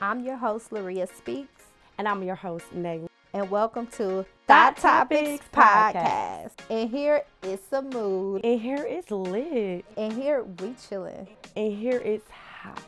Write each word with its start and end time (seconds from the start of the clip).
I'm 0.00 0.20
your 0.24 0.36
host, 0.36 0.70
Laria 0.70 1.08
Speaks, 1.12 1.64
And 1.98 2.06
I'm 2.08 2.22
your 2.22 2.34
host, 2.34 2.72
Nay. 2.72 3.08
and 3.32 3.50
welcome 3.50 3.86
to 3.88 4.24
Thought 4.46 4.76
Thought 4.78 5.08
Topics 5.08 5.44
Topics 5.50 5.50
Podcast. 5.52 6.50
And 6.70 6.90
here 6.90 7.22
is 7.42 7.60
some 7.68 7.90
mood, 7.90 8.44
And 8.44 8.60
here 8.60 8.84
is 8.84 9.10
lit. 9.10 9.84
and 9.96 10.12
here 10.12 10.42
we 10.44 10.74
chilling. 10.88 11.28
And 11.56 11.72
here 11.76 12.00
it's 12.04 12.30
hot. 12.30 12.82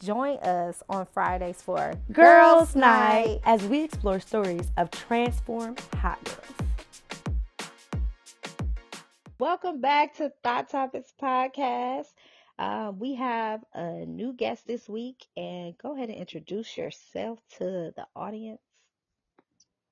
Join 0.00 0.38
us 0.38 0.82
on 0.88 1.06
Fridays 1.12 1.60
for 1.60 1.92
Girls 2.12 2.74
Night 2.74 3.40
as 3.44 3.62
we 3.64 3.82
explore 3.84 4.18
stories 4.20 4.70
of 4.78 4.90
transformed 4.90 5.80
hot 5.96 6.18
girls. 6.24 6.38
Welcome 9.38 9.80
back 9.80 10.14
to 10.16 10.30
Thought 10.42 10.68
Topics 10.70 11.12
Podcast. 11.20 12.12
Uh, 12.60 12.92
we 12.96 13.16
have 13.16 13.64
a 13.74 14.06
new 14.06 14.32
guest 14.34 14.68
this 14.68 14.88
week, 14.88 15.26
and 15.36 15.76
go 15.78 15.96
ahead 15.96 16.10
and 16.10 16.18
introduce 16.18 16.76
yourself 16.78 17.40
to 17.58 17.92
the 17.96 18.06
audience. 18.14 18.62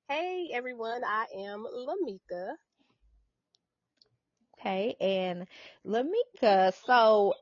Hey 0.09 0.51
everyone, 0.53 1.05
I 1.05 1.27
am 1.37 1.65
LaMeka. 1.65 2.57
Okay, 4.59 4.97
and 5.01 5.47
LaMeka, 5.87 6.75
so 6.87 7.35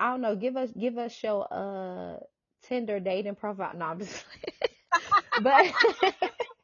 I 0.00 0.10
don't 0.10 0.22
know, 0.22 0.36
give 0.36 0.56
us 0.56 0.70
give 0.72 0.98
us 0.98 1.22
your 1.22 1.46
uh 1.52 2.18
Tinder 2.62 3.00
dating 3.00 3.36
profile. 3.36 3.76
No, 3.76 3.86
I'm 3.86 3.98
just 4.00 4.24
but 5.36 5.72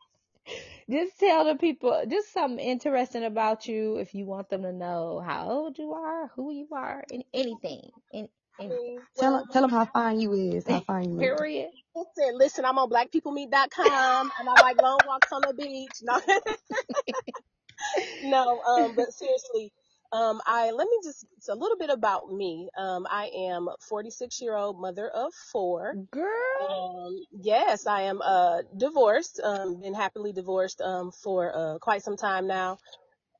just 0.91 1.19
tell 1.19 1.45
the 1.47 1.57
people 1.57 2.05
just 2.09 2.33
something 2.33 2.59
interesting 2.65 3.25
about 3.25 3.69
you 3.69 3.97
if 3.99 4.15
you 4.15 4.27
want 4.27 4.51
them 4.51 4.63
to 4.63 4.73
know 4.73 5.23
how 5.27 5.49
old 5.51 5.79
you 5.79 5.93
are, 5.95 6.29
who 6.37 6.53
you 6.53 6.69
are, 6.73 7.05
and 7.11 7.25
anything. 7.35 7.91
And, 8.13 8.29
and 8.59 8.79
Tell 9.19 9.47
tell 9.53 9.65
him 9.65 9.71
how 9.71 9.87
fine 9.87 10.21
you 10.21 10.33
is. 10.33 10.67
How 10.67 10.81
fine 10.81 11.11
you 11.11 11.23
is. 11.23 11.39
period. 11.39 11.71
listen, 11.97 12.39
listen, 12.39 12.65
I'm 12.65 12.79
on 12.79 12.91
blackpeoplemeet.com 12.91 14.33
and 14.41 14.49
I 14.49 14.55
like 14.63 14.81
long 14.83 14.99
walks 15.07 15.33
on 15.33 15.43
the 15.47 15.55
beach. 15.55 15.93
No, 16.03 16.21
no, 18.23 18.61
um, 18.63 18.95
but 18.97 19.13
seriously, 19.13 19.73
um, 20.15 20.41
I 20.47 20.71
let 20.71 20.87
me 20.87 20.99
just 21.03 21.27
it's 21.37 21.49
a 21.49 21.55
little 21.55 21.77
bit 21.77 21.91
about 21.91 22.33
me. 22.33 22.71
Um, 22.79 23.07
I 23.11 23.31
am 23.51 23.69
46 23.89 24.41
year 24.41 24.57
old 24.57 24.81
mother 24.81 25.09
of 25.09 25.35
four. 25.53 25.97
Girl. 26.13 27.07
Um, 27.09 27.25
yes, 27.43 27.87
I 27.87 28.03
am 28.03 28.23
uh 28.23 28.63
divorced. 28.77 29.41
Um, 29.43 29.81
been 29.81 29.95
happily 29.95 30.33
divorced 30.33 30.81
um 30.81 31.11
for 31.11 31.53
uh 31.57 31.79
quite 31.81 32.03
some 32.03 32.17
time 32.17 32.47
now. 32.47 32.79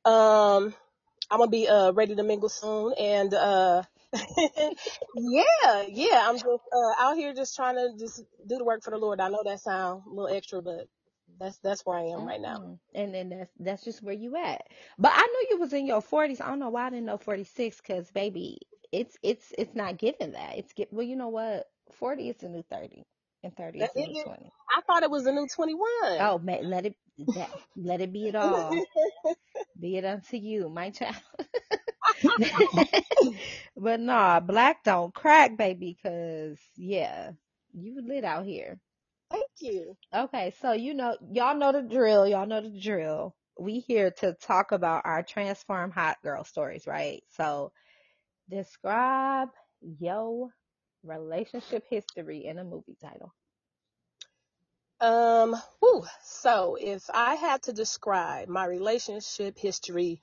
Um, 0.05 0.75
I'm 1.31 1.39
gonna 1.39 1.49
be 1.49 1.67
uh 1.67 1.93
ready 1.93 2.15
to 2.15 2.23
mingle 2.23 2.49
soon, 2.49 2.93
and 2.99 3.33
uh, 3.33 3.83
yeah, 5.15 5.83
yeah, 5.87 6.25
I'm 6.27 6.35
just 6.35 6.47
uh 6.47 6.93
out 6.99 7.17
here 7.17 7.33
just 7.33 7.55
trying 7.55 7.75
to 7.75 7.93
just 7.97 8.17
do 8.47 8.57
the 8.57 8.65
work 8.65 8.83
for 8.83 8.91
the 8.91 8.97
Lord. 8.97 9.21
I 9.21 9.29
know 9.29 9.43
that 9.45 9.61
sound 9.61 10.03
a 10.07 10.09
little 10.09 10.35
extra, 10.35 10.61
but 10.61 10.87
that's 11.39 11.57
that's 11.59 11.85
where 11.85 11.97
I 11.97 12.03
am 12.03 12.25
right 12.25 12.41
now. 12.41 12.57
Mm-mm. 12.57 12.79
And 12.93 13.13
then 13.13 13.29
that's 13.29 13.51
that's 13.59 13.83
just 13.83 14.03
where 14.03 14.13
you 14.15 14.35
at. 14.35 14.61
But 14.97 15.11
I 15.13 15.21
knew 15.21 15.47
you 15.51 15.59
was 15.59 15.73
in 15.73 15.85
your 15.85 16.01
forties. 16.01 16.41
I 16.41 16.47
don't 16.49 16.59
know 16.59 16.69
why 16.69 16.87
I 16.87 16.89
didn't 16.89 17.05
know 17.05 17.17
forty 17.17 17.43
six. 17.43 17.81
Cause 17.81 18.11
baby, 18.11 18.59
it's 18.91 19.17
it's 19.23 19.53
it's 19.57 19.75
not 19.75 19.97
given 19.97 20.33
that. 20.33 20.57
It's 20.57 20.73
get 20.73 20.91
well. 20.93 21.05
You 21.05 21.15
know 21.15 21.29
what? 21.29 21.67
Forty 21.93 22.29
is 22.29 22.37
the 22.37 22.49
new 22.49 22.63
thirty, 22.63 23.05
and 23.43 23.55
thirty 23.55 23.83
is 23.83 23.91
the 23.93 24.01
new 24.01 24.15
twenty. 24.15 24.51
I 24.75 24.81
thought 24.81 25.03
it 25.03 25.11
was 25.11 25.23
the 25.23 25.31
new 25.31 25.47
21. 25.47 25.81
Oh, 26.19 26.39
ma 26.43 26.57
let 26.61 26.85
it 26.85 26.95
that 27.33 27.51
let 27.75 28.01
it 28.01 28.11
be 28.11 28.27
it 28.27 28.35
all. 28.35 28.71
Be 29.79 29.97
it 29.97 30.05
unto 30.05 30.37
you, 30.37 30.69
my 30.69 30.89
child. 30.89 31.15
but 33.77 33.99
nah, 33.99 34.39
black 34.39 34.83
don't 34.83 35.13
crack, 35.13 35.57
baby. 35.57 35.97
Cause 36.03 36.57
yeah, 36.75 37.31
you 37.73 38.01
lit 38.01 38.23
out 38.23 38.45
here. 38.45 38.79
Thank 39.31 39.45
you. 39.59 39.97
Okay, 40.13 40.53
so 40.61 40.73
you 40.73 40.93
know, 40.93 41.17
y'all 41.31 41.57
know 41.57 41.71
the 41.71 41.81
drill. 41.81 42.27
Y'all 42.27 42.47
know 42.47 42.61
the 42.61 42.79
drill. 42.79 43.35
We 43.59 43.79
here 43.79 44.11
to 44.19 44.33
talk 44.33 44.71
about 44.71 45.03
our 45.05 45.23
transform 45.23 45.91
hot 45.91 46.17
girl 46.23 46.43
stories, 46.43 46.87
right? 46.87 47.23
So, 47.31 47.71
describe 48.49 49.49
your 49.81 50.49
relationship 51.03 51.85
history 51.89 52.45
in 52.45 52.59
a 52.59 52.63
movie 52.63 52.97
title. 53.01 53.33
Um, 55.01 55.55
whew. 55.79 56.05
So 56.23 56.77
if 56.79 57.09
I 57.13 57.35
had 57.35 57.63
to 57.63 57.73
describe 57.73 58.47
my 58.47 58.65
relationship 58.65 59.57
history, 59.57 60.21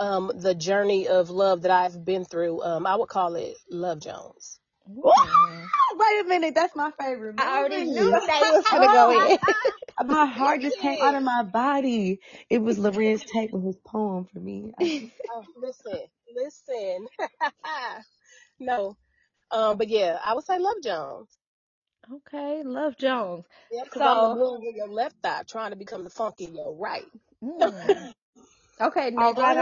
um, 0.00 0.32
the 0.34 0.54
journey 0.54 1.08
of 1.08 1.30
love 1.30 1.62
that 1.62 1.70
I've 1.70 2.04
been 2.04 2.24
through, 2.24 2.62
um, 2.62 2.86
I 2.86 2.96
would 2.96 3.08
call 3.08 3.36
it 3.36 3.56
Love 3.70 4.00
Jones. 4.00 4.60
Wait 4.86 6.20
a 6.20 6.24
minute, 6.28 6.54
that's 6.54 6.76
my 6.76 6.92
favorite 7.00 7.36
I 7.38 7.58
already 7.60 7.84
knew 7.84 8.22
that 8.26 8.46
was 8.50 8.68
gonna 8.70 8.88
go 8.88 9.10
in. 9.10 9.38
My 10.06 10.26
heart 10.26 10.62
just 10.62 10.78
came 10.78 10.98
out 11.02 11.14
of 11.16 11.22
my 11.24 11.42
body. 11.44 12.20
It 12.50 12.58
was 12.58 12.78
Laria's 12.78 13.24
take 13.24 13.54
on 13.54 13.62
his 13.62 13.78
poem 13.78 14.26
for 14.26 14.40
me. 14.40 14.72
I, 14.78 14.90
Oh, 15.30 15.44
listen, 15.56 16.00
listen. 16.34 17.08
no. 18.60 18.96
Um, 19.50 19.78
but 19.78 19.88
yeah, 19.88 20.18
I 20.24 20.34
would 20.34 20.44
say 20.44 20.58
Love 20.58 20.76
Jones. 20.82 21.38
Okay, 22.12 22.62
Love 22.64 22.96
Jones. 22.98 23.46
Yeah, 23.70 23.84
because 23.84 24.04
I'm 24.04 24.20
the 24.20 24.28
So, 24.28 24.38
blue 24.38 24.60
with 24.60 24.76
your 24.76 24.88
left 24.88 25.16
eye 25.24 25.42
trying 25.48 25.70
to 25.72 25.76
become 25.76 26.04
the 26.04 26.10
funky 26.10 26.44
in 26.46 26.54
your 26.56 26.74
right. 26.76 27.06
mm. 27.42 28.10
Okay, 28.80 29.10
Nate, 29.10 29.36
right, 29.36 29.58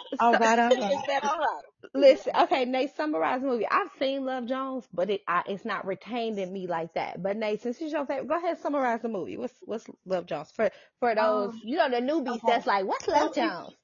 all 0.20 0.36
right, 0.36 0.58
all 0.58 0.74
right, 0.74 0.78
all 0.78 0.78
right. 0.80 0.98
all 1.22 1.38
right? 1.38 1.64
listen, 1.94 2.32
okay, 2.42 2.64
Nate, 2.64 2.94
summarize 2.96 3.42
the 3.42 3.48
movie. 3.48 3.66
I've 3.70 3.90
seen 3.98 4.24
Love 4.24 4.46
Jones, 4.46 4.86
but 4.92 5.10
it 5.10 5.22
I, 5.28 5.42
it's 5.48 5.64
not 5.64 5.86
retained 5.86 6.38
in 6.38 6.52
me 6.52 6.66
like 6.66 6.94
that. 6.94 7.22
But 7.22 7.36
Nate, 7.36 7.62
since 7.62 7.80
it's 7.80 7.92
your 7.92 8.06
favorite, 8.06 8.28
go 8.28 8.36
ahead, 8.38 8.58
summarize 8.60 9.02
the 9.02 9.08
movie. 9.08 9.36
What's 9.36 9.54
what's 9.62 9.86
Love 10.04 10.26
Jones 10.26 10.50
for 10.52 10.70
for 11.00 11.14
those 11.14 11.54
Um, 11.54 11.60
you 11.64 11.76
know 11.76 11.90
the 11.90 11.96
newbies 11.96 12.36
okay. 12.36 12.46
that's 12.46 12.66
like, 12.66 12.86
what's 12.86 13.08
Love 13.08 13.34
Jones? 13.34 13.74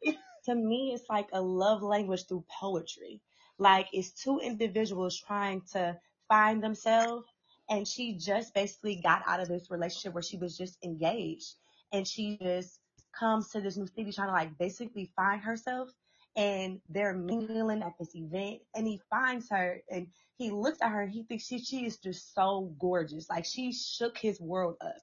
to 0.46 0.54
me, 0.54 0.92
it's 0.94 1.08
like 1.08 1.28
a 1.32 1.40
love 1.40 1.82
language 1.82 2.26
through 2.28 2.44
poetry. 2.60 3.20
Like 3.58 3.88
it's 3.92 4.10
two 4.12 4.40
individuals 4.40 5.18
trying 5.18 5.62
to 5.72 5.98
find 6.28 6.62
themselves, 6.62 7.26
and 7.68 7.86
she 7.86 8.16
just 8.18 8.54
basically 8.54 8.96
got 8.96 9.22
out 9.26 9.40
of 9.40 9.48
this 9.48 9.70
relationship 9.70 10.14
where 10.14 10.22
she 10.22 10.36
was 10.36 10.56
just 10.56 10.78
engaged, 10.84 11.54
and 11.92 12.06
she 12.06 12.38
just 12.42 12.78
comes 13.18 13.48
to 13.50 13.60
this 13.60 13.76
new 13.76 13.86
city 13.86 14.12
trying 14.12 14.28
to 14.28 14.32
like 14.32 14.58
basically 14.58 15.10
find 15.16 15.42
herself. 15.42 15.90
And 16.36 16.80
they're 16.88 17.14
mingling 17.14 17.82
at 17.82 17.92
this 17.98 18.14
event, 18.16 18.62
and 18.74 18.86
he 18.86 19.00
finds 19.10 19.50
her, 19.50 19.82
and 19.90 20.06
he 20.38 20.50
looks 20.50 20.80
at 20.80 20.90
her, 20.90 21.02
and 21.02 21.12
he 21.12 21.24
thinks 21.24 21.46
she 21.46 21.58
she 21.58 21.84
is 21.84 21.98
just 21.98 22.34
so 22.34 22.74
gorgeous, 22.80 23.28
like 23.28 23.44
she 23.44 23.72
shook 23.72 24.16
his 24.16 24.40
world 24.40 24.76
up. 24.80 24.96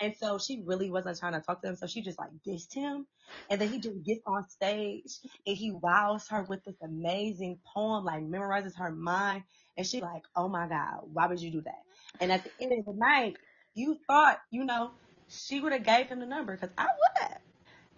And 0.00 0.14
so 0.16 0.38
she 0.38 0.62
really 0.64 0.90
wasn't 0.90 1.18
trying 1.18 1.34
to 1.34 1.40
talk 1.40 1.60
to 1.62 1.68
him, 1.68 1.76
so 1.76 1.86
she 1.86 2.00
just 2.02 2.18
like 2.18 2.30
dissed 2.46 2.72
him. 2.72 3.06
And 3.50 3.60
then 3.60 3.68
he 3.68 3.78
just 3.78 4.02
gets 4.04 4.22
on 4.26 4.48
stage 4.48 5.18
and 5.46 5.56
he 5.56 5.70
wows 5.72 6.26
her 6.28 6.42
with 6.44 6.64
this 6.64 6.76
amazing 6.82 7.58
poem, 7.74 8.04
like 8.04 8.22
memorizes 8.22 8.76
her 8.78 8.90
mind. 8.90 9.44
And 9.76 9.86
she 9.86 10.00
like, 10.00 10.22
oh 10.34 10.48
my 10.48 10.66
God, 10.68 11.00
why 11.12 11.26
would 11.26 11.40
you 11.40 11.50
do 11.50 11.60
that? 11.62 11.82
And 12.20 12.32
at 12.32 12.44
the 12.44 12.50
end 12.60 12.72
of 12.78 12.86
the 12.86 12.94
night, 12.98 13.36
you 13.74 13.98
thought, 14.06 14.38
you 14.50 14.64
know, 14.64 14.92
she 15.28 15.60
would 15.60 15.72
have 15.72 15.84
gave 15.84 16.08
him 16.08 16.20
the 16.20 16.26
number 16.26 16.54
because 16.56 16.74
I 16.78 16.84
would. 16.84 17.19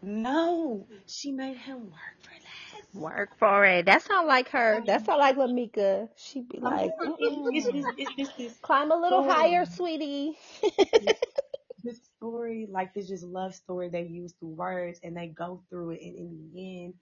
No, 0.02 0.88
she 1.06 1.32
made 1.32 1.56
him 1.56 1.90
work 1.90 2.18
for 2.22 2.30
that. 2.30 2.82
Work 2.94 3.36
for 3.38 3.64
it. 3.64 3.86
That 3.86 4.02
sound 4.02 4.26
like 4.28 4.48
her. 4.50 4.82
That 4.86 5.04
sound 5.04 5.18
like 5.20 5.36
LaMeka. 5.36 6.08
She'd 6.16 6.48
be 6.48 6.58
like, 6.60 6.94
it, 7.00 7.40
it's 7.52 7.68
Mm-mm. 7.68 7.94
it's 7.96 8.12
this 8.16 8.30
climb 8.62 8.90
a 8.90 8.96
little 8.96 9.22
higher, 9.22 9.64
sweetie. 9.64 10.36
this 11.82 12.00
story, 12.16 12.66
like 12.70 12.94
this 12.94 13.08
just 13.08 13.24
love 13.24 13.54
story 13.54 13.88
they 13.88 14.02
use 14.04 14.32
through 14.38 14.50
words 14.56 15.00
and 15.02 15.16
they 15.16 15.28
go 15.28 15.62
through 15.70 15.90
it 15.90 16.00
and 16.02 16.16
in 16.18 16.50
the 16.54 16.84
end, 16.84 16.94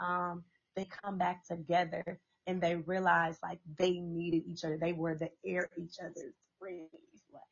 um, 0.00 0.44
they 0.76 0.86
come 0.86 1.18
back 1.18 1.44
together 1.46 2.18
and 2.46 2.60
they 2.60 2.76
realize 2.76 3.38
like 3.42 3.60
they 3.78 3.92
needed 4.00 4.42
each 4.46 4.64
other. 4.64 4.78
They 4.78 4.92
were 4.92 5.14
the 5.16 5.30
air 5.44 5.68
each 5.78 5.96
other's 6.00 6.34
friends. 6.58 6.90
Like 7.32 7.42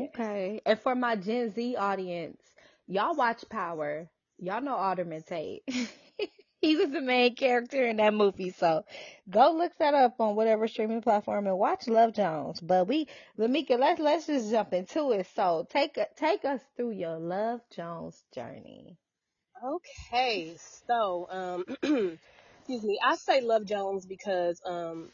yes. 0.00 0.10
Okay. 0.10 0.60
And 0.66 0.78
for 0.78 0.94
my 0.94 1.16
Gen 1.16 1.50
Z 1.50 1.76
audience, 1.76 2.54
y'all 2.86 3.14
watch 3.14 3.44
Power. 3.48 4.10
Y'all 4.38 4.60
know 4.62 4.76
Alderman 4.76 5.22
Tate. 5.22 5.62
he 6.60 6.76
was 6.76 6.90
the 6.90 7.00
main 7.00 7.34
character 7.34 7.86
in 7.86 7.96
that 7.98 8.14
movie. 8.14 8.50
So 8.50 8.84
go 9.30 9.52
look 9.52 9.72
that 9.78 9.94
up 9.94 10.20
on 10.20 10.36
whatever 10.36 10.68
streaming 10.68 11.02
platform 11.02 11.46
and 11.46 11.58
watch 11.58 11.88
Love 11.88 12.14
Jones. 12.14 12.60
But 12.60 12.88
we, 12.88 13.08
LaMeka, 13.38 13.78
let's 13.78 14.00
let's 14.00 14.26
just 14.26 14.50
jump 14.50 14.72
into 14.72 15.12
it. 15.12 15.26
So 15.34 15.66
take 15.70 15.98
take 16.16 16.44
us 16.44 16.60
through 16.76 16.92
your 16.92 17.18
Love 17.18 17.60
Jones 17.70 18.24
journey. 18.34 18.96
Okay, 19.64 20.56
so 20.86 21.26
um, 21.30 21.64
excuse 21.82 22.84
me. 22.84 22.98
I 23.04 23.16
say 23.16 23.40
Love 23.40 23.64
Jones 23.64 24.06
because 24.06 24.60
um, 24.64 25.10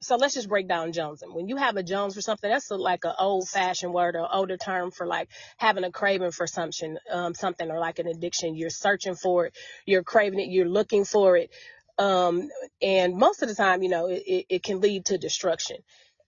so 0.00 0.16
let's 0.16 0.34
just 0.34 0.48
break 0.48 0.68
down 0.68 0.92
Jones. 0.92 1.22
And 1.22 1.34
when 1.34 1.48
you 1.48 1.56
have 1.56 1.76
a 1.76 1.82
Jones 1.82 2.14
for 2.14 2.22
something, 2.22 2.50
that's 2.50 2.70
a, 2.70 2.76
like 2.76 3.04
an 3.04 3.14
old 3.18 3.48
fashioned 3.48 3.92
word 3.94 4.16
or 4.16 4.28
older 4.32 4.56
term 4.56 4.90
for 4.90 5.06
like 5.06 5.28
having 5.58 5.84
a 5.84 5.92
craving 5.92 6.32
for 6.32 6.46
something, 6.46 6.96
um, 7.10 7.34
something 7.34 7.70
or 7.70 7.78
like 7.78 7.98
an 7.98 8.08
addiction. 8.08 8.56
You're 8.56 8.70
searching 8.70 9.14
for 9.16 9.46
it, 9.46 9.56
you're 9.86 10.04
craving 10.04 10.40
it, 10.40 10.50
you're 10.50 10.68
looking 10.68 11.04
for 11.04 11.36
it. 11.36 11.50
Um, 11.98 12.48
and 12.82 13.16
most 13.16 13.42
of 13.42 13.48
the 13.48 13.54
time, 13.54 13.82
you 13.82 13.90
know, 13.90 14.06
it, 14.08 14.22
it, 14.26 14.46
it 14.48 14.62
can 14.62 14.80
lead 14.80 15.06
to 15.06 15.18
destruction. 15.18 15.78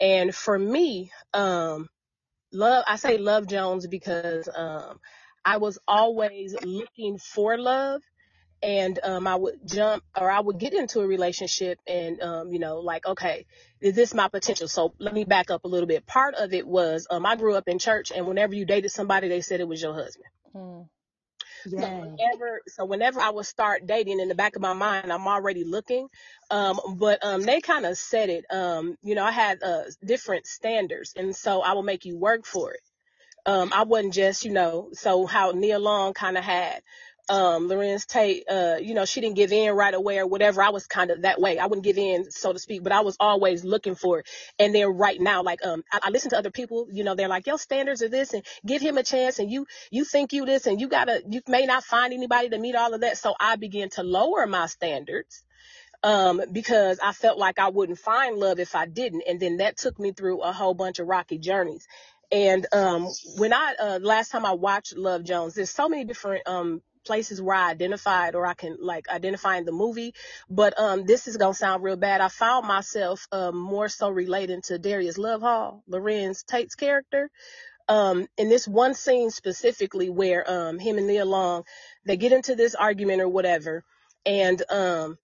And 0.01 0.35
for 0.35 0.59
me, 0.59 1.13
um, 1.35 1.89
love 2.53 2.85
I 2.87 2.97
say 2.97 3.19
love 3.19 3.47
Jones 3.47 3.87
because 3.87 4.49
um 4.55 5.01
I 5.45 5.59
was 5.59 5.79
always 5.89 6.55
looking 6.63 7.19
for 7.19 7.59
love 7.59 8.03
and 8.63 9.01
um 9.05 9.27
I 9.29 9.37
would 9.37 9.57
jump 9.67 10.05
or 10.21 10.31
I 10.31 10.41
would 10.41 10.59
get 10.59 10.75
into 10.75 11.01
a 11.01 11.09
relationship 11.09 11.81
and 11.89 12.23
um 12.23 12.53
you 12.53 12.61
know 12.61 12.81
like 12.81 13.07
okay 13.07 13.47
is 13.81 13.95
this 13.97 14.15
my 14.15 14.29
potential 14.29 14.69
so 14.69 14.95
let 15.01 15.15
me 15.15 15.25
back 15.25 15.51
up 15.51 15.65
a 15.65 15.69
little 15.69 15.89
bit 15.89 16.07
part 16.07 16.37
of 16.37 16.55
it 16.55 16.67
was 16.69 17.09
um 17.11 17.27
I 17.27 17.37
grew 17.37 17.57
up 17.57 17.69
in 17.69 17.81
church 17.81 18.13
and 18.15 18.27
whenever 18.29 18.55
you 18.55 18.67
dated 18.67 18.93
somebody 18.93 19.29
they 19.29 19.43
said 19.43 19.61
it 19.61 19.69
was 19.69 19.83
your 19.83 19.95
husband 19.95 20.27
Mm. 20.57 20.89
so 21.67 21.89
Yeah. 21.89 22.19
whenever 22.19 22.63
so 22.69 22.85
whenever 22.87 23.21
I 23.21 23.31
would 23.31 23.47
start 23.47 23.87
dating 23.87 24.21
in 24.21 24.29
the 24.29 24.37
back 24.37 24.57
of 24.57 24.63
my 24.63 24.75
mind 24.75 25.13
I'm 25.13 25.29
already 25.29 25.65
looking 25.65 26.09
um 26.51 26.81
but 26.97 27.25
um 27.25 27.43
they 27.43 27.61
kind 27.61 27.87
of 27.87 27.99
said 27.99 28.31
it 28.31 28.47
um 28.51 28.97
you 29.03 29.15
know 29.17 29.25
I 29.25 29.33
had 29.33 29.63
uh 29.63 29.85
different 30.05 30.47
standards 30.47 31.15
and 31.17 31.37
so 31.37 31.63
I 31.63 31.75
will 31.75 31.85
make 31.85 32.05
you 32.07 32.19
work 32.19 32.47
for 32.47 32.73
it 32.75 32.81
um, 33.47 33.71
I 33.75 33.83
wasn't 33.85 34.15
just, 34.15 34.45
you 34.45 34.53
know, 34.53 34.91
so 34.93 35.27
how 35.27 35.51
Nia 35.51 35.79
Long 35.79 36.15
kind 36.15 36.39
of 36.39 36.45
had, 36.45 36.81
um, 37.29 37.69
Larenz 37.69 38.07
Tate, 38.07 38.45
uh, 38.51 38.77
you 38.81 38.95
know, 38.95 39.05
she 39.05 39.21
didn't 39.21 39.37
give 39.37 39.53
in 39.53 39.75
right 39.75 39.95
away 39.95 40.19
or 40.19 40.27
whatever. 40.27 40.63
I 40.63 40.71
was 40.71 40.87
kind 40.87 41.11
of 41.11 41.23
that 41.23 41.41
way. 41.41 41.59
I 41.59 41.67
wouldn't 41.67 41.85
give 41.85 41.99
in, 41.99 42.31
so 42.31 42.53
to 42.53 42.59
speak, 42.59 42.83
but 42.83 42.93
I 42.93 43.01
was 43.01 43.17
always 43.21 43.65
looking 43.65 43.95
for 43.95 44.21
it. 44.21 44.29
And 44.59 44.75
then 44.75 44.89
right 44.89 45.21
now, 45.21 45.43
like, 45.43 45.65
um, 45.65 45.85
I, 45.93 46.01
I 46.05 46.11
listen 46.11 46.31
to 46.31 46.39
other 46.39 46.51
people, 46.51 46.89
you 46.93 47.05
know, 47.05 47.15
they're 47.15 47.29
like, 47.29 47.47
your 47.47 47.59
standards 47.59 48.03
are 48.03 48.09
this 48.09 48.35
and 48.35 48.45
give 48.67 48.83
him 48.83 48.99
a 48.99 49.03
chance 49.03 49.39
and 49.39 49.51
you, 49.51 49.67
you 49.91 50.05
think 50.05 50.33
you 50.33 50.45
this 50.45 50.67
and 50.67 50.81
you 50.81 50.89
gotta, 50.89 51.23
you 51.29 51.41
may 51.49 51.65
not 51.67 51.85
find 51.85 52.13
anybody 52.13 52.51
to 52.51 52.59
meet 52.59 52.75
all 52.75 52.93
of 52.93 53.03
that. 53.03 53.19
So 53.19 53.35
I 53.39 53.57
began 53.57 53.91
to 53.91 54.03
lower 54.03 54.47
my 54.47 54.67
standards 54.67 55.45
um, 56.03 56.43
because 56.51 56.99
I 57.03 57.13
felt 57.13 57.39
like 57.39 57.59
I 57.59 57.69
wouldn't 57.71 57.99
find 57.99 58.37
love 58.37 58.59
if 58.59 58.75
I 58.75 58.87
didn't. 58.87 59.25
And 59.29 59.41
then 59.41 59.59
that 59.59 59.77
took 59.77 59.99
me 59.99 60.13
through 60.13 60.43
a 60.43 60.53
whole 60.53 60.75
bunch 60.75 60.99
of 60.99 61.07
rocky 61.07 61.39
journeys. 61.39 61.87
And 62.31 62.67
um, 62.73 63.09
when 63.37 63.53
I 63.53 63.75
uh, 63.79 63.99
last 64.03 64.31
time 64.31 64.47
I 64.47 64.53
watched 64.53 64.97
Love 64.97 65.23
Jones, 65.23 65.55
there's 65.55 65.71
so 65.71 65.89
many 65.89 66.05
different 66.05 66.49
um, 66.49 66.81
places 67.05 67.41
where 67.41 67.57
I 67.57 67.71
identified 67.71 68.35
or 68.35 68.47
I 68.47 68.55
can 68.55 68.77
like 68.81 69.09
identify 69.09 69.57
in 69.57 69.65
the 69.65 69.73
movie. 69.73 70.15
But 70.49 70.79
um, 70.79 71.05
this 71.05 71.27
is 71.29 71.37
gonna 71.37 71.55
sound 71.55 71.83
real 71.83 71.97
bad. 71.97 72.21
I 72.21 72.29
found 72.29 72.67
myself 72.67 73.27
um, 73.33 73.57
more 73.57 73.89
so 73.89 74.11
relating 74.11 74.63
to 74.63 74.79
Darius 74.79 75.19
Love 75.19 75.43
Hall, 75.43 75.83
Larenz 75.91 76.45
Tate's 76.45 76.75
character. 76.75 77.31
Um, 77.89 78.27
in 78.39 78.49
this 78.49 78.67
one 78.67 78.95
scene 78.95 79.31
specifically 79.31 80.09
where 80.09 80.49
um, 80.49 80.79
him 80.79 80.99
and 80.99 81.07
Nia 81.09 81.25
Long 81.25 81.65
they 82.07 82.17
get 82.17 82.33
into 82.33 82.55
this 82.55 82.75
argument 82.75 83.21
or 83.21 83.29
whatever, 83.29 83.85
and 84.25 84.63
um, 84.71 85.19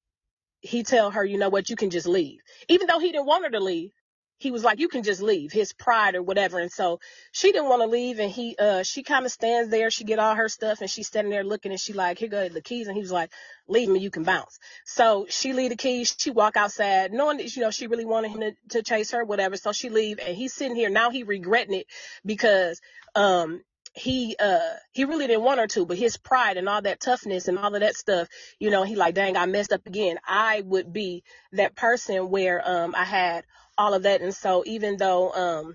he 0.60 0.82
tell 0.82 1.10
her, 1.10 1.24
you 1.24 1.38
know 1.38 1.48
what, 1.48 1.70
you 1.70 1.76
can 1.76 1.90
just 1.90 2.06
leave. 2.06 2.40
Even 2.68 2.86
though 2.88 2.98
he 2.98 3.12
didn't 3.12 3.26
want 3.26 3.44
her 3.44 3.50
to 3.50 3.60
leave, 3.60 3.92
he 4.38 4.50
was 4.52 4.64
like, 4.64 4.78
you 4.80 4.88
can 4.88 5.02
just 5.02 5.22
leave, 5.22 5.52
his 5.52 5.72
pride 5.72 6.14
or 6.16 6.22
whatever. 6.22 6.58
And 6.60 6.72
so 6.72 7.00
she 7.32 7.52
didn't 7.52 7.68
want 7.68 7.82
to 7.82 7.88
leave 7.88 8.20
and 8.20 8.30
he 8.30 8.56
uh 8.58 8.82
she 8.82 9.02
kind 9.02 9.26
of 9.26 9.32
stands 9.32 9.70
there, 9.70 9.90
she 9.90 10.04
get 10.04 10.18
all 10.18 10.34
her 10.34 10.48
stuff 10.48 10.80
and 10.80 10.90
she's 10.90 11.06
standing 11.08 11.30
there 11.30 11.44
looking 11.44 11.72
and 11.72 11.80
she 11.80 11.92
like, 11.92 12.18
here 12.18 12.28
go 12.28 12.48
the 12.48 12.62
keys 12.62 12.88
and 12.88 12.96
he 12.96 13.02
was 13.02 13.12
like, 13.12 13.30
leave 13.68 13.88
me, 13.88 14.00
you 14.00 14.10
can 14.10 14.24
bounce. 14.24 14.58
So 14.86 15.26
she 15.28 15.52
leave 15.52 15.70
the 15.70 15.76
keys, 15.76 16.14
she 16.18 16.30
walk 16.30 16.56
outside, 16.56 17.12
knowing 17.12 17.38
that, 17.38 17.54
you 17.56 17.62
know, 17.62 17.70
she 17.70 17.86
really 17.88 18.04
wanted 18.06 18.30
him 18.32 18.40
to, 18.40 18.52
to 18.70 18.82
chase 18.82 19.12
her, 19.12 19.24
whatever. 19.24 19.56
So 19.56 19.72
she 19.72 19.90
leave 19.90 20.18
and 20.20 20.36
he's 20.36 20.54
sitting 20.54 20.76
here, 20.76 20.90
now 20.90 21.10
he 21.10 21.24
regretting 21.24 21.74
it 21.80 21.86
because 22.24 22.80
um 23.14 23.62
he 23.94 24.36
uh 24.38 24.74
he 24.92 25.04
really 25.04 25.26
didn't 25.26 25.42
want 25.44 25.60
her 25.60 25.66
to, 25.68 25.86
but 25.86 25.98
his 25.98 26.16
pride 26.16 26.56
and 26.56 26.68
all 26.68 26.82
that 26.82 27.00
toughness 27.00 27.48
and 27.48 27.58
all 27.58 27.74
of 27.74 27.80
that 27.80 27.96
stuff, 27.96 28.28
you 28.60 28.70
know, 28.70 28.84
he 28.84 28.96
like, 28.96 29.14
dang, 29.14 29.36
I 29.36 29.46
messed 29.46 29.72
up 29.72 29.86
again. 29.86 30.18
I 30.26 30.62
would 30.64 30.92
be 30.92 31.24
that 31.52 31.74
person 31.76 32.30
where 32.30 32.62
um 32.68 32.94
I 32.96 33.04
had 33.04 33.44
all 33.78 33.94
of 33.94 34.04
that 34.04 34.22
and 34.22 34.34
so 34.34 34.64
even 34.66 34.98
though 34.98 35.32
um 35.32 35.74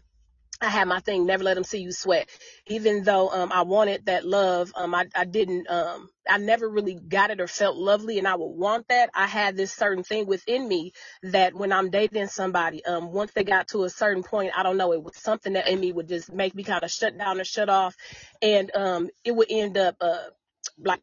I 0.61 0.69
had 0.69 0.87
my 0.87 0.99
thing, 1.01 1.25
never 1.25 1.43
let 1.43 1.55
them 1.55 1.63
see 1.63 1.79
you 1.81 1.91
sweat. 1.91 2.29
Even 2.67 3.03
though 3.05 3.29
um 3.31 3.51
I 3.53 3.63
wanted 3.63 4.07
that 4.07 4.25
love, 4.25 4.73
um 4.75 4.95
I, 4.95 5.05
I 5.15 5.25
didn't 5.25 5.69
um 5.69 6.09
I 6.29 6.37
never 6.39 6.69
really 6.69 6.95
got 6.95 7.31
it 7.31 7.41
or 7.41 7.47
felt 7.47 7.77
lovely 7.77 8.19
and 8.19 8.27
I 8.27 8.35
would 8.35 8.47
want 8.47 8.87
that. 8.89 9.11
I 9.15 9.27
had 9.27 9.57
this 9.57 9.73
certain 9.73 10.03
thing 10.03 10.27
within 10.27 10.67
me 10.67 10.93
that 11.23 11.55
when 11.55 11.71
I'm 11.73 11.91
dating 11.91 12.27
somebody, 12.27 12.85
um 12.85 13.13
once 13.13 13.31
they 13.33 13.45
got 13.45 13.69
to 13.69 13.85
a 13.85 13.91
certain 13.91 14.23
point, 14.23 14.53
I 14.57 14.63
don't 14.63 14.77
know, 14.77 14.93
it 14.93 15.03
was 15.03 15.17
something 15.17 15.53
that 15.53 15.69
in 15.69 15.79
me 15.79 15.93
would 15.93 16.09
just 16.09 16.33
make 16.33 16.55
me 16.55 16.63
kind 16.63 16.83
of 16.83 16.91
shut 16.91 17.17
down 17.17 17.39
or 17.39 17.45
shut 17.45 17.69
off 17.69 17.95
and 18.41 18.75
um 18.75 19.09
it 19.23 19.35
would 19.35 19.47
end 19.51 19.77
up 19.77 19.97
uh 20.01 20.25
like 20.79 21.01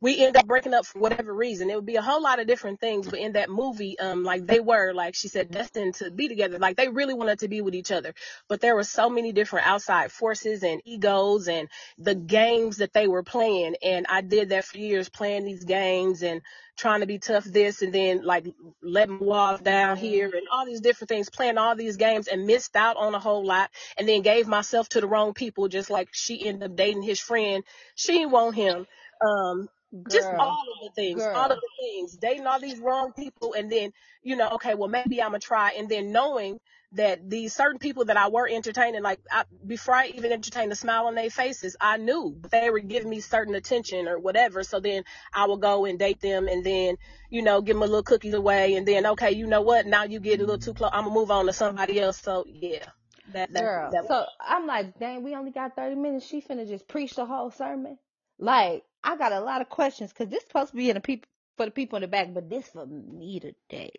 we 0.00 0.24
end 0.24 0.36
up 0.36 0.46
breaking 0.46 0.72
up 0.72 0.86
for 0.86 0.98
whatever 0.98 1.32
reason. 1.32 1.68
It 1.68 1.76
would 1.76 1.86
be 1.86 1.96
a 1.96 2.02
whole 2.02 2.22
lot 2.22 2.40
of 2.40 2.46
different 2.46 2.80
things, 2.80 3.06
but 3.06 3.18
in 3.18 3.32
that 3.32 3.50
movie, 3.50 3.98
um, 3.98 4.24
like 4.24 4.46
they 4.46 4.60
were, 4.60 4.92
like 4.94 5.14
she 5.14 5.28
said, 5.28 5.50
destined 5.50 5.94
to 5.96 6.10
be 6.10 6.28
together. 6.28 6.58
Like 6.58 6.76
they 6.76 6.88
really 6.88 7.12
wanted 7.12 7.40
to 7.40 7.48
be 7.48 7.60
with 7.60 7.74
each 7.74 7.92
other, 7.92 8.14
but 8.48 8.60
there 8.60 8.74
were 8.74 8.84
so 8.84 9.10
many 9.10 9.32
different 9.32 9.66
outside 9.66 10.10
forces 10.10 10.62
and 10.62 10.80
egos 10.86 11.48
and 11.48 11.68
the 11.98 12.14
games 12.14 12.78
that 12.78 12.94
they 12.94 13.08
were 13.08 13.22
playing. 13.22 13.76
And 13.82 14.06
I 14.08 14.22
did 14.22 14.50
that 14.50 14.64
for 14.64 14.78
years, 14.78 15.10
playing 15.10 15.44
these 15.44 15.64
games 15.64 16.22
and 16.22 16.40
trying 16.78 17.00
to 17.00 17.06
be 17.06 17.18
tough 17.18 17.44
this 17.44 17.82
and 17.82 17.92
then 17.92 18.24
like 18.24 18.46
letting 18.82 19.18
walls 19.18 19.60
down 19.60 19.98
here 19.98 20.30
and 20.32 20.48
all 20.50 20.64
these 20.64 20.80
different 20.80 21.10
things, 21.10 21.28
playing 21.28 21.58
all 21.58 21.76
these 21.76 21.98
games 21.98 22.26
and 22.26 22.46
missed 22.46 22.74
out 22.74 22.96
on 22.96 23.14
a 23.14 23.18
whole 23.18 23.44
lot 23.44 23.70
and 23.98 24.08
then 24.08 24.22
gave 24.22 24.48
myself 24.48 24.88
to 24.88 25.00
the 25.02 25.06
wrong 25.06 25.34
people, 25.34 25.68
just 25.68 25.90
like 25.90 26.08
she 26.12 26.46
ended 26.46 26.70
up 26.70 26.76
dating 26.76 27.02
his 27.02 27.20
friend. 27.20 27.62
She 27.96 28.12
didn't 28.12 28.30
want 28.30 28.54
him. 28.54 28.86
Um, 29.22 29.68
just 30.08 30.32
Girl, 30.32 30.38
all 30.38 30.64
of 30.74 30.80
the 30.84 30.90
things, 30.94 31.28
all 31.34 31.50
of 31.50 31.50
girl. 31.50 31.60
the 31.60 31.68
things, 31.80 32.16
dating 32.18 32.46
all 32.46 32.60
these 32.60 32.80
wrong 32.80 33.12
people, 33.12 33.54
and 33.54 33.70
then 33.72 33.92
you 34.22 34.36
know, 34.36 34.50
okay, 34.52 34.74
well 34.74 34.88
maybe 34.88 35.22
I'm 35.22 35.30
gonna 35.30 35.40
try, 35.40 35.72
and 35.78 35.88
then 35.88 36.12
knowing 36.12 36.60
that 36.92 37.28
these 37.30 37.54
certain 37.54 37.78
people 37.78 38.06
that 38.06 38.16
I 38.16 38.28
were 38.28 38.48
entertaining, 38.48 39.02
like 39.02 39.20
I, 39.30 39.44
before 39.66 39.94
I 39.94 40.08
even 40.08 40.32
entertained 40.32 40.72
a 40.72 40.76
smile 40.76 41.06
on 41.06 41.14
their 41.14 41.30
faces, 41.30 41.76
I 41.80 41.98
knew 41.98 42.40
they 42.50 42.70
were 42.70 42.80
giving 42.80 43.10
me 43.10 43.20
certain 43.20 43.54
attention 43.54 44.08
or 44.08 44.18
whatever. 44.18 44.64
So 44.64 44.80
then 44.80 45.04
I 45.32 45.46
would 45.46 45.60
go 45.60 45.84
and 45.86 45.98
date 45.98 46.20
them, 46.20 46.48
and 46.48 46.64
then 46.64 46.96
you 47.30 47.42
know, 47.42 47.62
give 47.62 47.76
them 47.76 47.82
a 47.84 47.86
little 47.86 48.02
cookies 48.04 48.34
away, 48.34 48.74
and 48.76 48.86
then 48.88 49.06
okay, 49.06 49.32
you 49.32 49.46
know 49.46 49.62
what? 49.62 49.86
Now 49.86 50.04
you 50.04 50.20
get 50.20 50.38
a 50.40 50.42
little 50.42 50.58
too 50.58 50.74
close. 50.74 50.90
I'm 50.94 51.04
gonna 51.04 51.14
move 51.14 51.30
on 51.30 51.46
to 51.46 51.52
somebody 51.52 52.00
else. 52.00 52.20
So 52.20 52.44
yeah, 52.46 52.86
that 53.28 53.52
that 53.54 53.70
Girl, 53.70 53.90
that. 53.90 54.04
so 54.08 54.26
I'm 54.40 54.66
like, 54.66 54.98
dang, 54.98 55.24
we 55.24 55.34
only 55.36 55.52
got 55.52 55.76
30 55.76 55.96
minutes. 55.96 56.26
She 56.26 56.40
finna 56.42 56.68
just 56.68 56.88
preach 56.88 57.14
the 57.16 57.26
whole 57.26 57.50
sermon. 57.50 57.98
Like, 58.38 58.84
I 59.04 59.16
got 59.16 59.32
a 59.32 59.40
lot 59.40 59.60
of 59.60 59.68
questions 59.68 60.12
because 60.12 60.28
this 60.30 60.44
supposed 60.44 60.70
to 60.70 60.76
be 60.76 60.90
in 60.90 60.94
the 60.94 61.00
people 61.00 61.28
for 61.56 61.66
the 61.66 61.72
people 61.72 61.96
in 61.96 62.02
the 62.02 62.08
back, 62.08 62.32
but 62.32 62.48
this 62.50 62.68
for 62.68 62.86
me 62.86 63.40
today. 63.40 63.92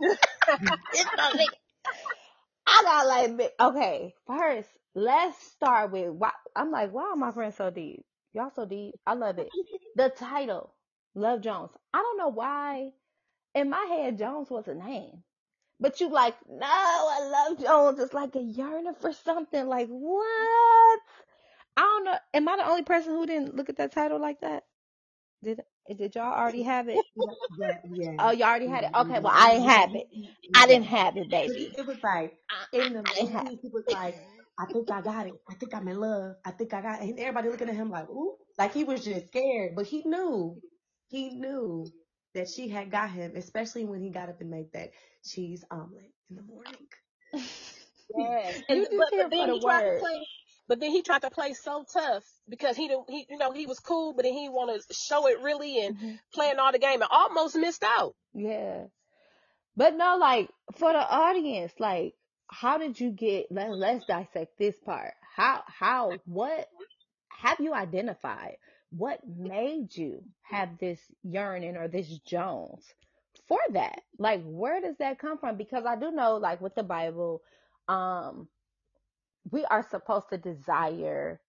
This 0.92 1.04
for 1.04 1.36
me. 1.36 1.46
I 2.66 2.82
got 2.84 3.06
like, 3.06 3.52
okay, 3.60 4.14
first, 4.26 4.68
let's 4.94 5.36
start 5.52 5.92
with 5.92 6.10
why. 6.10 6.30
I'm 6.54 6.70
like, 6.70 6.92
wow, 6.92 7.14
my 7.16 7.32
friend 7.32 7.54
so 7.54 7.70
deep. 7.70 8.04
Y'all 8.32 8.50
so 8.54 8.64
deep. 8.66 8.94
I 9.06 9.14
love 9.14 9.38
it. 9.38 9.48
The 9.96 10.10
title, 10.10 10.74
Love 11.14 11.40
Jones. 11.40 11.70
I 11.94 11.98
don't 11.98 12.18
know 12.18 12.28
why 12.28 12.90
in 13.54 13.70
my 13.70 13.86
head 13.88 14.18
Jones 14.18 14.50
was 14.50 14.68
a 14.68 14.74
name. 14.74 15.22
But 15.80 16.00
you 16.00 16.10
like, 16.10 16.36
no, 16.48 16.66
I 16.66 17.48
love 17.48 17.58
Jones. 17.60 17.98
It's 17.98 18.14
like 18.14 18.36
a 18.36 18.42
yearning 18.42 18.94
for 19.00 19.12
something. 19.12 19.66
Like, 19.66 19.88
what? 19.88 21.00
I 21.76 21.82
don't 21.82 22.04
know. 22.04 22.18
Am 22.34 22.48
I 22.48 22.56
the 22.58 22.68
only 22.68 22.82
person 22.84 23.12
who 23.14 23.26
didn't 23.26 23.56
look 23.56 23.70
at 23.70 23.76
that 23.78 23.92
title 23.92 24.20
like 24.20 24.40
that? 24.42 24.64
Did 25.42 25.62
did 25.96 26.14
y'all 26.16 26.32
already 26.34 26.62
have 26.64 26.88
it? 26.88 27.04
Yeah, 27.50 27.78
yeah. 27.90 28.12
Oh, 28.18 28.32
you 28.32 28.44
already 28.44 28.68
had 28.68 28.84
it. 28.84 28.90
yeah, 28.94 28.96
Okay, 28.96 29.20
well, 29.20 29.32
I 29.34 29.54
didn't 29.54 29.68
have 29.70 29.94
it. 29.96 30.08
yeah, 30.12 30.30
I 30.54 30.66
didn't 30.66 30.86
have 30.86 31.16
it, 31.18 31.30
baby. 31.30 31.74
it, 31.74 31.80
it 31.80 31.86
was 31.86 31.98
like 32.02 32.34
I, 32.50 32.64
in 32.72 32.94
the 32.94 33.02
I 33.06 33.14
didn't 33.14 33.32
have 33.32 33.46
movie, 33.46 33.58
he 33.62 33.68
was 33.72 33.84
like, 33.88 34.16
I 34.58 34.66
think 34.66 34.90
I 34.90 35.02
got 35.02 35.26
it. 35.28 35.34
I 35.50 35.54
think 35.54 35.74
I'm 35.74 35.88
in 35.88 36.00
love. 36.00 36.36
I 36.44 36.52
think 36.52 36.74
I 36.74 36.82
got 36.82 37.02
it. 37.02 37.10
And 37.10 37.18
everybody 37.20 37.50
looking 37.50 37.68
at 37.70 37.76
him 37.76 37.90
like, 37.90 38.08
ooh, 38.10 38.36
like 38.58 38.74
he 38.74 38.84
was 38.84 39.04
just 39.04 39.28
scared. 39.28 39.74
But 39.76 39.86
he 39.86 40.02
knew, 40.04 40.60
he 41.08 41.30
knew 41.30 41.92
that 42.34 42.48
she 42.48 42.68
had 42.68 42.90
got 42.90 43.10
him, 43.10 43.34
especially 43.36 43.84
when 43.86 44.00
he 44.00 44.10
got 44.10 44.28
up 44.30 44.40
and 44.40 44.50
made 44.50 44.72
that 44.74 44.90
cheese 45.24 45.64
omelet 45.70 46.12
in 46.30 46.36
the 46.36 46.42
morning. 46.42 46.86
Yes, 48.16 48.62
You 48.70 48.80
and 48.80 48.86
just 48.92 48.92
but 48.96 49.08
here 49.10 49.30
but 49.30 49.38
for 49.38 49.46
the 49.46 49.56
he 49.56 49.60
tried 49.60 49.84
to 49.86 49.92
word. 49.92 50.00
play, 50.00 50.26
but 50.68 50.80
then 50.80 50.90
he 50.90 51.02
tried 51.02 51.22
to 51.22 51.30
play 51.30 51.54
so 51.54 51.84
tough 51.92 52.24
because 52.48 52.76
he 52.76 52.88
didn't, 52.88 53.08
he 53.10 53.26
you 53.30 53.38
know 53.38 53.52
he 53.52 53.66
was 53.66 53.80
cool, 53.80 54.14
but 54.14 54.24
then 54.24 54.34
he 54.34 54.48
want 54.48 54.70
to 54.70 54.94
show 54.94 55.26
it 55.28 55.40
really 55.40 55.84
and 55.84 55.94
hmm 55.98 56.14
playing 56.34 56.58
all 56.58 56.72
the 56.72 56.78
game 56.78 57.02
and 57.02 57.10
almost 57.10 57.56
missed 57.56 57.84
out. 57.84 58.14
Yeah. 58.34 58.84
But 59.76 59.94
no, 59.96 60.16
like 60.18 60.50
for 60.78 60.92
the 60.92 60.98
audience, 60.98 61.72
like 61.78 62.14
how 62.48 62.78
did 62.78 62.98
you 62.98 63.10
get 63.10 63.46
let, 63.50 63.70
let's 63.70 64.04
dissect 64.06 64.58
this 64.58 64.76
part. 64.84 65.14
How 65.36 65.62
how 65.66 66.18
what 66.24 66.68
have 67.28 67.60
you 67.60 67.72
identified? 67.74 68.56
What 68.90 69.20
made 69.26 69.94
you 69.96 70.22
have 70.42 70.78
this 70.78 71.00
yearning 71.22 71.76
or 71.76 71.88
this 71.88 72.08
Jones 72.20 72.84
for 73.48 73.58
that? 73.72 74.00
Like 74.18 74.42
where 74.44 74.80
does 74.80 74.96
that 74.98 75.18
come 75.18 75.38
from? 75.38 75.56
Because 75.56 75.84
I 75.86 75.96
do 75.96 76.10
know 76.10 76.36
like 76.36 76.60
with 76.60 76.74
the 76.74 76.82
Bible, 76.82 77.42
um 77.88 78.48
we 79.50 79.64
are 79.66 79.86
supposed 79.90 80.28
to 80.30 80.38
desire 80.38 81.40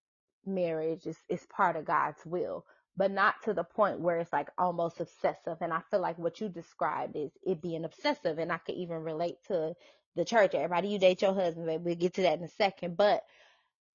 marriage 0.46 1.06
is, 1.06 1.18
is 1.30 1.46
part 1.48 1.76
of 1.76 1.86
God's 1.86 2.26
will, 2.26 2.66
but 2.96 3.12
not 3.12 3.36
to 3.44 3.54
the 3.54 3.64
point 3.64 4.00
where 4.00 4.18
it's 4.20 4.34
like 4.34 4.50
almost 4.58 5.00
obsessive. 5.00 5.58
And 5.62 5.74
I 5.74 5.82
feel 5.92 6.00
like 6.02 6.18
what 6.18 6.40
you 6.40 6.50
described 6.50 7.16
is 7.16 7.32
it 7.46 7.62
being 7.62 7.86
obsessive. 7.86 8.40
And 8.40 8.52
I 8.52 8.58
could 8.58 8.76
even 8.76 8.98
relate 9.04 9.38
to 9.48 9.74
the 10.16 10.26
church. 10.26 10.56
Everybody, 10.56 10.90
you 10.90 11.00
date 11.00 11.22
your 11.22 11.34
husband. 11.34 11.84
We'll 11.84 11.96
get 11.96 12.16
to 12.16 12.24
that 12.24 12.40
in 12.40 12.46
a 12.46 12.50
second. 12.50 12.98
But 12.98 13.24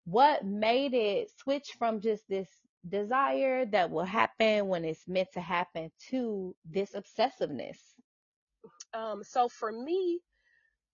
what 0.05 0.45
made 0.45 0.95
it 0.95 1.31
switch 1.43 1.71
from 1.79 2.01
just 2.01 2.29
this 2.29 2.49
desire 2.89 3.65
that 3.67 3.91
will 3.91 4.05
happen 4.05 4.69
when 4.69 4.85
it's 4.85 5.07
meant 5.09 5.29
to 5.35 5.41
happen 5.41 5.91
to 6.11 6.55
this 6.65 6.95
obsessiveness? 6.95 7.79
Um, 8.95 9.23
so 9.25 9.49
for 9.49 9.71
me, 9.73 10.21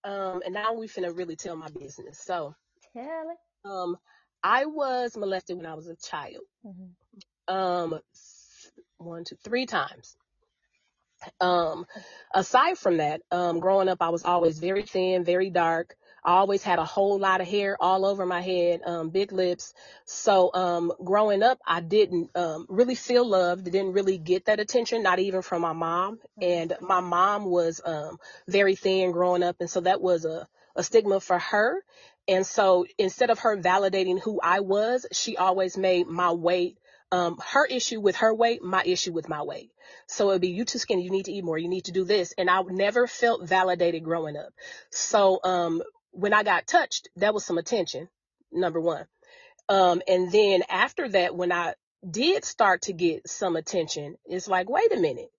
um, 0.03 0.41
and 0.45 0.53
now 0.53 0.73
we 0.73 0.87
finna 0.87 1.15
really 1.15 1.35
tell 1.35 1.55
my 1.55 1.67
business. 1.69 2.19
So, 2.23 2.55
Tell 2.93 3.29
it. 3.31 3.37
um, 3.69 3.97
I 4.43 4.65
was 4.65 5.17
molested 5.17 5.57
when 5.57 5.65
I 5.65 5.75
was 5.75 5.87
a 5.87 5.95
child. 5.95 6.43
Mhm. 6.65 6.95
Um, 7.47 7.99
one, 8.97 9.23
two, 9.25 9.35
three 9.43 9.65
times. 9.65 10.15
Um, 11.41 11.85
aside 12.33 12.77
from 12.77 12.97
that, 12.97 13.21
um, 13.31 13.59
growing 13.59 13.89
up, 13.89 14.01
I 14.01 14.09
was 14.09 14.23
always 14.25 14.59
very 14.59 14.83
thin, 14.83 15.23
very 15.25 15.49
dark. 15.49 15.95
I 16.23 16.33
always 16.33 16.63
had 16.63 16.79
a 16.79 16.85
whole 16.85 17.19
lot 17.19 17.41
of 17.41 17.47
hair 17.47 17.77
all 17.79 18.05
over 18.05 18.25
my 18.25 18.41
head, 18.41 18.81
um, 18.85 19.09
big 19.09 19.31
lips. 19.31 19.73
So, 20.05 20.51
um, 20.53 20.91
growing 21.03 21.43
up, 21.43 21.59
I 21.65 21.81
didn't, 21.81 22.31
um, 22.35 22.65
really 22.69 22.95
feel 22.95 23.25
loved. 23.27 23.65
Didn't 23.65 23.93
really 23.93 24.17
get 24.17 24.45
that 24.45 24.59
attention, 24.59 25.03
not 25.03 25.19
even 25.19 25.41
from 25.41 25.61
my 25.61 25.73
mom. 25.73 26.19
And 26.41 26.75
my 26.81 27.01
mom 27.01 27.45
was, 27.45 27.81
um, 27.85 28.17
very 28.47 28.75
thin 28.75 29.11
growing 29.11 29.43
up. 29.43 29.57
And 29.61 29.69
so 29.69 29.81
that 29.81 30.01
was 30.01 30.25
a, 30.25 30.47
a 30.75 30.83
stigma 30.83 31.19
for 31.19 31.39
her. 31.39 31.83
And 32.29 32.45
so 32.45 32.85
instead 32.99 33.31
of 33.31 33.39
her 33.39 33.57
validating 33.57 34.21
who 34.21 34.39
I 34.41 34.59
was, 34.59 35.07
she 35.11 35.35
always 35.35 35.75
made 35.75 36.05
my 36.05 36.31
weight, 36.31 36.77
um, 37.11 37.39
her 37.53 37.65
issue 37.65 37.99
with 37.99 38.17
her 38.17 38.31
weight, 38.31 38.61
my 38.61 38.83
issue 38.85 39.11
with 39.11 39.27
my 39.27 39.41
weight. 39.41 39.71
So 40.05 40.29
it'd 40.29 40.41
be 40.41 40.49
you 40.49 40.63
too 40.63 40.77
skinny, 40.77 41.01
you 41.01 41.09
need 41.09 41.25
to 41.25 41.31
eat 41.31 41.43
more, 41.43 41.57
you 41.57 41.67
need 41.67 41.85
to 41.85 41.91
do 41.91 42.05
this. 42.05 42.35
And 42.37 42.47
I 42.47 42.61
never 42.61 43.07
felt 43.07 43.47
validated 43.49 44.03
growing 44.03 44.37
up. 44.37 44.53
So 44.91 45.39
um 45.43 45.81
when 46.11 46.33
I 46.33 46.43
got 46.43 46.67
touched, 46.67 47.09
that 47.15 47.33
was 47.33 47.45
some 47.45 47.57
attention, 47.57 48.09
number 48.51 48.79
one. 48.79 49.07
Um 49.67 50.03
and 50.07 50.31
then 50.31 50.61
after 50.69 51.09
that, 51.09 51.35
when 51.35 51.51
I 51.51 51.73
did 52.07 52.45
start 52.45 52.83
to 52.83 52.93
get 52.93 53.27
some 53.27 53.55
attention, 53.55 54.17
it's 54.25 54.47
like, 54.47 54.69
wait 54.69 54.93
a 54.93 54.99
minute. 54.99 55.31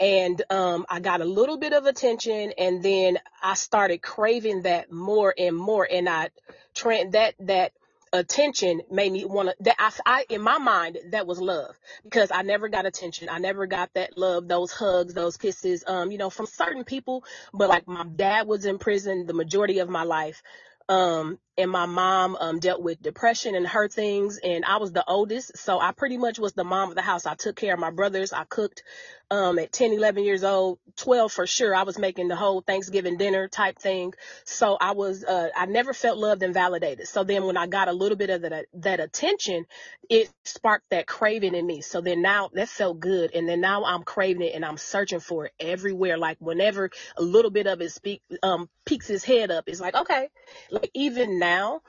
And 0.00 0.42
um 0.50 0.86
I 0.90 1.00
got 1.00 1.20
a 1.20 1.24
little 1.26 1.58
bit 1.58 1.72
of 1.72 1.86
attention 1.86 2.52
and 2.58 2.82
then 2.82 3.18
I 3.42 3.54
started 3.54 4.02
craving 4.02 4.62
that 4.62 4.92
more 4.92 5.34
and 5.36 5.56
more 5.56 5.86
and 5.90 6.08
I 6.08 6.30
tra- 6.74 7.10
that 7.10 7.34
that 7.40 7.72
attention 8.12 8.80
made 8.90 9.12
me 9.12 9.24
want 9.24 9.48
to 9.48 9.56
that 9.60 9.76
I, 9.78 9.92
I 10.06 10.26
in 10.30 10.40
my 10.42 10.58
mind 10.58 10.98
that 11.10 11.26
was 11.26 11.40
love 11.40 11.78
because 12.04 12.30
I 12.30 12.42
never 12.42 12.68
got 12.68 12.86
attention. 12.86 13.28
I 13.28 13.38
never 13.38 13.66
got 13.66 13.92
that 13.94 14.16
love, 14.18 14.48
those 14.48 14.72
hugs, 14.72 15.14
those 15.14 15.36
kisses, 15.36 15.84
um, 15.86 16.10
you 16.12 16.18
know, 16.18 16.30
from 16.30 16.46
certain 16.46 16.84
people. 16.84 17.24
But 17.52 17.68
like 17.68 17.88
my 17.88 18.04
dad 18.04 18.46
was 18.46 18.66
in 18.66 18.78
prison 18.78 19.26
the 19.26 19.34
majority 19.34 19.80
of 19.80 19.88
my 19.88 20.04
life. 20.04 20.42
Um, 20.88 21.38
and 21.56 21.70
my 21.70 21.86
mom, 21.86 22.36
um, 22.40 22.58
dealt 22.58 22.82
with 22.82 23.02
depression 23.02 23.54
and 23.54 23.66
her 23.66 23.88
things. 23.88 24.38
And 24.42 24.64
I 24.64 24.78
was 24.78 24.92
the 24.92 25.04
oldest. 25.06 25.56
So 25.56 25.80
I 25.80 25.92
pretty 25.92 26.16
much 26.18 26.38
was 26.38 26.52
the 26.54 26.64
mom 26.64 26.90
of 26.90 26.96
the 26.96 27.02
house. 27.02 27.26
I 27.26 27.34
took 27.34 27.56
care 27.56 27.74
of 27.74 27.80
my 27.80 27.90
brothers. 27.90 28.32
I 28.32 28.44
cooked, 28.44 28.82
um, 29.30 29.58
at 29.58 29.72
10, 29.72 29.92
11 29.92 30.24
years 30.24 30.44
old, 30.44 30.78
12 30.96 31.32
for 31.32 31.46
sure. 31.46 31.74
I 31.74 31.84
was 31.84 31.98
making 31.98 32.28
the 32.28 32.36
whole 32.36 32.60
Thanksgiving 32.60 33.16
dinner 33.16 33.48
type 33.48 33.78
thing. 33.78 34.14
So 34.44 34.76
I 34.80 34.92
was, 34.92 35.24
uh, 35.24 35.48
I 35.56 35.66
never 35.66 35.92
felt 35.94 36.18
loved 36.18 36.42
and 36.42 36.54
validated. 36.54 37.08
So 37.08 37.24
then 37.24 37.44
when 37.44 37.56
I 37.56 37.66
got 37.66 37.88
a 37.88 37.92
little 37.92 38.18
bit 38.18 38.30
of 38.30 38.42
that, 38.42 38.66
that 38.74 39.00
attention, 39.00 39.66
it 40.10 40.30
sparked 40.44 40.90
that 40.90 41.06
craving 41.06 41.54
in 41.54 41.66
me. 41.66 41.80
So 41.80 42.00
then 42.00 42.22
now 42.22 42.50
that 42.54 42.68
felt 42.68 43.00
good. 43.00 43.34
And 43.34 43.48
then 43.48 43.60
now 43.60 43.84
I'm 43.84 44.02
craving 44.02 44.42
it 44.42 44.54
and 44.54 44.64
I'm 44.64 44.76
searching 44.76 45.20
for 45.20 45.46
it 45.46 45.52
everywhere. 45.60 46.18
Like 46.18 46.38
whenever 46.40 46.90
a 47.16 47.22
little 47.22 47.50
bit 47.50 47.66
of 47.66 47.80
it 47.80 47.92
speak, 47.92 48.22
um, 48.42 48.68
peeks 48.84 49.06
his 49.06 49.24
head 49.24 49.50
up, 49.50 49.64
it's 49.68 49.80
like, 49.80 49.94
okay, 49.94 50.28
like 50.70 50.90
even 50.94 51.38
now, 51.44 51.82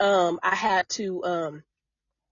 um, 0.00 0.40
I 0.42 0.54
had 0.54 0.88
to, 0.90 1.24
um, 1.24 1.64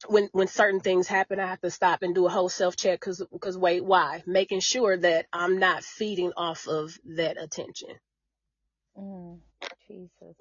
when 0.09 0.29
when 0.33 0.49
certain 0.49 0.81
things 0.81 1.09
happen, 1.09 1.41
I 1.41 1.47
have 1.49 1.61
to 1.63 1.71
stop 1.71 2.03
and 2.03 2.15
do 2.15 2.27
a 2.27 2.31
whole 2.31 2.49
self 2.51 2.77
check 2.77 3.01
because 3.01 3.23
because 3.33 3.59
wait, 3.59 3.85
why? 3.85 4.23
Making 4.27 4.61
sure 4.61 4.97
that 4.97 5.27
I'm 5.33 5.59
not 5.59 5.85
feeding 5.85 6.33
off 6.37 6.69
of 6.69 6.99
that 7.17 7.43
attention. 7.43 7.91
Mm, 8.99 9.41
Jesus. 9.89 10.37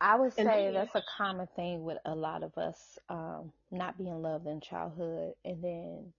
I 0.00 0.16
would 0.16 0.34
say 0.34 0.70
then, 0.70 0.72
that's 0.72 0.94
a 0.94 1.02
common 1.18 1.48
thing 1.56 1.84
with 1.84 1.98
a 2.06 2.14
lot 2.14 2.42
of 2.44 2.58
us, 2.58 2.98
um, 3.08 3.52
not 3.70 3.98
being 3.98 4.22
loved 4.22 4.46
in 4.46 4.60
childhood 4.60 5.34
and 5.44 5.62
then 5.64 6.12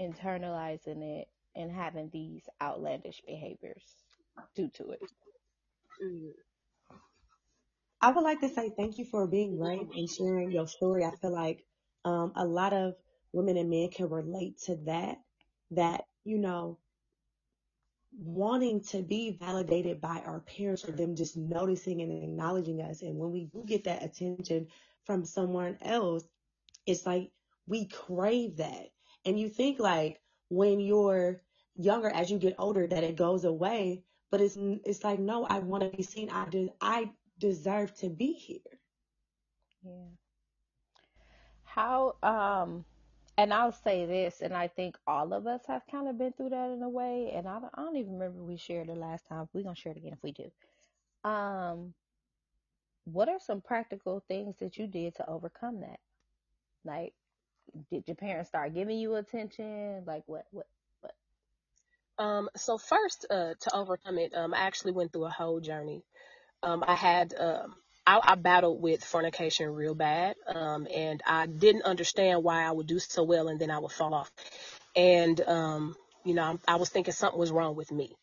internalizing 0.00 1.02
it 1.02 1.28
and 1.56 1.72
having 1.72 2.10
these 2.12 2.48
outlandish 2.62 3.22
behaviors 3.26 3.84
due 4.56 4.70
to 4.74 4.90
it. 4.92 5.02
mm, 6.02 6.32
I 8.04 8.10
would 8.10 8.22
like 8.22 8.40
to 8.40 8.50
say 8.50 8.70
thank 8.76 8.98
you 8.98 9.06
for 9.06 9.26
being 9.26 9.56
brave 9.56 9.88
and 9.96 10.10
sharing 10.10 10.50
your 10.50 10.66
story. 10.66 11.06
I 11.06 11.16
feel 11.22 11.32
like 11.32 11.64
um, 12.04 12.32
a 12.36 12.44
lot 12.44 12.74
of 12.74 12.96
women 13.32 13.56
and 13.56 13.70
men 13.70 13.88
can 13.88 14.10
relate 14.10 14.58
to 14.66 14.76
that, 14.84 15.16
that, 15.70 16.04
you 16.22 16.36
know, 16.36 16.78
wanting 18.18 18.82
to 18.82 19.00
be 19.00 19.38
validated 19.40 20.02
by 20.02 20.22
our 20.26 20.40
parents 20.40 20.86
or 20.86 20.92
them 20.92 21.16
just 21.16 21.38
noticing 21.38 22.02
and 22.02 22.24
acknowledging 22.24 22.82
us. 22.82 23.00
And 23.00 23.16
when 23.16 23.32
we 23.32 23.46
do 23.46 23.64
get 23.64 23.84
that 23.84 24.04
attention 24.04 24.66
from 25.06 25.24
someone 25.24 25.78
else, 25.80 26.24
it's 26.84 27.06
like 27.06 27.30
we 27.66 27.86
crave 27.86 28.58
that. 28.58 28.90
And 29.24 29.40
you 29.40 29.48
think 29.48 29.80
like 29.80 30.20
when 30.50 30.78
you're 30.78 31.40
younger, 31.74 32.10
as 32.10 32.30
you 32.30 32.38
get 32.38 32.56
older, 32.58 32.86
that 32.86 33.02
it 33.02 33.16
goes 33.16 33.44
away. 33.44 34.02
But 34.30 34.42
it's 34.42 34.58
it's 34.84 35.02
like 35.04 35.20
no, 35.20 35.46
I 35.46 35.60
want 35.60 35.84
to 35.84 35.96
be 35.96 36.02
seen. 36.02 36.28
I 36.28 36.46
do. 36.50 36.68
I 36.82 37.10
deserve 37.38 37.94
to 37.96 38.08
be 38.08 38.32
here. 38.32 38.58
Yeah. 39.84 40.08
How, 41.64 42.14
um, 42.22 42.84
and 43.36 43.52
I'll 43.52 43.72
say 43.72 44.06
this, 44.06 44.40
and 44.40 44.54
I 44.54 44.68
think 44.68 44.96
all 45.06 45.32
of 45.32 45.46
us 45.46 45.62
have 45.66 45.82
kind 45.90 46.08
of 46.08 46.18
been 46.18 46.32
through 46.32 46.50
that 46.50 46.70
in 46.70 46.82
a 46.82 46.88
way, 46.88 47.32
and 47.34 47.48
I 47.48 47.58
don't, 47.58 47.72
I 47.74 47.82
don't 47.82 47.96
even 47.96 48.12
remember 48.12 48.42
we 48.42 48.56
shared 48.56 48.88
it 48.88 48.96
last 48.96 49.26
time. 49.26 49.48
We're 49.52 49.64
gonna 49.64 49.74
share 49.74 49.92
it 49.92 49.98
again 49.98 50.12
if 50.12 50.22
we 50.22 50.32
do. 50.32 50.50
Um, 51.28 51.94
what 53.04 53.28
are 53.28 53.40
some 53.40 53.60
practical 53.60 54.22
things 54.28 54.54
that 54.60 54.78
you 54.78 54.86
did 54.86 55.16
to 55.16 55.28
overcome 55.28 55.80
that? 55.80 55.98
Like, 56.84 57.12
did 57.90 58.04
your 58.06 58.16
parents 58.16 58.48
start 58.50 58.74
giving 58.74 58.98
you 58.98 59.16
attention? 59.16 60.04
Like, 60.06 60.22
what, 60.26 60.46
what, 60.50 60.66
what? 61.00 61.14
Um, 62.24 62.48
so 62.56 62.78
first, 62.78 63.26
uh, 63.30 63.54
to 63.60 63.74
overcome 63.74 64.18
it, 64.18 64.32
um, 64.34 64.54
I 64.54 64.60
actually 64.60 64.92
went 64.92 65.12
through 65.12 65.24
a 65.26 65.30
whole 65.30 65.60
journey. 65.60 66.02
Um, 66.64 66.84
I 66.86 66.94
had, 66.96 67.34
um, 67.38 67.76
I, 68.06 68.20
I 68.22 68.36
battled 68.36 68.82
with 68.82 69.04
fornication 69.04 69.70
real 69.70 69.94
bad. 69.94 70.36
Um, 70.54 70.88
and 70.94 71.22
I 71.26 71.46
didn't 71.46 71.84
understand 71.84 72.44
why 72.44 72.64
I 72.64 72.72
would 72.72 72.88
do 72.88 73.00
so 73.00 73.24
well 73.24 73.48
and 73.48 73.60
then 73.60 73.70
I 73.70 73.80
would 73.80 73.92
fall 73.92 74.14
off. 74.14 74.32
And, 74.96 75.40
um, 75.42 75.96
you 76.24 76.34
know, 76.34 76.58
I, 76.68 76.74
I 76.74 76.76
was 76.76 76.90
thinking 76.90 77.14
something 77.14 77.38
was 77.40 77.52
wrong 77.52 77.76
with 77.76 77.92
me. 77.92 78.14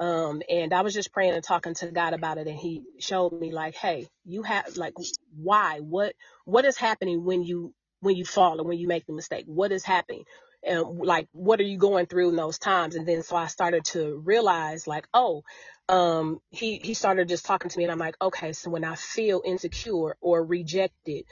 Um, 0.00 0.42
and 0.50 0.74
I 0.74 0.82
was 0.82 0.94
just 0.94 1.12
praying 1.12 1.34
and 1.34 1.44
talking 1.44 1.74
to 1.76 1.92
God 1.92 2.14
about 2.14 2.38
it. 2.38 2.48
And 2.48 2.58
he 2.58 2.84
showed 3.00 3.32
me 3.32 3.52
like, 3.52 3.76
Hey, 3.76 4.08
you 4.24 4.42
have 4.44 4.76
like, 4.76 4.94
why, 5.36 5.80
what, 5.80 6.14
what 6.44 6.64
is 6.64 6.78
happening 6.78 7.24
when 7.24 7.44
you, 7.44 7.74
when 8.00 8.16
you 8.16 8.24
fall 8.24 8.60
or 8.60 8.64
when 8.64 8.78
you 8.78 8.88
make 8.88 9.06
the 9.06 9.14
mistake? 9.14 9.44
What 9.46 9.72
is 9.72 9.84
happening? 9.84 10.24
And 10.64 10.98
like, 11.00 11.28
what 11.32 11.60
are 11.60 11.64
you 11.64 11.78
going 11.78 12.06
through 12.06 12.30
in 12.30 12.36
those 12.36 12.58
times? 12.58 12.94
And 12.94 13.06
then 13.06 13.22
so 13.22 13.36
I 13.36 13.46
started 13.48 13.84
to 13.86 14.22
realize 14.24 14.86
like, 14.86 15.08
oh, 15.12 15.42
um, 15.88 16.40
he, 16.50 16.78
he 16.78 16.94
started 16.94 17.28
just 17.28 17.44
talking 17.44 17.68
to 17.70 17.78
me 17.78 17.84
and 17.84 17.92
I'm 17.92 17.98
like, 17.98 18.16
okay, 18.20 18.52
so 18.52 18.70
when 18.70 18.84
I 18.84 18.94
feel 18.94 19.42
insecure 19.44 20.16
or 20.20 20.44
rejected 20.44 21.24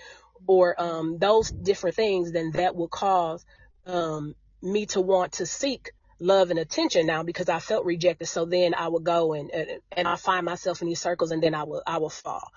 or, 0.47 0.81
um, 0.81 1.19
those 1.19 1.51
different 1.51 1.97
things, 1.97 2.33
then 2.33 2.53
that 2.53 2.75
will 2.75 2.89
cause, 2.89 3.45
um, 3.87 4.35
me 4.63 4.87
to 4.87 5.01
want 5.01 5.33
to 5.35 5.47
seek 5.47 5.93
love 6.19 6.51
and 6.51 6.59
attention 6.59 7.07
now 7.07 7.23
because 7.23 7.49
I 7.49 7.61
felt 7.61 7.85
rejected. 7.87 8.27
So 8.27 8.45
then 8.45 8.75
I 8.75 8.89
would 8.89 9.05
go 9.05 9.33
and, 9.33 9.51
and, 9.51 9.81
and 9.93 10.09
I 10.09 10.17
find 10.17 10.45
myself 10.45 10.83
in 10.83 10.89
these 10.89 11.01
circles 11.01 11.31
and 11.31 11.43
then 11.43 11.55
I 11.55 11.63
will, 11.65 11.83
I 11.87 11.99
will 11.99 12.11
fall. 12.11 12.51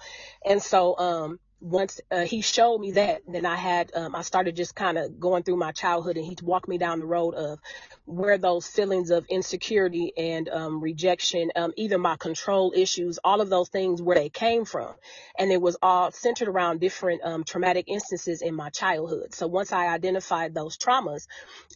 And 0.46 0.62
so, 0.62 0.98
um, 0.98 1.40
once 1.64 2.02
uh, 2.12 2.26
he 2.26 2.42
showed 2.42 2.80
me 2.80 2.92
that, 2.92 3.22
then 3.26 3.46
I 3.46 3.56
had, 3.56 3.90
um, 3.96 4.16
I 4.16 4.22
started 4.22 4.56
just 4.58 4.76
kind 4.76 4.98
of 4.98 5.18
going 5.18 5.44
through 5.44 5.56
my 5.56 5.72
childhood 5.72 6.18
and 6.18 6.26
he 6.26 6.38
walked 6.44 6.68
me 6.68 6.78
down 6.78 7.00
the 7.00 7.06
road 7.06 7.36
of 7.36 7.58
where 8.04 8.38
those 8.38 8.68
feelings 8.68 9.12
of 9.12 9.26
insecurity 9.30 10.12
and, 10.18 10.50
um, 10.50 10.82
rejection, 10.82 11.52
um, 11.56 11.72
either 11.78 11.98
my 11.98 12.18
control 12.18 12.74
issues, 12.76 13.18
all 13.24 13.40
of 13.40 13.50
those 13.50 13.70
things 13.70 14.02
where 14.02 14.18
they 14.18 14.30
came 14.30 14.66
from. 14.66 14.94
And 15.40 15.54
it 15.54 15.62
was 15.62 15.78
all 15.82 16.12
centered 16.12 16.50
around 16.50 16.82
different, 16.82 17.24
um, 17.24 17.46
traumatic 17.46 17.86
instances 17.88 18.42
in 18.42 18.56
my 18.56 18.70
childhood. 18.70 19.34
So 19.34 19.48
once 19.48 19.72
I 19.72 19.88
identified 19.88 20.54
those 20.54 20.78
traumas, 20.78 21.28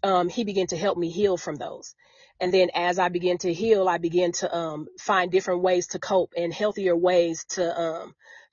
um, 0.04 0.28
he 0.28 0.44
began 0.44 0.68
to 0.68 0.78
help 0.78 0.98
me 0.98 1.10
heal 1.10 1.38
from 1.38 1.56
those. 1.56 1.96
And 2.42 2.54
then 2.54 2.70
as 2.76 3.00
I 3.00 3.08
began 3.08 3.38
to 3.40 3.54
heal, 3.54 3.88
I 3.88 4.00
began 4.00 4.34
to 4.34 4.54
um, 4.56 4.88
find 5.00 5.32
different 5.32 5.62
ways 5.62 5.88
to 5.88 6.00
cope 6.00 6.34
and 6.36 6.54
healthier 6.54 6.96
ways 6.96 7.46
to 7.52 7.74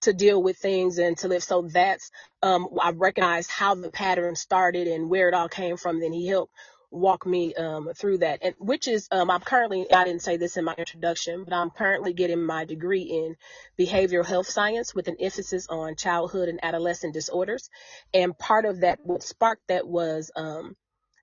to 0.05 0.13
deal 0.13 0.43
with 0.43 0.57
things 0.57 0.99
and 0.99 1.17
to 1.19 1.29
live. 1.29 1.43
So 1.43 1.63
that's 1.63 2.11
um, 2.43 2.69
I 2.81 2.91
recognized 2.91 3.51
how 3.51 3.75
the 3.75 3.91
pattern 3.91 4.37
started 4.37 4.89
and 4.89 5.11
where 5.11 5.29
it 5.29 5.35
all 5.35 5.49
came 5.49 5.77
from. 5.77 6.01
Then 6.01 6.13
he 6.13 6.27
helped 6.27 6.53
walk 6.91 7.27
me 7.27 7.53
um, 7.55 7.91
through 7.97 8.19
that. 8.19 8.39
And 8.43 8.55
which 8.59 8.87
is, 8.87 9.09
um, 9.11 9.29
I'm 9.31 9.41
currently, 9.41 9.93
I 9.93 10.05
didn't 10.05 10.23
say 10.23 10.37
this 10.37 10.57
in 10.57 10.65
my 10.65 10.75
introduction, 10.79 11.43
but 11.43 11.53
I'm 11.53 11.71
currently 11.71 12.13
getting 12.13 12.41
my 12.41 12.65
degree 12.65 13.03
in 13.03 13.37
behavioral 13.77 14.25
health 14.25 14.47
science 14.47 14.95
with 14.95 15.09
an 15.09 15.17
emphasis 15.21 15.67
on 15.69 15.97
childhood 15.97 16.49
and 16.49 16.61
adolescent 16.63 17.13
disorders. 17.13 17.69
And 18.13 18.39
part 18.39 18.65
of 18.65 18.83
that, 18.83 19.01
what 19.03 19.25
sparked 19.25 19.67
that 19.69 19.89
was 19.89 20.31
um, 20.37 20.77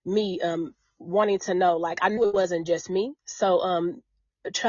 me 0.06 0.42
um, 0.42 0.76
wanting 1.00 1.40
to 1.40 1.54
know, 1.54 1.78
like, 1.78 2.00
I 2.02 2.10
knew 2.10 2.28
it 2.28 2.34
wasn't 2.34 2.68
just 2.68 2.90
me. 2.90 3.14
So 3.26 3.62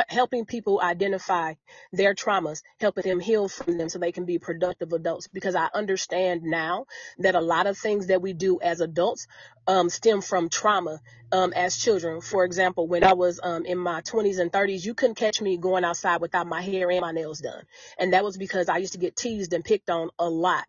helping 0.08 0.44
people 0.44 0.80
identify 0.82 1.54
their 1.92 2.14
traumas, 2.14 2.62
helping 2.80 3.04
them 3.04 3.20
heal 3.20 3.48
from 3.48 3.78
them 3.78 3.88
so 3.88 3.98
they 3.98 4.12
can 4.12 4.24
be 4.24 4.38
productive 4.38 4.92
adults. 4.92 5.28
Because 5.28 5.54
I 5.54 5.68
understand 5.74 6.42
now 6.42 6.86
that 7.18 7.34
a 7.34 7.40
lot 7.40 7.66
of 7.66 7.78
things 7.78 8.08
that 8.08 8.22
we 8.22 8.32
do 8.32 8.60
as 8.60 8.80
adults 8.80 9.26
um, 9.66 9.88
stem 9.88 10.20
from 10.20 10.48
trauma 10.48 11.00
um, 11.30 11.52
as 11.54 11.76
children. 11.76 12.20
For 12.20 12.44
example, 12.44 12.86
when 12.86 13.04
I 13.04 13.14
was 13.14 13.40
um, 13.42 13.64
in 13.64 13.78
my 13.78 14.02
20s 14.02 14.38
and 14.38 14.52
30s, 14.52 14.84
you 14.84 14.94
couldn't 14.94 15.14
catch 15.14 15.40
me 15.40 15.56
going 15.56 15.84
outside 15.84 16.20
without 16.20 16.46
my 16.46 16.60
hair 16.60 16.90
and 16.90 17.00
my 17.00 17.12
nails 17.12 17.40
done. 17.40 17.64
And 17.98 18.12
that 18.12 18.24
was 18.24 18.36
because 18.36 18.68
I 18.68 18.78
used 18.78 18.92
to 18.92 18.98
get 18.98 19.16
teased 19.16 19.52
and 19.52 19.64
picked 19.64 19.88
on 19.88 20.10
a 20.18 20.28
lot. 20.28 20.64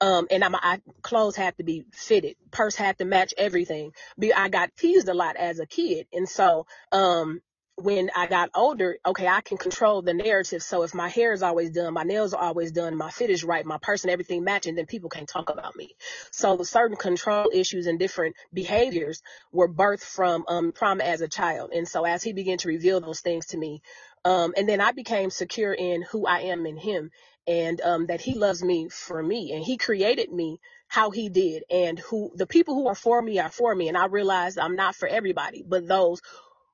Um, 0.00 0.26
and 0.30 0.44
my 0.50 0.80
clothes 1.02 1.36
had 1.36 1.56
to 1.58 1.64
be 1.64 1.84
fitted, 1.92 2.36
purse 2.50 2.76
had 2.76 2.98
to 2.98 3.04
match 3.04 3.34
everything. 3.36 3.92
I 4.34 4.48
got 4.48 4.76
teased 4.76 5.08
a 5.08 5.14
lot 5.14 5.36
as 5.36 5.58
a 5.58 5.66
kid. 5.66 6.06
And 6.12 6.28
so, 6.28 6.66
um, 6.92 7.40
when 7.76 8.10
I 8.16 8.26
got 8.26 8.50
older, 8.54 8.98
okay, 9.04 9.28
I 9.28 9.42
can 9.42 9.58
control 9.58 10.00
the 10.00 10.14
narrative. 10.14 10.62
So 10.62 10.82
if 10.82 10.94
my 10.94 11.08
hair 11.08 11.32
is 11.32 11.42
always 11.42 11.70
done, 11.70 11.92
my 11.92 12.04
nails 12.04 12.32
are 12.32 12.42
always 12.42 12.72
done, 12.72 12.96
my 12.96 13.10
fit 13.10 13.28
is 13.28 13.44
right, 13.44 13.66
my 13.66 13.78
person, 13.78 14.08
everything 14.08 14.44
matching, 14.44 14.74
then 14.76 14.86
people 14.86 15.10
can't 15.10 15.28
talk 15.28 15.50
about 15.50 15.76
me. 15.76 15.94
So 16.30 16.62
certain 16.62 16.96
control 16.96 17.50
issues 17.52 17.86
and 17.86 17.98
different 17.98 18.36
behaviors 18.52 19.22
were 19.52 19.68
birthed 19.68 20.04
from 20.04 20.44
um, 20.48 20.72
trauma 20.72 21.04
as 21.04 21.20
a 21.20 21.28
child. 21.28 21.72
And 21.74 21.86
so 21.86 22.04
as 22.04 22.22
he 22.22 22.32
began 22.32 22.58
to 22.58 22.68
reveal 22.68 23.00
those 23.00 23.20
things 23.20 23.46
to 23.46 23.58
me, 23.58 23.82
um, 24.24 24.54
and 24.56 24.68
then 24.68 24.80
I 24.80 24.92
became 24.92 25.30
secure 25.30 25.74
in 25.74 26.02
who 26.02 26.26
I 26.26 26.40
am 26.40 26.64
in 26.64 26.78
him 26.78 27.10
and 27.46 27.80
um, 27.82 28.06
that 28.06 28.20
he 28.20 28.34
loves 28.34 28.62
me 28.62 28.88
for 28.88 29.22
me 29.22 29.52
and 29.52 29.62
he 29.62 29.76
created 29.76 30.32
me 30.32 30.60
how 30.88 31.10
he 31.10 31.28
did 31.28 31.64
and 31.70 31.98
who 31.98 32.32
the 32.34 32.46
people 32.46 32.74
who 32.74 32.88
are 32.88 32.94
for 32.94 33.20
me 33.20 33.38
are 33.38 33.50
for 33.50 33.74
me 33.74 33.88
and 33.88 33.96
i 33.96 34.06
realized 34.06 34.58
i'm 34.58 34.76
not 34.76 34.94
for 34.94 35.08
everybody 35.08 35.64
but 35.66 35.86
those 35.86 36.20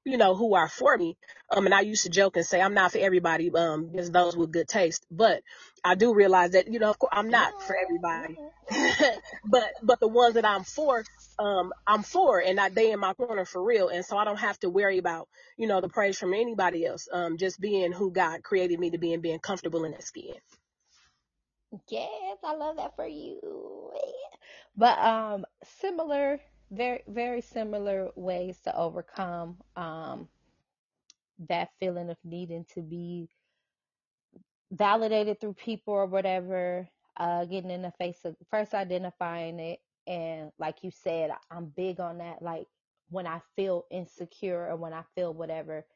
you 0.04 0.16
know, 0.16 0.34
who 0.34 0.54
are 0.54 0.68
for 0.68 0.96
me. 0.96 1.16
Um, 1.50 1.66
and 1.66 1.74
I 1.74 1.80
used 1.80 2.04
to 2.04 2.10
joke 2.10 2.36
and 2.36 2.46
say 2.46 2.60
I'm 2.60 2.74
not 2.74 2.92
for 2.92 2.98
everybody, 2.98 3.50
um, 3.52 3.88
because 3.88 4.10
those 4.10 4.36
with 4.36 4.52
good 4.52 4.68
taste. 4.68 5.06
But 5.10 5.42
I 5.84 5.94
do 5.94 6.14
realize 6.14 6.52
that, 6.52 6.68
you 6.72 6.78
know, 6.78 6.90
of 6.90 6.98
course 6.98 7.12
I'm 7.14 7.28
not 7.30 7.52
for 7.66 7.76
everybody. 7.76 8.38
but 9.50 9.70
but 9.82 10.00
the 10.00 10.08
ones 10.08 10.34
that 10.34 10.44
I'm 10.44 10.64
for, 10.64 11.04
um, 11.38 11.72
I'm 11.86 12.02
for 12.02 12.40
and 12.40 12.58
I 12.58 12.68
they 12.68 12.92
in 12.92 13.00
my 13.00 13.14
corner 13.14 13.44
for 13.44 13.62
real. 13.62 13.88
And 13.88 14.04
so 14.04 14.16
I 14.16 14.24
don't 14.24 14.38
have 14.38 14.58
to 14.60 14.70
worry 14.70 14.98
about, 14.98 15.28
you 15.56 15.66
know, 15.66 15.80
the 15.80 15.88
praise 15.88 16.18
from 16.18 16.34
anybody 16.34 16.86
else. 16.86 17.08
Um, 17.12 17.36
just 17.36 17.60
being 17.60 17.92
who 17.92 18.10
God 18.12 18.42
created 18.42 18.80
me 18.80 18.90
to 18.90 18.98
be 18.98 19.12
and 19.12 19.22
being 19.22 19.40
comfortable 19.40 19.84
in 19.84 19.92
that 19.92 20.04
skin. 20.04 20.34
Yes, 21.88 22.38
I 22.44 22.54
love 22.54 22.76
that 22.76 22.96
for 22.96 23.06
you. 23.06 23.90
But 24.76 24.98
um 24.98 25.44
similar 25.80 26.40
very 26.72 27.02
very 27.08 27.42
similar 27.42 28.10
ways 28.16 28.60
to 28.64 28.76
overcome 28.76 29.58
um 29.76 30.28
that 31.48 31.70
feeling 31.80 32.10
of 32.10 32.18
needing 32.24 32.66
to 32.74 32.82
be 32.82 33.28
validated 34.72 35.40
through 35.40 35.54
people 35.54 35.94
or 35.94 36.06
whatever 36.06 36.88
uh 37.18 37.44
getting 37.46 37.70
in 37.72 37.82
the 37.82 37.92
face 37.98 38.20
of 38.24 38.36
first 38.50 38.74
identifying 38.74 39.60
it 39.60 39.80
and 40.08 40.52
like 40.58 40.78
you 40.84 40.92
said 40.92 41.30
i'm 41.50 41.66
big 41.76 42.00
on 42.00 42.18
that 42.18 42.42
like 42.42 42.66
when 43.10 43.26
i 43.26 43.40
feel 43.56 43.84
insecure 43.90 44.68
or 44.70 44.76
when 44.76 44.94
i 44.94 45.02
feel 45.16 45.34
whatever 45.34 45.86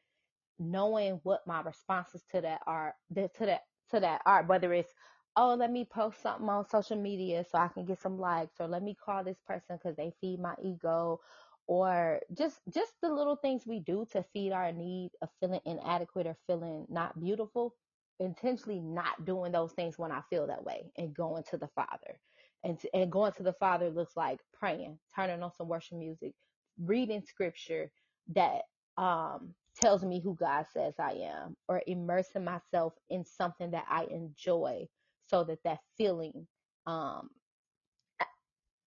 knowing 0.59 1.19
what 1.23 1.45
my 1.47 1.61
responses 1.61 2.23
to 2.31 2.41
that 2.41 2.61
are 2.67 2.95
to 3.15 3.29
that 3.45 3.63
to 3.91 3.99
that 3.99 4.21
are 4.25 4.43
whether 4.45 4.73
it's 4.73 4.93
oh, 5.37 5.55
let 5.55 5.71
me 5.71 5.85
post 5.85 6.21
something 6.23 6.49
on 6.49 6.69
social 6.69 6.97
media 6.97 7.45
so 7.51 7.59
I 7.59 7.69
can 7.69 7.85
get 7.85 8.01
some 8.01 8.19
likes, 8.19 8.55
or 8.61 8.67
let 8.69 8.83
me 8.83 8.95
call 8.95 9.23
this 9.25 9.39
person 9.47 9.77
because 9.77 9.97
they 9.97 10.13
feed 10.21 10.41
my 10.41 10.55
ego, 10.63 11.21
or 11.67 12.21
just 12.37 12.61
just 12.73 12.93
the 13.03 13.09
little 13.13 13.37
things 13.37 13.67
we 13.67 13.81
do 13.81 14.07
to 14.13 14.25
feed 14.33 14.53
our 14.53 14.73
need 14.73 15.11
of 15.23 15.29
feeling 15.41 15.61
inadequate 15.65 16.27
or 16.27 16.37
feeling 16.47 16.87
not 16.89 17.19
beautiful. 17.21 17.75
Intentionally 18.21 18.81
not 18.81 19.25
doing 19.25 19.51
those 19.53 19.73
things 19.73 19.99
when 19.99 20.13
I 20.13 20.21
feel 20.31 20.47
that 20.47 20.63
way 20.65 20.91
and 20.97 21.15
going 21.15 21.43
to 21.51 21.57
the 21.57 21.69
Father. 21.75 22.19
And, 22.65 22.79
and 22.93 23.11
going 23.11 23.33
to 23.33 23.43
the 23.43 23.53
Father 23.53 23.91
looks 23.91 24.17
like 24.17 24.39
praying, 24.53 24.99
turning 25.15 25.43
on 25.43 25.53
some 25.53 25.69
worship 25.69 25.99
music, 25.99 26.33
reading 26.81 27.23
scripture 27.27 27.91
that 28.35 28.63
um, 28.97 29.55
tells 29.81 30.05
me 30.05 30.21
who 30.21 30.35
God 30.35 30.67
says 30.73 30.95
I 30.99 31.13
am, 31.13 31.57
or 31.69 31.83
immersing 31.87 32.45
myself 32.45 32.93
in 33.09 33.25
something 33.25 33.71
that 33.71 33.85
I 33.89 34.05
enjoy 34.05 34.87
so 35.29 35.43
that 35.45 35.63
that 35.63 35.79
feeling 35.97 36.47
um 36.87 37.29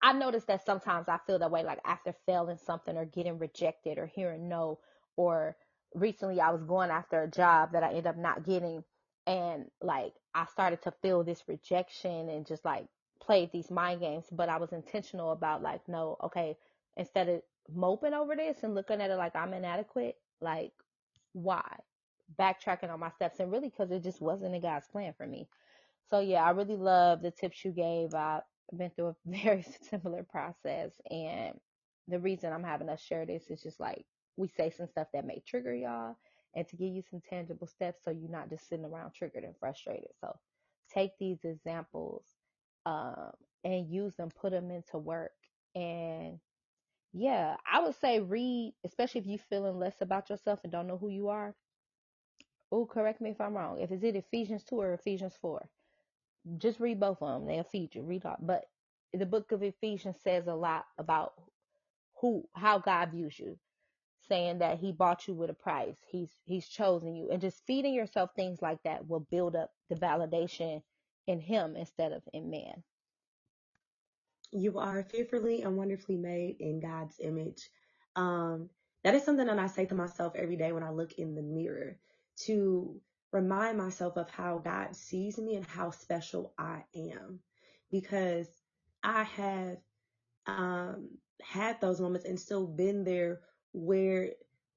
I 0.03 0.13
notice 0.13 0.45
that 0.45 0.65
sometimes 0.65 1.09
I 1.09 1.19
feel 1.27 1.39
that 1.41 1.51
way 1.51 1.65
like 1.65 1.81
after 1.85 2.15
failing 2.27 2.59
something 2.59 2.97
or 2.97 3.05
getting 3.05 3.39
rejected 3.39 3.99
or 3.99 4.07
hearing 4.07 4.49
no 4.49 4.79
or 5.17 5.57
recently 5.95 6.41
I 6.41 6.51
was 6.51 6.63
going 6.63 6.91
after 6.91 7.23
a 7.23 7.31
job 7.31 7.73
that 7.73 7.83
I 7.83 7.89
ended 7.89 8.07
up 8.07 8.17
not 8.17 8.45
getting 8.45 8.85
and 9.27 9.67
like 9.83 10.15
I 10.35 10.47
started 10.47 10.83
to 10.83 10.93
feel 11.03 11.25
this 11.25 11.43
rejection 11.49 12.29
and 12.29 12.47
just 12.47 12.65
like 12.65 12.87
played 13.21 13.51
these 13.53 13.71
mind 13.71 14.01
games 14.01 14.27
but 14.31 14.49
I 14.49 14.59
was 14.59 14.73
intentional 14.73 15.33
about 15.33 15.63
like 15.63 15.83
no 15.89 16.17
okay 16.25 16.57
instead 16.97 17.29
of 17.29 17.43
moping 17.75 18.15
over 18.15 18.37
this 18.37 18.59
and 18.63 18.75
looking 18.75 19.01
at 19.01 19.11
it 19.11 19.17
like 19.17 19.37
I'm 19.37 19.53
inadequate 19.53 20.17
like 20.41 20.73
why? 21.33 21.77
Backtracking 22.39 22.91
on 22.91 23.01
my 23.01 23.11
steps 23.11 23.41
and 23.41 23.51
really 23.53 23.69
because 23.69 23.91
it 23.91 24.03
just 24.05 24.21
wasn't 24.21 24.55
a 24.55 24.61
God's 24.61 24.87
plan 24.89 25.13
for 25.17 25.27
me 25.27 25.49
so 26.11 26.21
yeah, 26.21 26.45
I 26.45 26.51
really 26.51 26.77
love 26.77 27.23
the 27.23 27.31
tips 27.31 27.65
you 27.65 27.73
gave. 27.73 28.15
I've 28.15 28.43
been 28.77 28.91
through 28.91 29.09
a 29.09 29.17
very 29.27 29.65
similar 29.91 30.25
process, 30.25 30.93
and 31.11 31.55
the 32.09 32.19
reason 32.19 32.53
I'm 32.53 32.65
having 32.65 32.89
us 32.89 33.01
share 33.01 33.27
this 33.27 33.45
is 33.51 33.63
just 33.63 33.81
like 33.81 34.05
we 34.37 34.49
say 34.49 34.71
some 34.71 34.89
stuff 34.89 35.09
that 35.15 35.27
may 35.27 35.43
trigger 35.47 35.75
y'all, 35.75 36.17
and 36.55 36.67
to 36.69 36.77
give 36.77 36.93
you 36.93 37.03
some 37.11 37.21
tangible 37.29 37.67
steps 37.69 38.03
so 38.05 38.11
you're 38.11 38.31
not 38.31 38.51
just 38.51 38.69
sitting 38.69 38.85
around 38.85 39.13
triggered 39.15 39.45
and 39.45 39.55
frustrated. 39.61 40.11
So 40.21 40.37
take 40.93 41.13
these 41.19 41.39
examples 41.45 42.25
um, 42.87 43.31
and 43.65 43.89
use 43.89 44.17
them, 44.17 44.31
put 44.41 44.53
them 44.53 44.71
into 44.71 44.99
work, 44.99 45.33
and 45.77 46.39
yeah, 47.13 47.57
I 47.71 47.81
would 47.81 47.97
say 48.01 48.21
read, 48.21 48.75
especially 48.85 49.21
if 49.21 49.27
you're 49.27 49.39
feeling 49.51 49.79
less 49.79 50.01
about 50.01 50.31
yourself 50.31 50.61
and 50.65 50.73
don't 50.73 50.87
know 50.89 50.99
who 50.99 51.09
you 51.09 51.29
are. 51.29 51.55
Oh, 52.73 52.87
correct 52.87 53.21
me 53.21 53.31
if 53.31 53.41
I'm 53.41 53.55
wrong. 53.55 53.81
If 53.81 53.91
it's 53.91 54.05
it 54.05 54.17
Ephesians 54.17 54.65
2 54.65 54.77
or 54.77 54.95
Ephesians 54.95 55.35
4 55.41 55.69
just 56.59 56.81
read 56.81 57.01
both 57.01 57.23
of 57.23 57.41
them. 57.41 57.47
They'll 57.49 57.65
feed 57.65 57.95
you. 57.95 58.03
Read 58.03 58.25
all, 58.25 58.37
but 58.41 58.65
the 59.13 59.27
book 59.27 59.53
of 59.53 59.63
Ephesians 59.63 60.17
says 60.23 60.47
a 60.47 60.55
lot 60.55 60.87
about 60.99 61.35
who, 62.21 62.49
how 62.55 62.79
God 62.79 63.11
views 63.13 63.39
you, 63.39 63.59
saying 64.29 64.59
that 64.59 64.79
He 64.79 64.93
bought 64.93 65.29
you 65.29 65.35
with 65.35 65.51
a 65.51 65.55
price. 65.55 65.99
He's 66.09 66.31
He's 66.45 66.69
chosen 66.69 67.15
you, 67.15 67.31
and 67.31 67.41
just 67.41 67.67
feeding 67.67 67.95
yourself 67.95 68.31
things 68.35 68.63
like 68.63 68.83
that 68.85 69.09
will 69.09 69.27
build 69.31 69.57
up 69.57 69.71
the 69.89 69.97
validation 69.97 70.83
in 71.27 71.41
Him 71.41 71.77
instead 71.77 72.13
of 72.13 72.23
in 72.33 72.51
man. 72.51 72.83
You 74.53 74.79
are 74.79 75.05
fearfully 75.05 75.63
and 75.63 75.77
wonderfully 75.77 76.17
made 76.17 76.57
in 76.61 76.81
God's 76.81 77.17
image. 77.21 77.69
Um, 78.17 78.71
that 79.05 79.15
is 79.15 79.25
something 79.25 79.47
that 79.47 79.59
I 79.59 79.67
say 79.69 79.87
to 79.87 79.95
myself 79.95 80.35
every 80.37 80.57
day 80.57 80.73
when 80.73 80.83
I 80.83 80.91
look 80.91 81.13
in 81.15 81.35
the 81.35 81.43
mirror 81.43 81.99
to 82.47 83.01
remind 83.33 83.79
myself 83.79 84.17
of 84.17 84.31
how 84.31 84.59
God 84.59 84.95
sees 84.97 85.39
me 85.39 85.57
and 85.57 85.67
how 85.67 85.91
special 85.91 86.53
I 86.59 86.85
am 86.95 87.41
because 87.91 88.49
I 89.03 89.25
have 89.25 89.79
um, 90.47 91.09
had 91.43 91.81
those 91.81 92.01
moments 92.01 92.27
and 92.27 92.39
still 92.39 92.67
been 92.67 93.05
there 93.05 93.41
where 93.73 94.31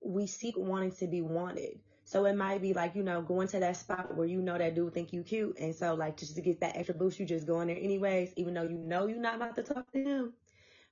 we 0.03 0.27
seek 0.27 0.57
wanting 0.57 0.91
to 0.93 1.07
be 1.07 1.21
wanted. 1.21 1.79
So 2.05 2.25
it 2.25 2.35
might 2.35 2.61
be 2.61 2.73
like, 2.73 2.95
you 2.95 3.03
know, 3.03 3.21
going 3.21 3.47
to 3.49 3.59
that 3.59 3.77
spot 3.77 4.15
where 4.15 4.27
you 4.27 4.41
know 4.41 4.57
that 4.57 4.75
dude 4.75 4.93
think 4.93 5.13
you 5.13 5.23
cute. 5.23 5.57
And 5.59 5.73
so 5.75 5.93
like 5.95 6.17
just 6.17 6.35
to 6.35 6.41
get 6.41 6.59
that 6.61 6.75
extra 6.75 6.95
boost, 6.95 7.19
you 7.19 7.25
just 7.25 7.47
go 7.47 7.61
in 7.61 7.67
there 7.67 7.77
anyways, 7.77 8.33
even 8.37 8.53
though 8.53 8.63
you 8.63 8.77
know 8.77 9.07
you're 9.07 9.19
not 9.19 9.35
about 9.35 9.55
to 9.55 9.63
talk 9.63 9.91
to 9.93 10.03
him. 10.03 10.33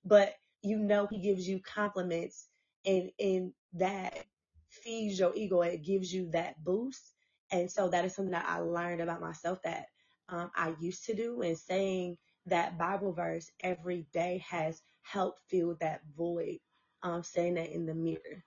But 0.05 0.33
you 0.61 0.77
know 0.79 1.07
he 1.07 1.19
gives 1.19 1.47
you 1.47 1.59
compliments 1.59 2.47
and 2.85 3.11
and 3.19 3.53
that 3.73 4.25
feeds 4.69 5.19
your 5.19 5.33
ego. 5.35 5.61
It 5.61 5.83
gives 5.83 6.13
you 6.13 6.29
that 6.31 6.63
boost. 6.63 7.13
And 7.51 7.71
so 7.71 7.89
that 7.89 8.05
is 8.05 8.15
something 8.15 8.33
that 8.33 8.45
I 8.47 8.59
learned 8.59 9.01
about 9.01 9.21
myself 9.21 9.61
that 9.63 9.87
um, 10.29 10.51
I 10.55 10.73
used 10.81 11.05
to 11.05 11.15
do. 11.15 11.41
And 11.41 11.57
saying 11.57 12.17
that 12.47 12.77
Bible 12.77 13.13
verse 13.13 13.51
every 13.61 14.07
day 14.13 14.43
has 14.49 14.81
helped 15.03 15.41
fill 15.49 15.77
that 15.81 16.01
void, 16.17 16.59
um, 17.03 17.23
saying 17.23 17.55
that 17.55 17.71
in 17.71 17.85
the 17.85 17.95
mirror. 17.95 18.43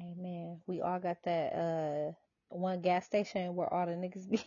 Amen. 0.00 0.60
We 0.66 0.80
all 0.82 1.00
got 1.00 1.18
that 1.24 1.54
uh 1.54 2.12
one 2.50 2.80
gas 2.82 3.06
station 3.06 3.54
where 3.56 3.72
all 3.72 3.86
the 3.86 3.92
niggas 3.92 4.30
be. 4.30 4.42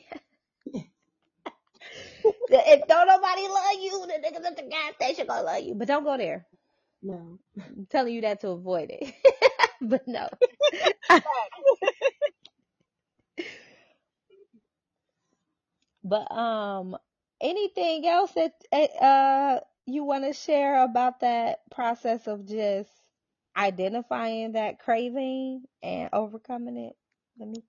if 2.50 2.88
don't 2.88 3.08
nobody 3.08 3.44
love 3.44 3.82
you, 3.82 4.08
the 4.08 4.14
niggas 4.16 4.46
at 4.46 4.58
the 4.58 4.64
gas 4.70 4.96
station 4.96 5.28
gonna 5.28 5.44
love 5.44 5.64
you. 5.64 5.76
But 5.76 5.88
don't 5.90 6.04
go 6.06 6.18
there. 6.18 6.48
No. 7.04 7.40
I'm 7.78 7.88
telling 7.90 8.14
you 8.16 8.22
that 8.22 8.42
to 8.42 8.50
avoid 8.50 8.92
it. 8.92 9.14
but 9.82 10.08
no. 10.08 10.30
But 16.04 16.32
um, 16.32 16.98
anything 17.42 18.08
else 18.08 18.32
that 18.34 18.54
eh, 18.72 18.88
uh 19.02 19.60
you 19.86 20.04
want 20.04 20.24
to 20.24 20.34
share 20.34 20.84
about 20.84 21.20
that 21.22 21.60
process 21.72 22.28
of 22.28 22.48
just 22.48 22.90
identifying 23.56 24.54
that 24.54 24.80
craving 24.80 25.64
and 25.82 26.10
overcoming 26.14 26.78
it? 26.78 26.96
Let 27.40 27.50
me. 27.50 27.64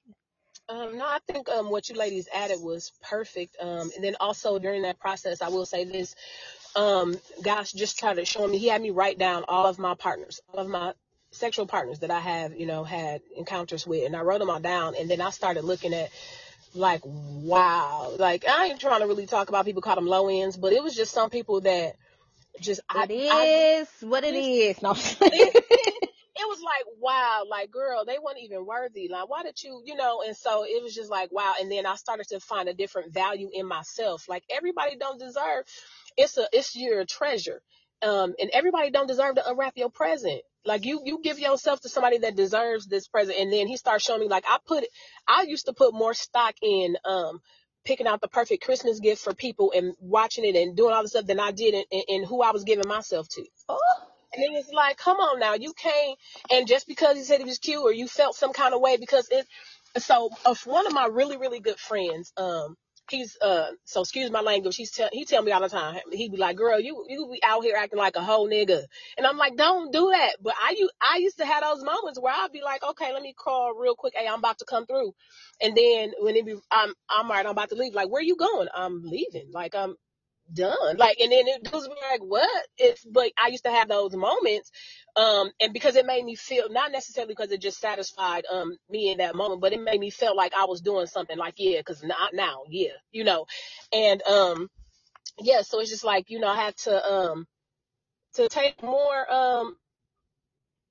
Um, 0.69 0.97
no, 0.97 1.05
I 1.05 1.19
think 1.27 1.49
um, 1.51 1.71
what 1.71 1.89
you 1.91 1.97
ladies 1.97 2.29
added 2.35 2.59
was 2.61 2.93
perfect. 3.03 3.57
Um, 3.61 3.91
and 3.95 4.03
then 4.03 4.17
also 4.21 4.59
during 4.59 4.83
that 4.83 4.99
process, 4.99 5.43
I 5.43 5.49
will 5.49 5.67
say 5.67 5.85
this: 5.85 6.15
um, 6.77 7.17
gosh, 7.43 7.73
just 7.73 7.97
started 7.97 8.27
showing 8.27 8.53
me. 8.53 8.59
He 8.59 8.69
had 8.69 8.81
me 8.81 8.91
write 8.91 9.19
down 9.19 9.45
all 9.49 9.67
of 9.67 9.79
my 9.79 9.95
partners, 9.95 10.41
all 10.53 10.61
of 10.61 10.69
my 10.69 10.95
sexual 11.33 11.67
partners 11.67 11.99
that 12.01 12.11
I 12.11 12.21
have, 12.21 12.57
you 12.57 12.67
know, 12.67 12.85
had 12.85 13.21
encounters 13.37 13.87
with, 13.87 14.07
and 14.07 14.17
I 14.17 14.21
wrote 14.23 14.39
them 14.39 14.51
all 14.51 14.61
down. 14.61 14.95
And 14.99 15.11
then 15.11 15.21
I 15.21 15.31
started 15.31 15.65
looking 15.65 15.93
at 15.93 16.11
like, 16.75 17.03
wow, 17.05 18.15
like 18.19 18.47
I 18.49 18.67
ain't 18.67 18.81
trying 18.81 19.01
to 19.01 19.07
really 19.07 19.27
talk 19.27 19.49
about 19.49 19.65
people 19.65 19.83
call 19.83 19.97
them 19.97 20.07
low 20.07 20.29
ends, 20.29 20.57
but 20.57 20.73
it 20.73 20.83
was 20.83 20.95
just 20.95 21.13
some 21.13 21.31
people 21.31 21.61
that 21.63 21.95
just 22.61 22.81
I, 22.89 23.05
It 23.05 23.11
I 23.31 23.47
is 23.83 23.89
what 24.01 24.25
it 24.25 24.35
is. 24.35 24.83
No. 24.83 24.93
it, 24.93 25.23
it, 25.23 25.65
it 26.37 26.49
was 26.49 26.61
like 26.61 26.85
wow. 27.01 27.45
Like 27.49 27.71
girl 27.71 28.05
they 28.05 28.19
weren't 28.19 28.39
even 28.43 28.67
worthy. 28.67 29.09
Like 29.11 29.29
why 29.29 29.43
did 29.43 29.63
you 29.63 29.83
you 29.85 29.97
know 29.97 30.23
and 30.27 30.37
so 30.37 30.65
it 30.65 30.83
was 30.83 30.95
just 30.95 31.11
like 31.11 31.33
wow. 31.33 31.55
And 31.61 31.71
then 31.71 31.87
i 31.87 31.97
started 31.97 32.27
to 32.29 32.41
find 32.41 32.69
a 32.69 32.75
different 32.75 33.13
value 33.13 33.51
in 33.53 33.67
myself. 33.67 34.29
Like 34.29 34.45
everybody 34.51 34.97
don't 34.97 35.19
deserve 35.19 35.65
it's 36.17 36.39
a 36.39 36.47
it's 36.53 36.77
your 36.77 37.05
treasure. 37.05 37.63
Um 38.03 38.35
and 38.41 38.51
everybody 38.53 38.91
don't 38.91 39.09
deserve 39.09 39.37
to 39.37 39.49
unwrap 39.49 39.75
your 39.77 39.91
present 39.91 40.43
like 40.65 40.85
you 40.85 41.03
you 41.05 41.21
give 41.23 41.39
yourself 41.39 41.81
to 41.81 41.89
somebody 41.89 42.19
that 42.19 42.37
deserves 42.37 42.87
this 42.87 43.09
present 43.09 43.39
and 43.39 43.53
then 43.53 43.67
he 43.67 43.77
starts 43.77 44.05
showing 44.05 44.21
me 44.21 44.29
like 44.29 44.45
i 44.49 44.59
put 44.67 44.85
i 45.29 45.43
used 45.43 45.67
to 45.67 45.73
put 45.73 45.95
more 45.95 46.15
stock 46.15 46.55
in 46.63 46.97
um 47.05 47.41
picking 47.85 48.07
out 48.07 48.21
the 48.21 48.29
perfect 48.29 48.65
christmas 48.65 49.01
gift 49.01 49.23
for 49.23 49.35
people 49.35 49.73
and 49.77 49.95
watching 50.01 50.45
it 50.45 50.57
and 50.57 50.77
doing 50.77 50.95
all 50.95 51.03
the 51.03 51.09
stuff 51.09 51.27
than 51.27 51.41
i 51.41 51.51
did 51.51 51.75
in 51.91 52.25
who 52.25 52.43
i 52.43 52.51
was 52.51 52.65
giving 52.65 52.89
myself 52.89 53.29
to 53.29 53.45
oh, 53.69 53.79
and 54.35 54.45
it 54.45 54.53
was 54.53 54.71
like, 54.73 54.97
come 54.97 55.19
on 55.19 55.39
now, 55.39 55.55
you 55.55 55.73
can't. 55.73 56.19
And 56.51 56.67
just 56.67 56.87
because 56.87 57.17
he 57.17 57.23
said 57.23 57.39
he 57.39 57.45
was 57.45 57.59
cute 57.59 57.83
or 57.83 57.93
you 57.93 58.09
felt 58.09 58.35
some 58.35 58.53
kind 58.53 58.75
of 58.75 58.81
way 58.81 58.97
because 58.97 59.29
it. 59.31 59.47
So, 59.97 60.31
of 60.45 60.61
one 60.67 60.89
of 60.89 60.93
my 60.93 61.07
really 61.07 61.37
really 61.37 61.61
good 61.61 61.79
friends, 61.79 62.33
um, 62.37 62.77
he's 63.11 63.37
uh, 63.41 63.69
so 63.85 64.01
excuse 64.03 64.31
my 64.31 64.41
language. 64.41 64.77
He's 64.77 64.91
tell 64.91 65.09
he 65.13 65.25
tell 65.25 65.43
me 65.43 65.53
all 65.53 65.61
the 65.61 65.69
time. 65.69 66.01
He 66.13 66.29
be 66.29 66.37
like, 66.37 66.57
girl, 66.57 66.81
you 66.81 67.05
you 67.09 67.29
be 67.33 67.41
out 67.45 67.63
here 67.63 67.77
acting 67.77 67.99
like 67.99 68.17
a 68.17 68.23
whole 68.23 68.49
nigga, 68.49 68.83
and 69.17 69.27
I'm 69.27 69.37
like, 69.37 69.57
don't 69.57 69.93
do 69.93 70.11
that. 70.11 70.37
But 70.43 70.55
I 70.63 70.75
you 70.79 70.91
I 71.01 71.19
used 71.19 71.39
to 71.39 71.47
have 71.47 71.63
those 71.63 71.83
moments 71.83 72.21
where 72.21 72.35
I'd 72.35 72.53
be 72.53 72.63
like, 72.63 72.83
okay, 72.83 73.13
let 73.13 73.23
me 73.23 73.35
call 73.35 73.75
real 73.75 73.95
quick. 73.95 74.15
Hey, 74.17 74.27
I'm 74.29 74.39
about 74.39 74.59
to 74.59 74.65
come 74.65 74.87
through, 74.87 75.15
and 75.63 75.77
then 75.77 76.13
when 76.21 76.37
it 76.37 76.47
be 76.47 76.57
I'm 76.71 76.95
I'm 77.11 77.27
alright, 77.27 77.47
I'm 77.47 77.53
about 77.53 77.71
to 77.71 77.77
leave. 77.77 77.95
Like, 77.95 78.09
where 78.09 78.21
are 78.21 78.23
you 78.23 78.37
going? 78.37 78.69
I'm 78.75 79.03
leaving. 79.03 79.51
Like, 79.53 79.75
I'm 79.75 79.97
done. 80.53 80.97
Like, 80.97 81.19
and 81.21 81.33
then 81.33 81.47
it 81.47 81.73
was 81.73 81.89
like, 82.11 82.21
what? 82.21 82.67
It's, 82.77 83.05
but 83.05 83.31
I 83.43 83.49
used 83.49 83.65
to 83.65 83.71
have 83.71 83.89
those 83.89 84.15
moments, 84.15 84.71
um, 85.17 85.51
and 85.61 85.73
because 85.73 85.97
it 85.97 86.07
made 86.07 86.25
me 86.25 86.35
feel, 86.35 86.69
not 86.71 86.93
necessarily 86.93 87.33
because 87.33 87.53
it 87.53 87.61
just 87.61 87.81
satisfied, 87.81 88.45
um, 88.53 88.77
me 88.91 89.11
in 89.13 89.19
that 89.19 89.35
moment, 89.35 89.61
but 89.61 89.73
it 89.73 89.81
made 89.81 90.01
me 90.01 90.11
feel 90.11 90.37
like 90.37 90.55
I 90.55 90.65
was 90.65 90.81
doing 90.81 91.07
something 91.07 91.39
like, 91.39 91.55
yeah, 91.59 91.83
cause 91.83 92.03
not 92.03 92.35
now, 92.35 92.63
yeah, 92.69 92.93
you 93.13 93.25
know, 93.25 93.47
and, 93.93 94.23
um, 94.23 94.69
yeah, 95.39 95.63
so 95.63 95.81
it's 95.81 95.91
just 95.91 96.05
like, 96.05 96.31
you 96.31 96.41
know, 96.41 96.49
I 96.49 96.57
had 96.57 96.77
to, 96.79 97.13
um, 97.13 97.47
to 98.35 98.49
take 98.49 98.83
more, 98.83 99.33
um, 99.33 99.77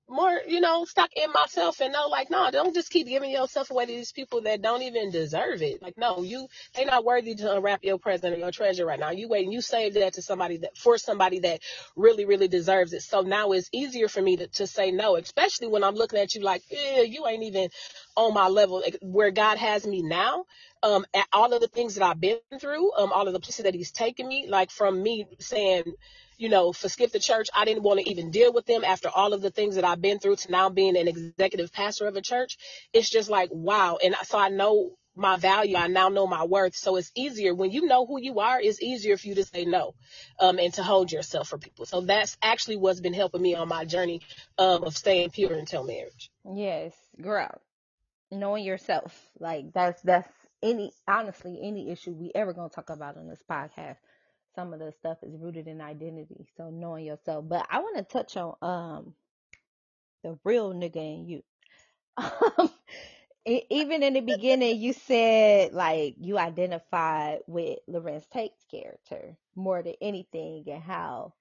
more, 0.09 0.39
you 0.47 0.61
know, 0.61 0.85
stuck 0.85 1.11
in 1.15 1.31
myself 1.33 1.81
and 1.81 1.93
know, 1.93 2.07
like, 2.09 2.29
no, 2.29 2.51
don't 2.51 2.73
just 2.75 2.91
keep 2.91 3.07
giving 3.07 3.31
yourself 3.31 3.71
away 3.71 3.85
to 3.85 3.91
these 3.91 4.11
people 4.11 4.41
that 4.41 4.61
don't 4.61 4.83
even 4.83 5.11
deserve 5.11 5.61
it. 5.61 5.81
Like, 5.81 5.97
no, 5.97 6.23
you, 6.23 6.47
they're 6.75 6.85
not 6.85 7.05
worthy 7.05 7.35
to 7.35 7.55
unwrap 7.55 7.83
your 7.83 7.97
present 7.97 8.35
or 8.35 8.39
your 8.39 8.51
treasure 8.51 8.85
right 8.85 8.99
now. 8.99 9.11
You 9.11 9.29
wait 9.29 9.45
and 9.45 9.53
you 9.53 9.61
save 9.61 9.95
that 9.95 10.13
to 10.13 10.21
somebody 10.21 10.57
that, 10.57 10.77
for 10.77 10.97
somebody 10.97 11.39
that 11.39 11.61
really, 11.95 12.25
really 12.25 12.47
deserves 12.47 12.93
it. 12.93 13.03
So 13.03 13.21
now 13.21 13.51
it's 13.53 13.69
easier 13.73 14.07
for 14.07 14.21
me 14.21 14.37
to, 14.37 14.47
to 14.47 14.67
say 14.67 14.91
no, 14.91 15.15
especially 15.15 15.67
when 15.67 15.83
I'm 15.83 15.95
looking 15.95 16.19
at 16.19 16.35
you 16.35 16.41
like, 16.41 16.63
yeah, 16.69 17.01
you 17.01 17.27
ain't 17.27 17.43
even 17.43 17.69
on 18.15 18.34
my 18.34 18.47
level 18.47 18.84
where 19.02 19.32
God 19.32 19.58
has 19.58 19.86
me 19.86 20.02
now. 20.02 20.45
Um, 20.82 21.06
at 21.13 21.28
all 21.32 21.54
of 21.54 21.62
the 21.62 21.67
things 21.67 21.95
that 21.95 22.04
I've 22.04 22.19
been 22.19 22.39
through, 22.60 22.93
um, 22.95 23.13
all 23.13 23.28
of 23.28 23.34
the 23.34 23.39
places 23.39 23.63
that 23.63 23.73
He's 23.73 23.91
taken 23.91 24.28
me, 24.28 24.47
like 24.49 24.69
from 24.69 25.02
me 25.02 25.26
saying, 25.39 25.84
you 26.38 26.49
know, 26.49 26.73
for 26.73 26.89
Skip 26.89 27.12
the 27.12 27.19
Church, 27.19 27.49
I 27.56 27.63
didn't 27.63 27.84
want 27.84 28.02
to 28.02 28.10
even 28.10 28.32
deal 28.32 28.52
with 28.52 28.65
them 28.65 28.84
after 28.84 29.10
all 29.10 29.34
of 29.34 29.41
the 29.41 29.49
things 29.52 29.76
that 29.76 29.86
I've 29.86 30.02
been 30.02 30.19
through 30.19 30.36
to 30.38 30.52
now 30.52 30.69
being 30.69 30.97
an 30.97 31.08
executive 31.08 31.71
pastor 31.71 32.08
of 32.08 32.17
a 32.17 32.21
church. 32.21 32.58
It's 32.91 33.10
just 33.10 33.30
like, 33.30 33.49
wow. 33.54 33.97
And 34.04 34.15
so 34.23 34.38
I 34.38 34.49
know 34.49 34.91
my 35.15 35.38
value. 35.38 35.78
I 35.78 35.88
now 35.88 36.10
know 36.10 36.28
my 36.28 36.43
worth. 36.43 36.76
So 36.76 36.95
it's 36.97 37.12
easier 37.15 37.54
when 37.54 37.71
you 37.71 37.86
know 37.86 38.06
who 38.06 38.19
you 38.19 38.39
are, 38.39 38.60
it's 38.60 38.82
easier 38.82 39.17
for 39.17 39.28
you 39.28 39.36
to 39.36 39.45
say 39.45 39.65
no, 39.65 39.93
um, 40.39 40.60
and 40.60 40.73
to 40.73 40.84
hold 40.84 41.12
yourself 41.12 41.49
for 41.49 41.58
people. 41.58 41.86
So 41.86 42.02
that's 42.02 42.38
actually 42.41 42.78
what's 42.78 42.99
been 42.99 43.13
helping 43.13 43.41
me 43.41 43.56
on 43.56 43.67
my 43.67 43.86
journey, 43.86 44.21
um, 44.58 44.84
of 44.84 44.97
staying 44.97 45.30
pure 45.30 45.54
until 45.54 45.84
marriage. 45.84 46.32
yes, 46.52 46.93
girl. 47.21 47.62
Knowing 48.33 48.65
yourself. 48.65 49.29
Like 49.39 49.73
that's 49.73 50.01
that's 50.01 50.29
any 50.61 50.91
honestly 51.07 51.59
any 51.61 51.91
issue 51.91 52.11
we 52.11 52.31
ever 52.35 52.53
gonna 52.53 52.69
talk 52.69 52.89
about 52.89 53.17
on 53.17 53.27
this 53.27 53.43
podcast. 53.49 53.97
Some 54.55 54.73
of 54.73 54.79
the 54.79 54.91
stuff 54.99 55.17
is 55.23 55.35
rooted 55.37 55.67
in 55.67 55.81
identity. 55.81 56.47
So 56.57 56.69
knowing 56.69 57.05
yourself. 57.05 57.45
But 57.47 57.67
I 57.69 57.79
want 57.79 57.97
to 57.97 58.03
touch 58.03 58.37
on 58.37 58.55
um 58.61 59.13
the 60.23 60.37
real 60.43 60.73
nigga 60.73 60.97
in 60.97 61.27
you. 61.27 61.43
Um, 62.57 62.69
even 63.45 64.03
in 64.03 64.13
the 64.13 64.21
beginning, 64.21 64.79
you 64.79 64.93
said 64.93 65.73
like 65.73 66.15
you 66.19 66.37
identified 66.37 67.39
with 67.47 67.79
Larenz 67.89 68.29
Tate's 68.29 68.63
character 68.71 69.35
more 69.55 69.83
than 69.83 69.95
anything, 70.01 70.63
and 70.67 70.81
how 70.81 71.33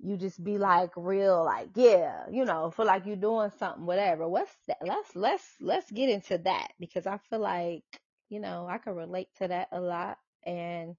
you 0.00 0.16
just 0.16 0.42
be 0.42 0.58
like 0.58 0.90
real, 0.96 1.44
like 1.44 1.70
yeah, 1.74 2.24
you 2.30 2.44
know, 2.44 2.70
feel 2.70 2.86
like 2.86 3.06
you're 3.06 3.16
doing 3.16 3.50
something, 3.58 3.86
whatever. 3.86 4.28
What's 4.28 4.54
that? 4.68 4.78
Let's 4.82 5.14
let's 5.16 5.56
let's 5.60 5.90
get 5.90 6.10
into 6.10 6.38
that 6.38 6.68
because 6.80 7.06
I 7.06 7.18
feel 7.30 7.40
like 7.40 7.84
you 8.28 8.40
know 8.40 8.66
I 8.68 8.78
can 8.78 8.94
relate 8.94 9.28
to 9.38 9.48
that 9.48 9.68
a 9.72 9.80
lot. 9.80 10.18
And 10.44 10.96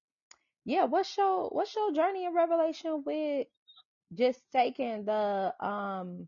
yeah, 0.66 0.86
what's 0.86 1.16
your 1.18 1.50
what's 1.50 1.76
your 1.76 1.94
journey 1.94 2.26
in 2.26 2.34
Revelation 2.34 3.04
with 3.06 3.48
just 4.14 4.42
taking 4.52 5.06
the 5.06 5.54
um 5.60 6.28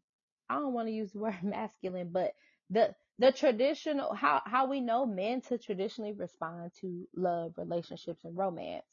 I 0.50 0.56
don't 0.56 0.74
want 0.74 0.88
to 0.88 0.94
use 0.94 1.12
the 1.14 1.20
word 1.22 1.44
masculine, 1.44 2.10
but 2.12 2.34
the 2.70 2.96
the 3.20 3.32
traditional 3.32 4.14
how 4.14 4.42
how 4.46 4.68
we 4.68 4.82
know 4.82 5.06
men 5.06 5.42
to 5.42 5.58
traditionally 5.58 6.14
respond 6.14 6.72
to 6.82 7.08
love, 7.16 7.54
relationships, 7.58 8.24
and 8.26 8.38
romance. 8.38 8.86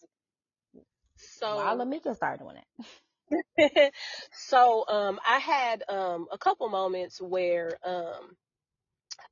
So 1.16 1.72
let 1.74 1.86
me 1.88 2.00
get 2.00 2.16
started 2.16 2.42
doing 2.42 2.56
it. 2.58 2.86
so 4.32 4.84
um 4.88 5.18
I 5.26 5.38
had 5.38 5.82
um 5.88 6.26
a 6.32 6.38
couple 6.38 6.68
moments 6.68 7.20
where 7.20 7.78
um 7.84 8.36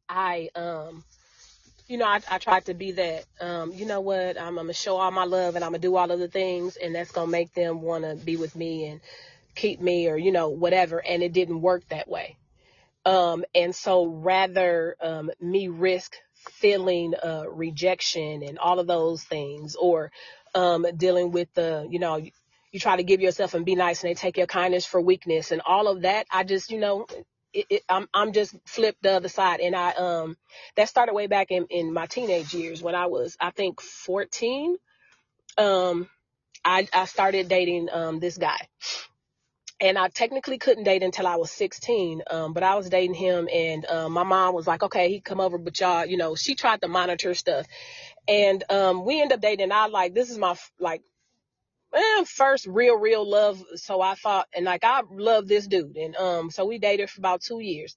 I 0.09 0.51
um 0.55 1.05
you 1.89 1.99
know 1.99 2.07
I, 2.07 2.21
I 2.31 2.39
tried 2.39 2.67
to 2.67 2.75
be 2.75 2.93
that 2.93 3.25
um 3.41 3.73
you 3.73 3.87
know 3.87 4.01
what? 4.01 4.39
I'm, 4.39 4.49
I'm 4.49 4.57
gonna 4.57 4.73
show 4.73 4.97
all 4.97 5.11
my 5.11 5.25
love 5.25 5.57
and 5.57 5.65
I'm 5.65 5.71
gonna 5.73 5.81
do 5.81 5.97
all 5.97 6.11
of 6.11 6.19
the 6.19 6.29
things 6.29 6.77
and 6.77 6.95
that's 6.95 7.13
gonna 7.13 7.31
make 7.31 7.55
them 7.55 7.83
want 7.83 8.05
to 8.05 8.15
be 8.17 8.37
with 8.37 8.55
me 8.57 8.87
and 8.87 9.01
keep 9.55 9.81
me 9.81 10.09
or 10.09 10.17
you 10.17 10.33
know 10.33 10.49
whatever 10.49 11.05
and 11.05 11.23
it 11.23 11.33
didn't 11.33 11.61
work 11.61 11.89
that 11.89 12.09
way. 12.09 12.37
Um 13.05 13.45
and 13.55 13.75
so 13.75 14.07
rather 14.07 14.97
um 15.01 15.31
me 15.41 15.69
risk 15.69 16.17
feeling 16.35 17.15
uh 17.15 17.45
rejection 17.51 18.43
and 18.43 18.59
all 18.59 18.79
of 18.79 18.87
those 18.87 19.23
things 19.25 19.75
or 19.77 20.13
um 20.55 20.87
dealing 20.97 21.33
with 21.33 21.53
the 21.55 21.87
you 21.91 21.99
know 21.99 22.21
you, 22.77 22.81
try 22.81 22.97
to 22.97 23.05
give 23.05 23.23
yourself 23.23 23.55
and 23.55 23.67
be 23.67 23.77
nice 23.77 24.05
and 24.05 24.11
they 24.11 24.15
take 24.15 24.39
your 24.39 24.49
kindness 24.49 24.87
for 24.87 25.01
weakness 25.03 25.53
and 25.53 25.62
all 25.67 25.89
of 25.89 26.03
that 26.03 26.27
i 26.33 26.45
just 26.45 26.71
you 26.71 26.81
know 26.81 27.07
it, 27.55 27.67
it, 27.71 27.83
I'm 27.89 28.09
I'm 28.15 28.33
just 28.33 28.55
flipped 28.67 29.03
the 29.03 29.12
other 29.15 29.29
side, 29.29 29.61
and 29.61 29.75
I 29.77 29.93
um 29.93 30.37
that 30.77 30.89
started 30.89 31.15
way 31.15 31.27
back 31.27 31.51
in 31.51 31.67
in 31.71 31.93
my 31.93 32.07
teenage 32.07 32.55
years 32.55 32.83
when 32.83 32.95
I 32.95 33.07
was 33.07 33.37
I 33.41 33.51
think 33.51 33.81
14. 33.81 34.77
Um, 35.59 36.09
I 36.65 36.89
I 36.93 37.07
started 37.07 37.49
dating 37.49 37.89
um 37.93 38.21
this 38.21 38.39
guy, 38.39 38.59
and 39.81 39.99
I 39.99 40.09
technically 40.09 40.59
couldn't 40.59 40.85
date 40.85 41.03
until 41.03 41.27
I 41.27 41.37
was 41.37 41.51
16. 41.53 42.23
Um, 42.31 42.53
but 42.55 42.62
I 42.62 42.77
was 42.77 42.91
dating 42.91 43.15
him, 43.15 43.49
and 43.53 43.87
um, 43.87 44.12
my 44.12 44.25
mom 44.25 44.55
was 44.55 44.67
like, 44.67 44.83
okay, 44.85 45.11
he 45.11 45.21
come 45.21 45.41
over, 45.41 45.59
but 45.59 45.79
y'all, 45.81 46.07
you 46.07 46.17
know, 46.19 46.35
she 46.37 46.55
tried 46.55 46.83
to 46.83 46.89
monitor 46.89 47.35
stuff, 47.35 47.67
and 48.29 48.65
um, 48.71 49.05
we 49.05 49.21
end 49.23 49.33
up 49.33 49.41
dating. 49.41 49.65
And 49.65 49.73
I 49.73 49.87
like 49.87 50.15
this 50.15 50.31
is 50.31 50.39
my 50.39 50.57
like 50.81 51.03
eh, 51.97 52.25
first 52.27 52.67
real 52.67 52.97
real 52.97 53.29
love, 53.29 53.63
so 53.77 54.01
I 54.01 54.15
thought, 54.15 54.49
and 54.55 54.67
like 54.67 54.85
I 54.85 55.03
love 55.11 55.49
this 55.49 55.67
dude, 55.67 55.97
and 55.97 56.17
um, 56.17 56.51
so 56.51 56.67
we 56.67 56.79
dated 56.79 57.11
for 57.11 57.21
about 57.21 57.43
two 57.43 57.61
years 57.61 57.97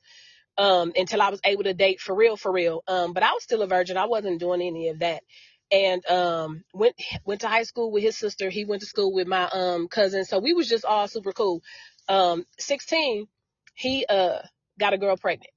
um, 0.57 0.91
until 0.95 1.21
I 1.21 1.29
was 1.29 1.41
able 1.45 1.63
to 1.63 1.73
date 1.73 2.01
for 2.01 2.15
real, 2.15 2.37
for 2.37 2.51
real. 2.51 2.83
Um, 2.87 3.13
but 3.13 3.23
I 3.23 3.33
was 3.33 3.43
still 3.43 3.61
a 3.61 3.67
virgin. 3.67 3.97
I 3.97 4.05
wasn't 4.05 4.39
doing 4.39 4.61
any 4.61 4.89
of 4.89 4.99
that. 4.99 5.23
And 5.71 6.05
um, 6.07 6.63
went 6.73 6.95
went 7.25 7.41
to 7.41 7.47
high 7.47 7.63
school 7.63 7.91
with 7.91 8.03
his 8.03 8.17
sister. 8.17 8.49
He 8.49 8.65
went 8.65 8.81
to 8.81 8.87
school 8.87 9.13
with 9.13 9.27
my 9.27 9.47
um 9.49 9.87
cousin. 9.87 10.25
So 10.25 10.39
we 10.39 10.53
was 10.53 10.67
just 10.67 10.85
all 10.85 11.07
super 11.07 11.31
cool. 11.31 11.61
Um, 12.07 12.45
16, 12.57 13.27
he 13.75 14.05
uh 14.09 14.39
got 14.79 14.93
a 14.93 14.97
girl 14.97 15.17
pregnant 15.17 15.51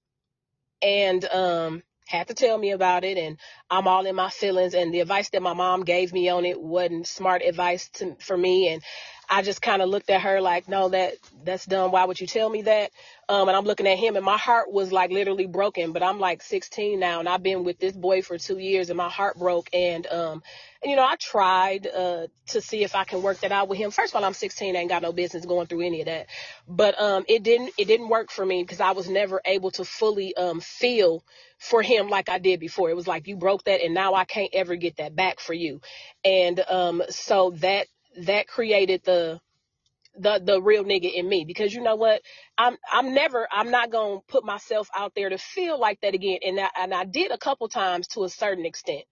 and 0.82 1.24
um 1.26 1.82
had 2.08 2.28
to 2.28 2.34
tell 2.34 2.58
me 2.58 2.72
about 2.72 3.04
it 3.04 3.18
and 3.18 3.38
I'm 3.70 3.88
all 3.88 4.06
in 4.06 4.16
my 4.16 4.30
feelings 4.30 4.74
and 4.74 4.94
the 4.94 5.00
advice 5.00 5.30
that 5.30 5.42
my 5.42 5.54
mom 5.54 5.84
gave 5.84 6.12
me 6.12 6.28
on 6.30 6.44
it 6.44 6.60
wasn't 6.60 7.06
smart 7.06 7.42
advice 7.42 7.88
to, 7.94 8.16
for 8.20 8.36
me 8.36 8.68
and 8.68 8.82
I 9.32 9.40
just 9.40 9.62
kind 9.62 9.80
of 9.80 9.88
looked 9.88 10.10
at 10.10 10.20
her 10.20 10.42
like 10.42 10.68
no 10.68 10.90
that 10.90 11.14
that's 11.42 11.64
dumb 11.64 11.90
why 11.90 12.04
would 12.04 12.20
you 12.20 12.26
tell 12.26 12.50
me 12.50 12.62
that 12.62 12.90
um 13.30 13.48
and 13.48 13.56
I'm 13.56 13.64
looking 13.64 13.86
at 13.86 13.98
him 13.98 14.14
and 14.16 14.24
my 14.24 14.36
heart 14.36 14.70
was 14.70 14.92
like 14.92 15.10
literally 15.10 15.46
broken 15.46 15.92
but 15.92 16.02
I'm 16.02 16.20
like 16.20 16.42
16 16.42 17.00
now 17.00 17.18
and 17.18 17.26
I've 17.28 17.42
been 17.42 17.64
with 17.64 17.78
this 17.78 17.94
boy 17.94 18.20
for 18.20 18.36
2 18.36 18.58
years 18.58 18.90
and 18.90 18.96
my 18.98 19.08
heart 19.08 19.38
broke 19.38 19.70
and 19.72 20.06
um 20.08 20.42
and 20.82 20.90
you 20.90 20.96
know 20.96 21.04
I 21.04 21.16
tried 21.16 21.86
uh 21.86 22.26
to 22.48 22.60
see 22.60 22.84
if 22.84 22.94
I 22.94 23.04
can 23.04 23.22
work 23.22 23.40
that 23.40 23.52
out 23.52 23.68
with 23.70 23.78
him 23.78 23.90
first 23.90 24.12
of 24.12 24.16
all 24.16 24.24
I'm 24.26 24.34
16 24.34 24.76
I 24.76 24.80
ain't 24.80 24.90
got 24.90 25.00
no 25.00 25.12
business 25.12 25.46
going 25.46 25.66
through 25.66 25.86
any 25.86 26.00
of 26.00 26.06
that 26.06 26.26
but 26.68 27.00
um 27.00 27.24
it 27.26 27.42
didn't 27.42 27.72
it 27.78 27.86
didn't 27.86 28.10
work 28.10 28.30
for 28.30 28.44
me 28.44 28.62
because 28.62 28.80
I 28.80 28.90
was 28.90 29.08
never 29.08 29.40
able 29.46 29.70
to 29.72 29.84
fully 29.84 30.36
um 30.36 30.60
feel 30.60 31.24
for 31.58 31.80
him 31.80 32.08
like 32.08 32.28
I 32.28 32.38
did 32.38 32.58
before. 32.58 32.90
It 32.90 32.96
was 32.96 33.06
like 33.06 33.28
you 33.28 33.36
broke 33.36 33.64
that 33.64 33.80
and 33.82 33.94
now 33.94 34.14
I 34.14 34.24
can't 34.24 34.50
ever 34.52 34.74
get 34.74 34.96
that 34.96 35.14
back 35.14 35.38
for 35.38 35.54
you. 35.54 35.80
And 36.24 36.58
um 36.68 37.02
so 37.08 37.52
that 37.58 37.86
that 38.16 38.46
created 38.48 39.02
the 39.04 39.40
the 40.16 40.40
the 40.44 40.60
real 40.60 40.84
nigga 40.84 41.12
in 41.12 41.28
me. 41.28 41.44
Because 41.44 41.72
you 41.72 41.82
know 41.82 41.96
what? 41.96 42.22
I'm 42.58 42.76
I'm 42.90 43.14
never 43.14 43.48
I'm 43.50 43.70
not 43.70 43.90
to 43.90 44.20
put 44.28 44.44
myself 44.44 44.88
out 44.94 45.12
there 45.14 45.28
to 45.28 45.38
feel 45.38 45.78
like 45.78 46.00
that 46.02 46.14
again. 46.14 46.38
And 46.44 46.60
I, 46.60 46.68
and 46.78 46.94
I 46.94 47.04
did 47.04 47.30
a 47.30 47.38
couple 47.38 47.68
times 47.68 48.08
to 48.08 48.24
a 48.24 48.28
certain 48.28 48.66
extent. 48.66 49.04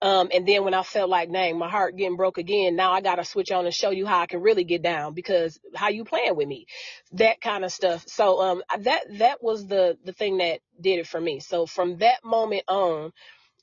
Um, 0.00 0.28
and 0.32 0.46
then 0.46 0.62
when 0.62 0.74
I 0.74 0.84
felt 0.84 1.10
like, 1.10 1.32
dang, 1.32 1.58
my 1.58 1.68
heart 1.68 1.96
getting 1.96 2.16
broke 2.16 2.38
again, 2.38 2.76
now 2.76 2.92
I 2.92 3.00
gotta 3.00 3.24
switch 3.24 3.50
on 3.50 3.64
and 3.64 3.74
show 3.74 3.90
you 3.90 4.06
how 4.06 4.20
I 4.20 4.26
can 4.26 4.40
really 4.40 4.62
get 4.62 4.80
down. 4.80 5.12
Because 5.12 5.58
how 5.74 5.88
you 5.88 6.04
playing 6.04 6.36
with 6.36 6.46
me, 6.46 6.66
that 7.12 7.40
kind 7.40 7.64
of 7.64 7.72
stuff. 7.72 8.04
So, 8.06 8.40
um, 8.40 8.62
that, 8.78 9.02
that 9.18 9.42
was 9.42 9.66
the, 9.66 9.98
the 10.04 10.12
thing 10.12 10.38
that 10.38 10.60
did 10.80 11.00
it 11.00 11.08
for 11.08 11.20
me. 11.20 11.40
So 11.40 11.66
from 11.66 11.98
that 11.98 12.24
moment 12.24 12.62
on, 12.68 13.12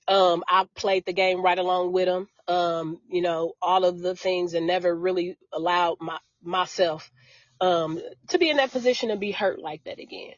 um, 0.08 0.44
I 0.48 0.68
played 0.76 1.06
the 1.06 1.14
game 1.14 1.42
right 1.42 1.58
along 1.58 1.92
with 1.92 2.06
them. 2.06 2.28
Um, 2.48 3.00
you 3.10 3.22
know, 3.22 3.54
all 3.62 3.86
of 3.86 4.00
the 4.00 4.16
things 4.16 4.54
and 4.54 4.68
never 4.68 4.96
really 4.96 5.38
allowed 5.52 5.98
my, 6.00 6.20
myself, 6.44 7.12
um, 7.60 8.00
to 8.30 8.38
be 8.38 8.50
in 8.50 8.58
that 8.58 8.72
position 8.72 9.10
to 9.10 9.16
be 9.16 9.32
hurt 9.32 9.60
like 9.60 9.84
that 9.86 10.00
again. 10.00 10.34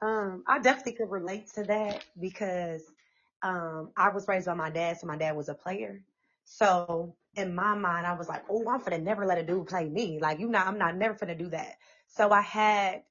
Um, 0.00 0.44
I 0.46 0.60
definitely 0.60 0.92
could 0.92 1.10
relate 1.10 1.48
to 1.54 1.64
that 1.64 2.04
because 2.18 2.82
um, 3.42 3.90
I 3.96 4.10
was 4.10 4.26
raised 4.28 4.46
by 4.46 4.54
my 4.54 4.70
dad, 4.70 4.98
so 4.98 5.06
my 5.06 5.16
dad 5.16 5.36
was 5.36 5.48
a 5.48 5.54
player. 5.54 6.02
So 6.44 7.14
in 7.34 7.54
my 7.54 7.74
mind, 7.74 8.06
I 8.06 8.14
was 8.14 8.28
like, 8.28 8.44
oh, 8.48 8.68
I'm 8.68 8.80
finna 8.80 9.02
never 9.02 9.26
let 9.26 9.38
a 9.38 9.42
dude 9.42 9.66
play 9.66 9.88
me. 9.88 10.18
Like, 10.20 10.40
you 10.40 10.48
know, 10.48 10.58
I'm 10.58 10.78
not 10.78 10.96
never 10.96 11.14
finna 11.14 11.36
do 11.36 11.50
that. 11.50 11.74
So 12.08 12.30
I 12.30 12.40
had 12.40 13.02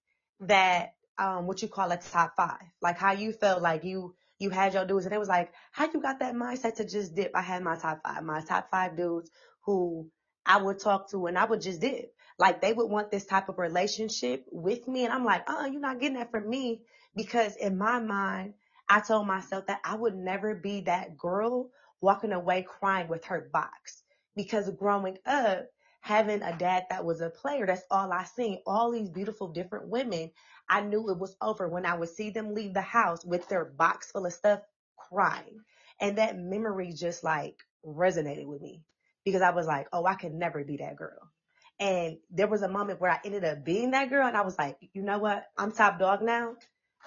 that, 0.42 0.96
um, 1.20 1.46
what 1.46 1.62
you 1.62 1.68
call 1.68 1.92
a 1.92 1.98
top 1.98 2.36
five, 2.36 2.62
like 2.82 2.98
how 2.98 3.12
you 3.12 3.32
felt 3.32 3.62
like 3.62 3.84
you, 3.84 4.16
you 4.40 4.50
had 4.50 4.74
your 4.74 4.86
dudes 4.86 5.06
and 5.06 5.14
it 5.14 5.20
was 5.20 5.30
like, 5.30 5.52
how 5.72 5.90
you 5.92 6.02
got 6.02 6.20
that 6.20 6.36
mindset 6.36 6.76
to 6.76 6.86
just 6.86 7.16
dip? 7.16 7.32
I 7.36 7.42
had 7.42 7.64
my 7.64 7.78
top 7.78 8.02
five, 8.04 8.24
my 8.24 8.42
top 8.42 8.70
five 8.72 8.96
dudes 8.96 9.30
who 9.66 10.10
I 10.46 10.62
would 10.62 10.80
talk 10.80 11.10
to 11.12 11.26
and 11.28 11.38
I 11.38 11.46
would 11.46 11.62
just 11.62 11.82
dip. 11.82 12.14
Like 12.40 12.62
they 12.62 12.74
would 12.74 12.90
want 12.90 13.12
this 13.12 13.26
type 13.26 13.50
of 13.50 13.58
relationship 13.58 14.46
with 14.52 14.88
me. 14.88 15.06
And 15.06 15.14
I'm 15.14 15.26
like, 15.26 15.50
uh, 15.50 15.68
you're 15.72 15.82
not 15.82 16.00
getting 16.00 16.18
that 16.18 16.32
from 16.32 16.50
me 16.50 16.82
because 17.16 17.56
in 17.56 17.78
my 17.78 18.00
mind, 18.00 18.54
I 18.90 19.02
told 19.02 19.28
myself 19.28 19.66
that 19.68 19.82
I 19.84 19.96
would 19.96 20.16
never 20.16 20.56
be 20.56 20.82
that 20.82 21.18
girl 21.18 21.70
walking 22.00 22.32
away 22.32 22.62
crying 22.62 23.08
with 23.08 23.26
her 23.26 23.50
box 23.52 24.04
because 24.36 24.70
growing 24.70 25.18
up, 25.26 25.66
having 26.08 26.42
a 26.42 26.58
dad 26.58 26.86
that 26.90 27.04
was 27.04 27.20
a 27.20 27.30
player, 27.30 27.66
that's 27.66 27.84
all 27.92 28.14
I 28.14 28.24
seen. 28.24 28.60
All 28.66 28.92
these 28.92 29.10
beautiful 29.10 29.50
different 29.50 29.90
women. 29.90 30.32
I 30.70 30.80
knew 30.80 31.10
it 31.10 31.20
was 31.20 31.36
over 31.42 31.68
when 31.68 31.86
I 31.86 31.96
would 31.96 32.08
see 32.08 32.30
them 32.30 32.56
leave 32.56 32.74
the 32.74 32.82
house 32.82 33.26
with 33.26 33.50
their 33.50 33.66
box 33.66 34.12
full 34.12 34.26
of 34.26 34.32
stuff 34.32 34.62
crying. 34.98 35.60
And 36.00 36.18
that 36.18 36.38
memory 36.38 36.94
just 36.94 37.26
like 37.26 37.58
resonated 37.86 38.46
with 38.46 38.62
me 38.62 38.84
because 39.26 39.42
I 39.42 39.50
was 39.52 39.68
like, 39.68 39.90
oh, 39.92 40.06
I 40.06 40.16
could 40.16 40.34
never 40.34 40.64
be 40.64 40.78
that 40.78 40.96
girl. 40.96 41.30
And 41.78 42.20
there 42.32 42.48
was 42.48 42.62
a 42.62 42.70
moment 42.70 43.02
where 43.02 43.12
I 43.12 43.20
ended 43.26 43.44
up 43.44 43.66
being 43.66 43.92
that 43.92 44.10
girl 44.10 44.28
and 44.28 44.38
I 44.38 44.42
was 44.44 44.58
like, 44.58 44.78
you 44.94 45.02
know 45.02 45.20
what? 45.20 45.46
I'm 45.58 45.74
top 45.74 46.00
dog 46.00 46.22
now. 46.22 46.56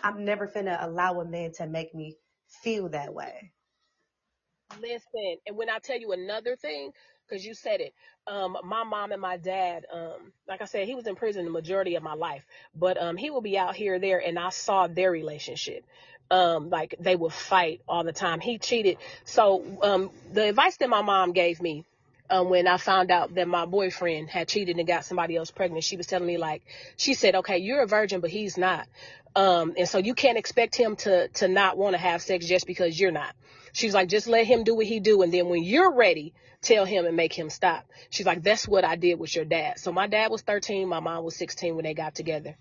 I'm 0.02 0.26
never 0.26 0.46
finna 0.46 0.76
allow 0.84 1.20
a 1.20 1.24
man 1.24 1.52
to 1.54 1.66
make 1.66 1.94
me 1.94 2.16
feel 2.62 2.90
that 2.90 3.14
way. 3.14 3.52
Listen, 4.80 5.38
and 5.46 5.56
when 5.56 5.70
I 5.70 5.78
tell 5.78 5.98
you 5.98 6.12
another 6.12 6.54
thing, 6.56 6.92
because 7.30 7.46
you 7.46 7.54
said 7.54 7.80
it, 7.80 7.94
um, 8.26 8.56
my 8.64 8.82
mom 8.84 9.12
and 9.12 9.20
my 9.20 9.36
dad, 9.36 9.86
um, 9.92 10.32
like 10.48 10.60
I 10.60 10.64
said, 10.64 10.88
he 10.88 10.94
was 10.94 11.06
in 11.06 11.14
prison 11.14 11.44
the 11.44 11.50
majority 11.50 11.94
of 11.94 12.02
my 12.02 12.14
life, 12.14 12.44
but 12.74 13.00
um, 13.00 13.16
he 13.16 13.30
will 13.30 13.40
be 13.40 13.56
out 13.56 13.76
here 13.76 13.98
there, 13.98 14.18
and 14.18 14.38
I 14.38 14.50
saw 14.50 14.86
their 14.86 15.10
relationship. 15.10 15.84
Um, 16.32 16.70
like 16.70 16.94
they 17.00 17.16
would 17.16 17.32
fight 17.32 17.80
all 17.88 18.04
the 18.04 18.12
time. 18.12 18.38
He 18.38 18.58
cheated. 18.58 18.98
So 19.24 19.64
um, 19.82 20.10
the 20.32 20.50
advice 20.50 20.76
that 20.76 20.88
my 20.88 21.02
mom 21.02 21.32
gave 21.32 21.60
me 21.60 21.84
um, 22.30 22.48
when 22.48 22.68
I 22.68 22.76
found 22.76 23.10
out 23.10 23.34
that 23.34 23.48
my 23.48 23.66
boyfriend 23.66 24.30
had 24.30 24.46
cheated 24.46 24.78
and 24.78 24.86
got 24.86 25.04
somebody 25.04 25.34
else 25.34 25.50
pregnant, 25.50 25.82
she 25.82 25.96
was 25.96 26.06
telling 26.06 26.28
me 26.28 26.38
like, 26.38 26.62
she 26.96 27.14
said, 27.14 27.34
okay, 27.34 27.58
you're 27.58 27.82
a 27.82 27.86
virgin, 27.86 28.20
but 28.20 28.30
he's 28.30 28.56
not. 28.56 28.86
Um, 29.34 29.74
and 29.76 29.88
so 29.88 29.98
you 29.98 30.14
can't 30.14 30.38
expect 30.38 30.76
him 30.76 30.94
to, 30.96 31.26
to 31.28 31.48
not 31.48 31.76
want 31.76 31.94
to 31.94 31.98
have 31.98 32.22
sex 32.22 32.46
just 32.46 32.64
because 32.64 32.98
you're 32.98 33.10
not. 33.10 33.34
She's 33.72 33.94
like, 33.94 34.08
just 34.08 34.26
let 34.26 34.46
him 34.46 34.64
do 34.64 34.74
what 34.74 34.86
he 34.86 35.00
do. 35.00 35.22
And 35.22 35.32
then 35.32 35.48
when 35.48 35.62
you're 35.62 35.94
ready, 35.94 36.34
tell 36.62 36.84
him 36.84 37.06
and 37.06 37.16
make 37.16 37.32
him 37.32 37.50
stop. 37.50 37.84
She's 38.10 38.26
like, 38.26 38.42
that's 38.42 38.66
what 38.68 38.84
I 38.84 38.96
did 38.96 39.18
with 39.18 39.34
your 39.34 39.44
dad. 39.44 39.78
So 39.78 39.92
my 39.92 40.06
dad 40.06 40.30
was 40.30 40.42
13. 40.42 40.88
My 40.88 41.00
mom 41.00 41.24
was 41.24 41.36
16 41.36 41.74
when 41.74 41.84
they 41.84 41.94
got 41.94 42.14
together. 42.14 42.56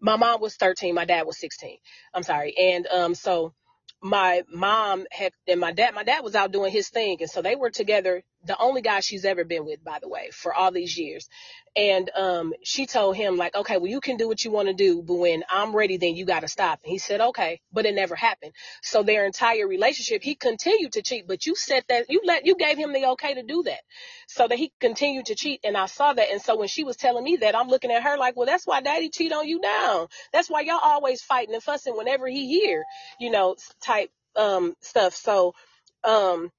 My 0.00 0.16
mom 0.16 0.40
was 0.40 0.56
13. 0.56 0.94
My 0.94 1.04
dad 1.04 1.26
was 1.26 1.38
16. 1.38 1.78
I'm 2.14 2.22
sorry. 2.22 2.54
And, 2.56 2.86
um, 2.86 3.14
so 3.14 3.54
my 4.00 4.42
mom 4.52 5.06
had, 5.10 5.32
and 5.46 5.60
my 5.60 5.72
dad, 5.72 5.94
my 5.94 6.04
dad 6.04 6.22
was 6.22 6.34
out 6.34 6.52
doing 6.52 6.72
his 6.72 6.88
thing. 6.88 7.18
And 7.20 7.30
so 7.30 7.42
they 7.42 7.56
were 7.56 7.70
together 7.70 8.22
the 8.48 8.58
only 8.58 8.80
guy 8.80 9.00
she's 9.00 9.24
ever 9.24 9.44
been 9.44 9.64
with, 9.64 9.84
by 9.84 9.98
the 10.00 10.08
way, 10.08 10.30
for 10.32 10.52
all 10.52 10.72
these 10.72 10.98
years. 10.98 11.28
And 11.76 12.10
um, 12.16 12.54
she 12.64 12.86
told 12.86 13.14
him, 13.14 13.36
like, 13.36 13.54
okay, 13.54 13.76
well, 13.76 13.90
you 13.90 14.00
can 14.00 14.16
do 14.16 14.26
what 14.26 14.44
you 14.44 14.50
want 14.50 14.68
to 14.68 14.74
do, 14.74 15.02
but 15.02 15.14
when 15.14 15.44
I'm 15.48 15.76
ready, 15.76 15.98
then 15.98 16.16
you 16.16 16.24
got 16.24 16.40
to 16.40 16.48
stop. 16.48 16.80
And 16.82 16.90
he 16.90 16.98
said, 16.98 17.20
okay, 17.20 17.60
but 17.72 17.86
it 17.86 17.94
never 17.94 18.16
happened. 18.16 18.52
So 18.82 19.02
their 19.02 19.26
entire 19.26 19.68
relationship, 19.68 20.22
he 20.22 20.34
continued 20.34 20.94
to 20.94 21.02
cheat, 21.02 21.28
but 21.28 21.46
you 21.46 21.54
said 21.54 21.84
that 21.88 22.06
you 22.08 22.22
let, 22.24 22.46
you 22.46 22.56
gave 22.56 22.78
him 22.78 22.92
the 22.92 23.10
okay 23.10 23.34
to 23.34 23.42
do 23.42 23.62
that 23.64 23.80
so 24.26 24.48
that 24.48 24.58
he 24.58 24.72
continued 24.80 25.26
to 25.26 25.34
cheat. 25.34 25.60
And 25.62 25.76
I 25.76 25.86
saw 25.86 26.12
that. 26.12 26.30
And 26.32 26.40
so 26.40 26.56
when 26.56 26.68
she 26.68 26.84
was 26.84 26.96
telling 26.96 27.22
me 27.22 27.36
that, 27.36 27.54
I'm 27.54 27.68
looking 27.68 27.92
at 27.92 28.02
her 28.02 28.16
like, 28.16 28.34
well, 28.36 28.46
that's 28.46 28.66
why 28.66 28.80
daddy 28.80 29.10
cheat 29.10 29.32
on 29.32 29.46
you 29.46 29.60
down. 29.60 30.08
That's 30.32 30.48
why 30.48 30.62
y'all 30.62 30.80
always 30.82 31.22
fighting 31.22 31.54
and 31.54 31.62
fussing 31.62 31.96
whenever 31.96 32.26
he 32.26 32.48
here, 32.48 32.84
you 33.20 33.30
know, 33.30 33.56
type 33.82 34.10
um, 34.34 34.74
stuff. 34.80 35.14
So, 35.14 35.54
um, 36.02 36.50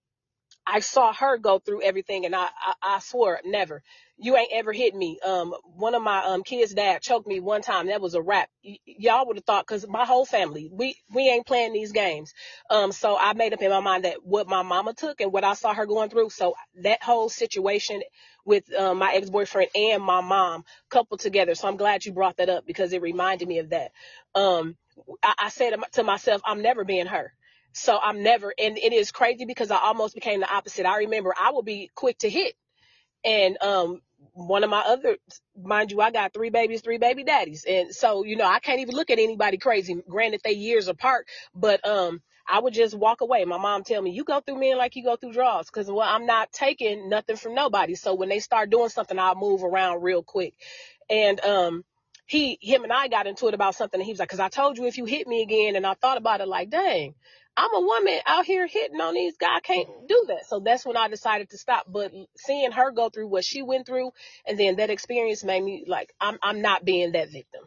I 0.69 0.81
saw 0.81 1.13
her 1.13 1.39
go 1.39 1.59
through 1.59 1.83
everything 1.83 2.25
and 2.25 2.35
I, 2.35 2.45
I, 2.45 2.73
I 2.83 2.99
swore 2.99 3.41
never. 3.45 3.83
You 4.17 4.37
ain't 4.37 4.51
ever 4.53 4.73
hit 4.73 4.95
me. 4.95 5.19
Um, 5.25 5.55
one 5.63 5.95
of 5.95 6.03
my, 6.03 6.23
um, 6.25 6.43
kids 6.43 6.73
dad 6.75 7.01
choked 7.03 7.27
me 7.27 7.41
one 7.41 7.63
time. 7.63 7.87
That 7.87 8.01
was 8.01 8.15
a 8.15 8.21
wrap. 8.23 8.49
Y- 8.65 8.79
y'all 8.85 9.27
would 9.27 9.37
have 9.37 9.45
thought, 9.45 9.67
cause 9.67 9.87
my 9.89 10.05
whole 10.05 10.25
family, 10.25 10.69
we, 10.71 10.97
we 11.13 11.29
ain't 11.29 11.47
playing 11.47 11.73
these 11.73 11.93
games. 11.93 12.33
Um, 12.69 12.93
so 12.93 13.17
I 13.19 13.33
made 13.33 13.53
up 13.53 13.61
in 13.63 13.71
my 13.71 13.81
mind 13.81 14.05
that 14.05 14.25
what 14.25 14.47
my 14.47 14.63
mama 14.63 14.93
took 14.95 15.21
and 15.21 15.33
what 15.33 15.45
I 15.45 15.55
saw 15.55 15.73
her 15.73 15.87
going 15.87 16.11
through. 16.11 16.31
So 16.31 16.55
that 16.83 17.03
whole 17.03 17.29
situation 17.29 18.01
with, 18.45 18.71
um, 18.75 18.99
my 18.99 19.13
ex-boyfriend 19.15 19.71
and 19.75 20.03
my 20.03 20.21
mom 20.21 20.65
coupled 20.89 21.21
together. 21.21 21.55
So 21.55 21.67
I'm 21.69 21.77
glad 21.77 22.05
you 22.05 22.13
brought 22.13 22.37
that 22.37 22.49
up 22.49 22.65
because 22.67 22.93
it 22.93 23.01
reminded 23.03 23.47
me 23.49 23.59
of 23.59 23.71
that. 23.71 23.91
Um, 24.35 24.77
I, 25.23 25.33
I 25.39 25.49
said 25.49 25.75
to 25.93 26.03
myself, 26.03 26.41
I'm 26.45 26.61
never 26.61 26.85
being 26.85 27.07
her. 27.07 27.33
So 27.73 27.99
I'm 28.01 28.23
never, 28.23 28.53
and 28.59 28.77
it 28.77 28.93
is 28.93 29.11
crazy 29.11 29.45
because 29.45 29.71
I 29.71 29.77
almost 29.77 30.15
became 30.15 30.39
the 30.41 30.51
opposite. 30.53 30.85
I 30.85 30.99
remember 30.99 31.33
I 31.39 31.51
would 31.53 31.65
be 31.65 31.91
quick 31.95 32.17
to 32.19 32.29
hit. 32.29 32.55
And, 33.25 33.61
um, 33.63 34.01
one 34.33 34.63
of 34.63 34.69
my 34.69 34.81
other, 34.81 35.17
mind 35.57 35.91
you, 35.91 36.01
I 36.01 36.11
got 36.11 36.33
three 36.33 36.49
babies, 36.51 36.81
three 36.81 36.97
baby 36.99 37.23
daddies. 37.23 37.65
And 37.67 37.93
so, 37.93 38.23
you 38.25 38.35
know, 38.37 38.47
I 38.47 38.59
can't 38.59 38.79
even 38.81 38.95
look 38.95 39.09
at 39.11 39.19
anybody 39.19 39.57
crazy. 39.57 39.95
Granted, 40.09 40.41
they 40.43 40.53
years 40.53 40.87
apart, 40.89 41.27
but, 41.55 41.85
um, 41.87 42.21
I 42.47 42.59
would 42.59 42.73
just 42.73 42.95
walk 42.95 43.21
away. 43.21 43.45
My 43.45 43.57
mom 43.59 43.83
tell 43.83 44.01
me, 44.01 44.11
you 44.11 44.23
go 44.25 44.41
through 44.41 44.59
men 44.59 44.77
like 44.77 44.95
you 44.95 45.03
go 45.03 45.15
through 45.17 45.33
draws. 45.33 45.69
Cause 45.69 45.87
well, 45.89 46.01
I'm 46.07 46.25
not 46.25 46.51
taking 46.51 47.09
nothing 47.09 47.37
from 47.37 47.55
nobody. 47.55 47.95
So 47.95 48.15
when 48.15 48.29
they 48.29 48.39
start 48.39 48.71
doing 48.71 48.89
something, 48.89 49.19
I'll 49.19 49.35
move 49.35 49.63
around 49.63 50.03
real 50.03 50.23
quick. 50.23 50.53
And, 51.09 51.39
um, 51.45 51.85
he, 52.25 52.57
him 52.61 52.83
and 52.83 52.93
I 52.93 53.07
got 53.09 53.27
into 53.27 53.47
it 53.49 53.53
about 53.55 53.75
something 53.75 53.99
and 53.99 54.05
he 54.05 54.13
was 54.13 54.19
like, 54.19 54.29
cause 54.29 54.39
I 54.41 54.49
told 54.49 54.77
you 54.77 54.85
if 54.87 54.97
you 54.97 55.05
hit 55.05 55.27
me 55.27 55.43
again 55.43 55.75
and 55.77 55.87
I 55.87 55.95
thought 55.95 56.17
about 56.17 56.41
it 56.41 56.47
like, 56.47 56.69
dang, 56.71 57.15
I'm 57.59 57.75
a 57.75 57.85
woman 57.85 58.19
out 58.25 58.45
here 58.45 58.67
hitting 58.67 59.01
on 59.01 59.13
these 59.13 59.35
guys. 59.35 59.57
I 59.57 59.59
can't 59.59 59.89
do 60.07 60.25
that. 60.29 60.45
So 60.47 60.61
that's 60.61 60.85
when 60.85 60.95
I 60.95 61.09
decided 61.09 61.49
to 61.49 61.57
stop. 61.57 61.85
But 61.91 62.13
seeing 62.37 62.71
her 62.71 62.91
go 62.91 63.09
through 63.09 63.27
what 63.27 63.43
she 63.43 63.61
went 63.61 63.85
through 63.85 64.11
and 64.47 64.57
then 64.57 64.77
that 64.77 64.89
experience 64.89 65.43
made 65.43 65.61
me 65.61 65.83
like, 65.85 66.13
I'm, 66.21 66.37
I'm 66.41 66.61
not 66.61 66.85
being 66.85 67.11
that 67.11 67.31
victim. 67.31 67.61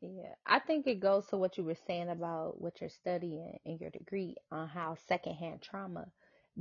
Yeah, 0.00 0.34
I 0.46 0.60
think 0.60 0.86
it 0.86 1.00
goes 1.00 1.26
to 1.26 1.36
what 1.36 1.58
you 1.58 1.64
were 1.64 1.76
saying 1.86 2.08
about 2.08 2.60
what 2.60 2.80
you're 2.80 2.90
studying 2.90 3.58
in 3.64 3.78
your 3.78 3.90
degree 3.90 4.36
on 4.52 4.68
how 4.68 4.96
secondhand 5.08 5.62
trauma, 5.62 6.06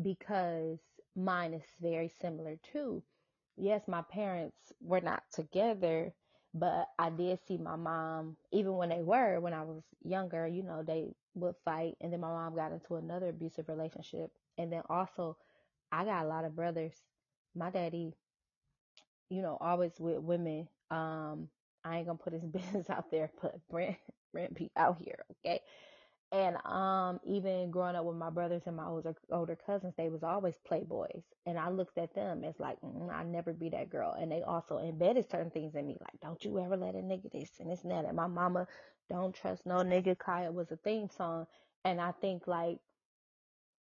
because 0.01 0.79
mine 1.15 1.53
is 1.53 1.63
very 1.79 2.11
similar 2.19 2.57
too. 2.71 3.03
Yes, 3.57 3.81
my 3.87 4.01
parents 4.01 4.57
were 4.81 5.01
not 5.01 5.23
together, 5.33 6.13
But 6.53 6.89
I 6.99 7.09
did 7.09 7.39
see 7.47 7.57
my 7.57 7.75
mom, 7.77 8.37
even 8.51 8.73
when 8.75 8.89
they 8.89 9.01
were, 9.01 9.39
when 9.39 9.53
I 9.53 9.63
was 9.63 9.83
younger, 10.03 10.47
you 10.47 10.63
know, 10.63 10.83
they 10.83 11.13
would 11.35 11.55
fight. 11.63 11.95
And 12.01 12.11
then 12.11 12.19
my 12.21 12.27
mom 12.29 12.55
got 12.55 12.73
into 12.73 12.95
another 12.95 13.29
abusive 13.29 13.69
relationship. 13.69 14.31
And 14.57 14.71
then 14.71 14.83
also, 14.89 15.37
I 15.91 16.05
got 16.05 16.25
a 16.25 16.27
lot 16.27 16.45
of 16.45 16.55
brothers. 16.55 16.95
My 17.55 17.69
daddy, 17.69 18.13
you 19.29 19.41
know, 19.41 19.57
always 19.61 19.93
with 19.99 20.19
women. 20.19 20.67
Um, 20.89 21.49
I 21.83 21.97
ain't 21.97 22.07
gonna 22.07 22.17
put 22.17 22.33
his 22.33 22.43
business 22.45 22.89
out 22.89 23.11
there, 23.11 23.31
but 23.41 23.55
Brent, 23.69 23.97
Brent 24.33 24.55
be 24.55 24.71
out 24.75 24.97
here, 25.01 25.25
okay? 25.45 25.61
And 26.31 26.57
um, 26.67 27.19
even 27.25 27.71
growing 27.71 27.97
up 27.97 28.05
with 28.05 28.17
my 28.17 28.29
brothers 28.29 28.63
and 28.67 28.77
my 28.77 28.85
older 28.87 29.15
older 29.31 29.57
cousins, 29.65 29.95
they 29.97 30.09
was 30.09 30.23
always 30.23 30.55
playboys, 30.69 31.23
and 31.47 31.59
I 31.59 31.71
looked 31.71 31.97
at 31.97 32.15
them 32.15 32.43
as 32.45 32.59
like, 32.59 32.77
mm, 32.81 33.11
I 33.11 33.23
never 33.23 33.53
be 33.53 33.69
that 33.71 33.89
girl. 33.89 34.15
And 34.19 34.31
they 34.31 34.43
also 34.43 34.79
embedded 34.79 35.29
certain 35.31 35.51
things 35.51 35.75
in 35.75 35.87
me, 35.87 35.97
like, 36.01 36.21
don't 36.21 36.43
you 36.45 36.59
ever 36.59 36.77
let 36.77 36.95
a 36.95 36.99
nigga 36.99 37.31
this 37.33 37.51
and 37.59 37.71
this 37.71 37.83
and 37.83 37.91
that. 37.93 38.05
And 38.05 38.15
my 38.17 38.27
mama, 38.27 38.67
don't 39.09 39.35
trust 39.35 39.65
no 39.65 39.77
nigga. 39.77 40.19
Kaya 40.19 40.53
was 40.53 40.71
a 40.71 40.77
theme 40.77 41.09
song, 41.09 41.47
and 41.85 41.99
I 42.01 42.13
think 42.21 42.47
like 42.47 42.79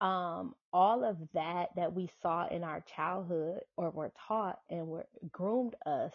um 0.02 0.54
all 0.74 1.04
of 1.04 1.18
that 1.34 1.70
that 1.76 1.94
we 1.94 2.10
saw 2.22 2.48
in 2.50 2.64
our 2.64 2.82
childhood 2.82 3.62
or 3.78 3.90
were 3.92 4.12
taught 4.28 4.60
and 4.70 4.88
were 4.88 5.08
groomed 5.32 5.76
us 5.86 6.14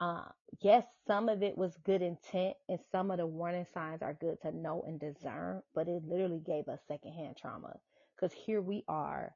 uh, 0.00 0.24
yes, 0.62 0.84
some 1.06 1.28
of 1.28 1.42
it 1.42 1.58
was 1.58 1.76
good 1.86 2.02
intent, 2.02 2.56
and 2.68 2.78
some 2.92 3.10
of 3.10 3.18
the 3.18 3.26
warning 3.26 3.66
signs 3.74 4.02
are 4.02 4.14
good 4.14 4.40
to 4.42 4.56
know 4.56 4.84
and 4.86 5.00
discern, 5.00 5.62
but 5.74 5.88
it 5.88 6.04
literally 6.06 6.40
gave 6.46 6.68
us 6.68 6.80
secondhand 6.88 7.36
trauma. 7.36 7.76
Because 8.16 8.32
here 8.34 8.62
we 8.62 8.84
are 8.88 9.34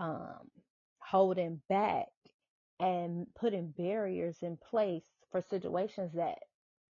um, 0.00 0.50
holding 1.00 1.60
back 1.68 2.06
and 2.80 3.26
putting 3.34 3.72
barriers 3.76 4.36
in 4.42 4.56
place 4.58 5.04
for 5.32 5.40
situations 5.42 6.12
that 6.14 6.38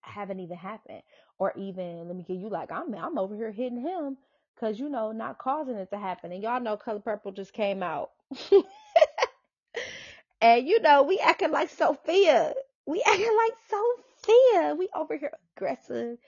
haven't 0.02 0.40
even 0.40 0.56
happened. 0.56 1.02
Or 1.38 1.52
even, 1.56 2.06
let 2.08 2.16
me 2.16 2.24
get 2.24 2.38
you 2.38 2.48
like, 2.48 2.72
I'm, 2.72 2.92
I'm 2.94 3.18
over 3.18 3.36
here 3.36 3.52
hitting 3.52 3.80
him 3.80 4.16
because, 4.54 4.78
you 4.80 4.88
know, 4.88 5.12
not 5.12 5.38
causing 5.38 5.76
it 5.76 5.90
to 5.90 5.98
happen. 5.98 6.32
And 6.32 6.42
y'all 6.42 6.60
know 6.60 6.76
Color 6.76 7.00
Purple 7.00 7.32
just 7.32 7.52
came 7.52 7.82
out. 7.82 8.10
and, 10.40 10.66
you 10.68 10.80
know, 10.80 11.02
we 11.04 11.18
acting 11.20 11.52
like 11.52 11.70
Sofia 11.70 12.54
we 12.86 13.02
acting 13.06 13.36
like 13.36 13.52
Sofia. 13.70 14.74
We 14.76 14.88
over 14.94 15.16
here 15.16 15.32
aggressive 15.56 16.18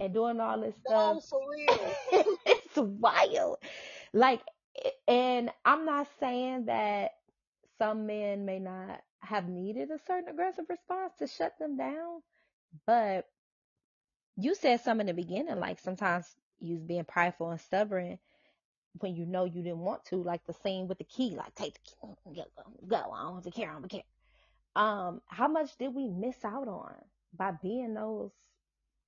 and 0.00 0.14
doing 0.14 0.40
all 0.40 0.60
this 0.60 0.76
No, 0.88 1.20
stuff. 1.20 1.22
for 1.28 1.40
real. 1.50 1.96
it's 2.46 2.76
wild. 2.76 3.58
Like, 4.12 4.42
and 5.08 5.50
I'm 5.64 5.84
not 5.86 6.08
saying 6.20 6.66
that 6.66 7.12
some 7.78 8.06
men 8.06 8.44
may 8.46 8.58
not 8.58 9.00
have 9.20 9.48
needed 9.48 9.90
a 9.90 9.98
certain 10.06 10.28
aggressive 10.28 10.66
response 10.68 11.14
to 11.18 11.26
shut 11.26 11.58
them 11.58 11.76
down, 11.76 12.22
but 12.86 13.26
you 14.36 14.54
said 14.54 14.80
some 14.80 15.00
in 15.00 15.06
the 15.06 15.14
beginning, 15.14 15.58
like 15.60 15.80
sometimes 15.80 16.26
you 16.60 16.74
was 16.74 16.84
being 16.84 17.04
prideful 17.04 17.50
and 17.50 17.60
stubborn 17.60 18.18
when 19.00 19.14
you 19.14 19.26
know 19.26 19.44
you 19.44 19.62
didn't 19.62 19.78
want 19.78 20.04
to, 20.06 20.16
like 20.16 20.44
the 20.46 20.52
scene 20.52 20.88
with 20.88 20.98
the 20.98 21.04
key, 21.04 21.34
like 21.36 21.54
take 21.54 21.74
the 21.74 21.80
key, 21.80 21.96
go, 22.02 22.16
go, 22.34 22.44
go. 22.88 22.96
I 23.12 23.22
don't 23.24 23.32
want 23.32 23.44
to 23.44 23.50
care, 23.50 23.70
I 23.70 23.74
don't 23.74 23.88
care 23.88 24.02
um, 24.76 25.20
how 25.26 25.48
much 25.48 25.76
did 25.78 25.94
we 25.94 26.08
miss 26.08 26.44
out 26.44 26.68
on 26.68 26.94
by 27.34 27.52
being 27.62 27.94
those 27.94 28.32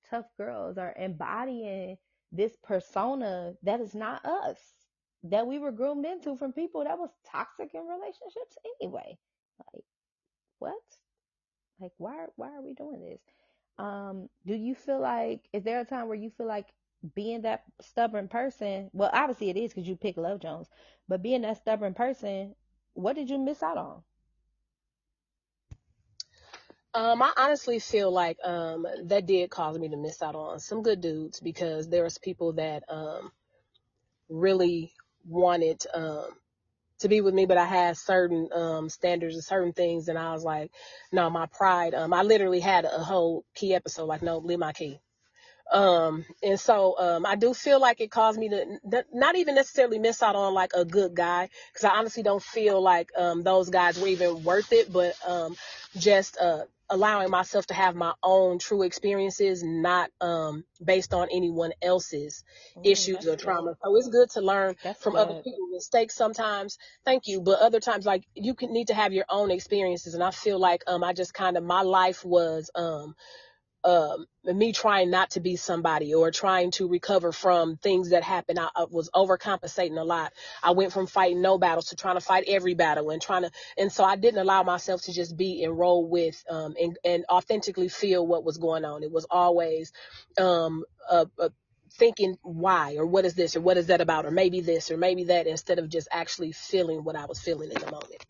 tough 0.09 0.25
girls 0.37 0.77
or 0.77 0.93
embodying 0.97 1.97
this 2.31 2.55
persona 2.63 3.53
that 3.63 3.79
is 3.81 3.95
not 3.95 4.25
us 4.25 4.59
that 5.23 5.47
we 5.47 5.59
were 5.59 5.71
groomed 5.71 6.05
into 6.05 6.35
from 6.35 6.53
people 6.53 6.83
that 6.83 6.99
was 6.99 7.09
toxic 7.25 7.73
in 7.73 7.81
relationships 7.87 8.57
anyway? 8.81 9.17
Like 9.73 9.85
what? 10.59 10.81
Like 11.79 11.93
why 11.97 12.25
why 12.35 12.49
are 12.53 12.61
we 12.61 12.73
doing 12.73 13.01
this? 13.01 13.21
Um 13.77 14.29
do 14.45 14.55
you 14.55 14.75
feel 14.75 14.99
like 14.99 15.47
is 15.53 15.63
there 15.63 15.81
a 15.81 15.85
time 15.85 16.07
where 16.07 16.17
you 16.17 16.29
feel 16.29 16.47
like 16.47 16.67
being 17.15 17.41
that 17.43 17.63
stubborn 17.81 18.27
person 18.27 18.89
well 18.93 19.09
obviously 19.13 19.49
it 19.49 19.57
is 19.57 19.71
because 19.73 19.87
you 19.87 19.95
pick 19.95 20.17
love 20.17 20.39
jones 20.39 20.67
but 21.07 21.21
being 21.21 21.41
that 21.41 21.57
stubborn 21.57 21.93
person 21.93 22.55
what 22.93 23.15
did 23.15 23.29
you 23.29 23.37
miss 23.37 23.61
out 23.61 23.77
on 23.77 24.01
Um, 26.95 27.21
I 27.21 27.33
honestly 27.37 27.79
feel 27.79 28.11
like 28.11 28.37
um 28.43 28.87
that 29.05 29.25
did 29.27 29.49
cause 29.51 29.77
me 29.77 29.89
to 29.89 29.97
miss 29.97 30.21
out 30.23 30.35
on 30.35 30.59
some 30.59 30.81
good 30.81 31.01
dudes 31.01 31.41
because 31.41 31.89
there 31.89 32.03
was 32.05 32.17
people 32.17 32.53
that 32.53 32.83
um 32.89 33.31
really 34.29 34.93
wanted 35.27 35.85
um 35.93 36.27
to 36.99 37.09
be 37.09 37.21
with 37.21 37.33
me, 37.33 37.45
but 37.45 37.57
I 37.57 37.65
had 37.65 37.97
certain 37.97 38.49
um 38.53 38.89
standards 38.89 39.35
and 39.35 39.43
certain 39.43 39.73
things, 39.73 40.07
and 40.09 40.17
I 40.17 40.33
was 40.33 40.43
like, 40.43 40.71
no, 41.11 41.29
my 41.29 41.47
pride. 41.47 41.93
Um, 41.95 42.13
I 42.13 42.23
literally 42.23 42.61
had 42.61 42.85
a 42.85 43.03
whole 43.03 43.45
key 43.55 43.75
episode 43.75 44.05
like, 44.05 44.21
no, 44.23 44.37
leave 44.39 44.59
my 44.59 44.73
key. 44.73 44.99
Um, 45.71 46.25
and 46.43 46.59
so, 46.59 46.97
um, 46.99 47.25
I 47.25 47.35
do 47.35 47.53
feel 47.53 47.79
like 47.79 47.99
it 47.99 48.11
caused 48.11 48.39
me 48.39 48.49
to 48.49 48.61
n- 48.61 49.03
not 49.13 49.35
even 49.35 49.55
necessarily 49.55 49.99
miss 49.99 50.21
out 50.21 50.35
on 50.35 50.53
like 50.53 50.71
a 50.75 50.85
good 50.85 51.15
guy, 51.15 51.49
cause 51.73 51.83
I 51.83 51.97
honestly 51.97 52.23
don't 52.23 52.43
feel 52.43 52.81
like, 52.81 53.09
um, 53.17 53.43
those 53.43 53.69
guys 53.69 53.99
were 53.99 54.07
even 54.07 54.43
worth 54.43 54.71
it, 54.71 54.91
but, 54.93 55.15
um, 55.27 55.55
just, 55.97 56.37
uh, 56.37 56.65
allowing 56.87 57.31
myself 57.31 57.65
to 57.65 57.73
have 57.73 57.95
my 57.95 58.13
own 58.21 58.59
true 58.59 58.83
experiences, 58.83 59.63
not, 59.63 60.11
um, 60.21 60.63
based 60.83 61.15
on 61.15 61.27
anyone 61.31 61.71
else's 61.81 62.43
mm, 62.77 62.85
issues 62.85 63.25
or 63.25 63.31
good 63.31 63.39
trauma. 63.39 63.75
So 63.83 63.95
it's 63.95 64.07
good 64.09 64.29
to 64.31 64.41
learn 64.41 64.75
that's 64.83 65.01
from 65.01 65.15
other 65.15 65.33
people's 65.33 65.71
mistakes 65.73 66.13
sometimes. 66.15 66.77
Thank 67.03 67.27
you. 67.27 67.41
But 67.41 67.59
other 67.59 67.79
times, 67.79 68.05
like 68.05 68.23
you 68.35 68.53
can 68.53 68.71
need 68.71 68.87
to 68.87 68.93
have 68.93 69.13
your 69.13 69.25
own 69.29 69.49
experiences. 69.49 70.13
And 70.13 70.23
I 70.23 70.29
feel 70.29 70.59
like, 70.59 70.83
um, 70.85 71.03
I 71.03 71.13
just 71.13 71.33
kind 71.33 71.57
of, 71.57 71.63
my 71.63 71.81
life 71.81 72.23
was, 72.23 72.69
um, 72.75 73.15
um, 73.85 74.25
me 74.43 74.73
trying 74.73 75.11
not 75.11 75.31
to 75.31 75.39
be 75.39 75.55
somebody 75.55 76.13
or 76.13 76.31
trying 76.31 76.71
to 76.71 76.87
recover 76.87 77.31
from 77.31 77.77
things 77.77 78.09
that 78.09 78.23
happened. 78.23 78.59
I, 78.59 78.69
I 78.75 78.85
was 78.89 79.09
overcompensating 79.15 79.99
a 79.99 80.03
lot. 80.03 80.33
I 80.63 80.71
went 80.71 80.91
from 80.93 81.07
fighting 81.07 81.41
no 81.41 81.57
battles 81.57 81.87
to 81.89 81.95
trying 81.95 82.15
to 82.15 82.21
fight 82.21 82.45
every 82.47 82.73
battle 82.73 83.11
and 83.11 83.21
trying 83.21 83.43
to, 83.43 83.51
and 83.77 83.91
so 83.91 84.03
I 84.03 84.15
didn't 84.17 84.41
allow 84.41 84.63
myself 84.63 85.03
to 85.03 85.13
just 85.13 85.37
be 85.37 85.63
enrolled 85.63 86.09
with, 86.09 86.43
um, 86.49 86.75
and, 86.81 86.97
and 87.05 87.25
authentically 87.29 87.89
feel 87.89 88.25
what 88.25 88.43
was 88.43 88.57
going 88.57 88.85
on. 88.85 89.03
It 89.03 89.11
was 89.11 89.27
always, 89.29 89.93
um, 90.39 90.83
uh, 91.09 91.25
uh, 91.39 91.49
thinking 91.93 92.37
why 92.41 92.95
or 92.97 93.05
what 93.05 93.25
is 93.25 93.35
this 93.35 93.55
or 93.55 93.61
what 93.61 93.77
is 93.77 93.87
that 93.87 94.01
about 94.01 94.25
or 94.25 94.31
maybe 94.31 94.61
this 94.61 94.91
or 94.91 94.97
maybe 94.97 95.25
that 95.25 95.47
instead 95.47 95.79
of 95.79 95.89
just 95.89 96.09
actually 96.11 96.51
feeling 96.51 97.03
what 97.05 97.15
I 97.15 97.25
was 97.25 97.39
feeling 97.39 97.71
in 97.71 97.79
the 97.79 97.91
moment. 97.91 98.25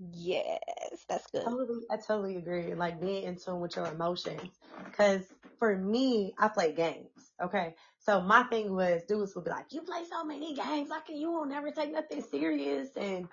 Yes, 0.00 1.04
that's 1.08 1.26
good. 1.30 1.44
Totally, 1.44 1.80
I 1.90 1.96
totally 1.98 2.36
agree. 2.36 2.74
Like 2.74 3.00
being 3.00 3.24
in 3.24 3.36
tune 3.38 3.60
with 3.60 3.76
your 3.76 3.86
emotions. 3.86 4.50
Cause 4.96 5.22
for 5.58 5.76
me, 5.76 6.34
I 6.38 6.48
play 6.48 6.72
games. 6.74 7.10
Okay. 7.42 7.74
So 7.98 8.20
my 8.22 8.44
thing 8.44 8.74
was 8.74 9.04
dudes 9.04 9.34
would 9.36 9.44
be 9.44 9.50
like, 9.50 9.72
you 9.72 9.82
play 9.82 10.04
so 10.10 10.24
many 10.24 10.54
games. 10.54 10.90
Like 10.90 11.04
you 11.10 11.32
won't 11.32 11.50
never 11.50 11.70
take 11.70 11.92
nothing 11.92 12.22
serious. 12.22 12.90
And, 12.96 13.28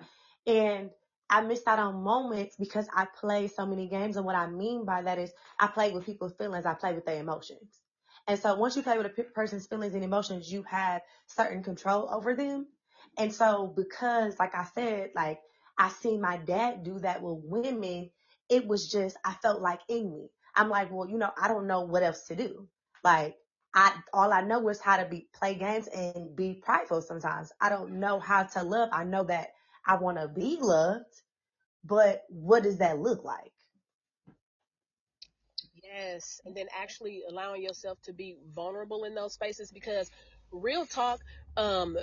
and 0.46 0.90
I 1.30 1.42
missed 1.42 1.68
out 1.68 1.80
on 1.80 2.02
moments 2.02 2.56
because 2.58 2.88
I 2.94 3.06
play 3.20 3.48
so 3.48 3.66
many 3.66 3.88
games. 3.88 4.16
And 4.16 4.26
what 4.26 4.36
I 4.36 4.48
mean 4.48 4.84
by 4.86 5.02
that 5.02 5.18
is 5.18 5.32
I 5.60 5.68
play 5.68 5.92
with 5.92 6.06
people's 6.06 6.34
feelings. 6.34 6.66
I 6.66 6.74
play 6.74 6.94
with 6.94 7.06
their 7.06 7.20
emotions. 7.20 7.80
And 8.28 8.38
so 8.38 8.54
once 8.56 8.76
you 8.76 8.82
play 8.82 8.98
with 8.98 9.06
a 9.06 9.24
person's 9.34 9.66
feelings 9.66 9.94
and 9.94 10.04
emotions, 10.04 10.52
you 10.52 10.64
have 10.64 11.02
certain 11.26 11.62
control 11.62 12.08
over 12.12 12.34
them. 12.34 12.68
And 13.18 13.34
so 13.34 13.72
because, 13.74 14.38
like 14.38 14.54
I 14.54 14.64
said, 14.74 15.10
like 15.16 15.40
I 15.78 15.90
seen 15.90 16.20
my 16.20 16.38
dad 16.38 16.84
do 16.84 17.00
that 17.00 17.22
with 17.22 17.40
women. 17.44 18.10
It 18.50 18.66
was 18.66 18.90
just, 18.90 19.16
I 19.24 19.34
felt 19.34 19.62
like 19.62 19.80
in 19.88 20.10
me. 20.10 20.30
I'm 20.54 20.70
like, 20.70 20.90
well, 20.92 21.08
you 21.08 21.18
know, 21.18 21.30
I 21.40 21.48
don't 21.48 21.68
know 21.68 21.82
what 21.82 22.02
else 22.02 22.24
to 22.28 22.36
do. 22.36 22.68
Like, 23.04 23.36
I, 23.74 23.94
all 24.12 24.32
I 24.32 24.42
know 24.42 24.68
is 24.70 24.80
how 24.80 24.98
to 24.98 25.06
be, 25.08 25.28
play 25.34 25.54
games 25.54 25.88
and 25.88 26.36
be 26.36 26.54
prideful 26.62 27.02
sometimes. 27.02 27.52
I 27.60 27.70
don't 27.70 28.00
know 28.00 28.20
how 28.20 28.44
to 28.44 28.62
love. 28.64 28.90
I 28.92 29.04
know 29.04 29.24
that 29.24 29.50
I 29.86 29.96
want 29.96 30.18
to 30.18 30.28
be 30.28 30.58
loved, 30.60 31.22
but 31.84 32.24
what 32.28 32.64
does 32.64 32.78
that 32.78 33.00
look 33.00 33.24
like? 33.24 33.52
Yes, 35.82 36.40
and 36.44 36.56
then 36.56 36.66
actually 36.76 37.22
allowing 37.28 37.62
yourself 37.62 38.00
to 38.02 38.12
be 38.12 38.36
vulnerable 38.54 39.04
in 39.04 39.14
those 39.14 39.34
spaces 39.34 39.70
because 39.72 40.10
real 40.52 40.86
talk, 40.86 41.20
um, 41.56 41.96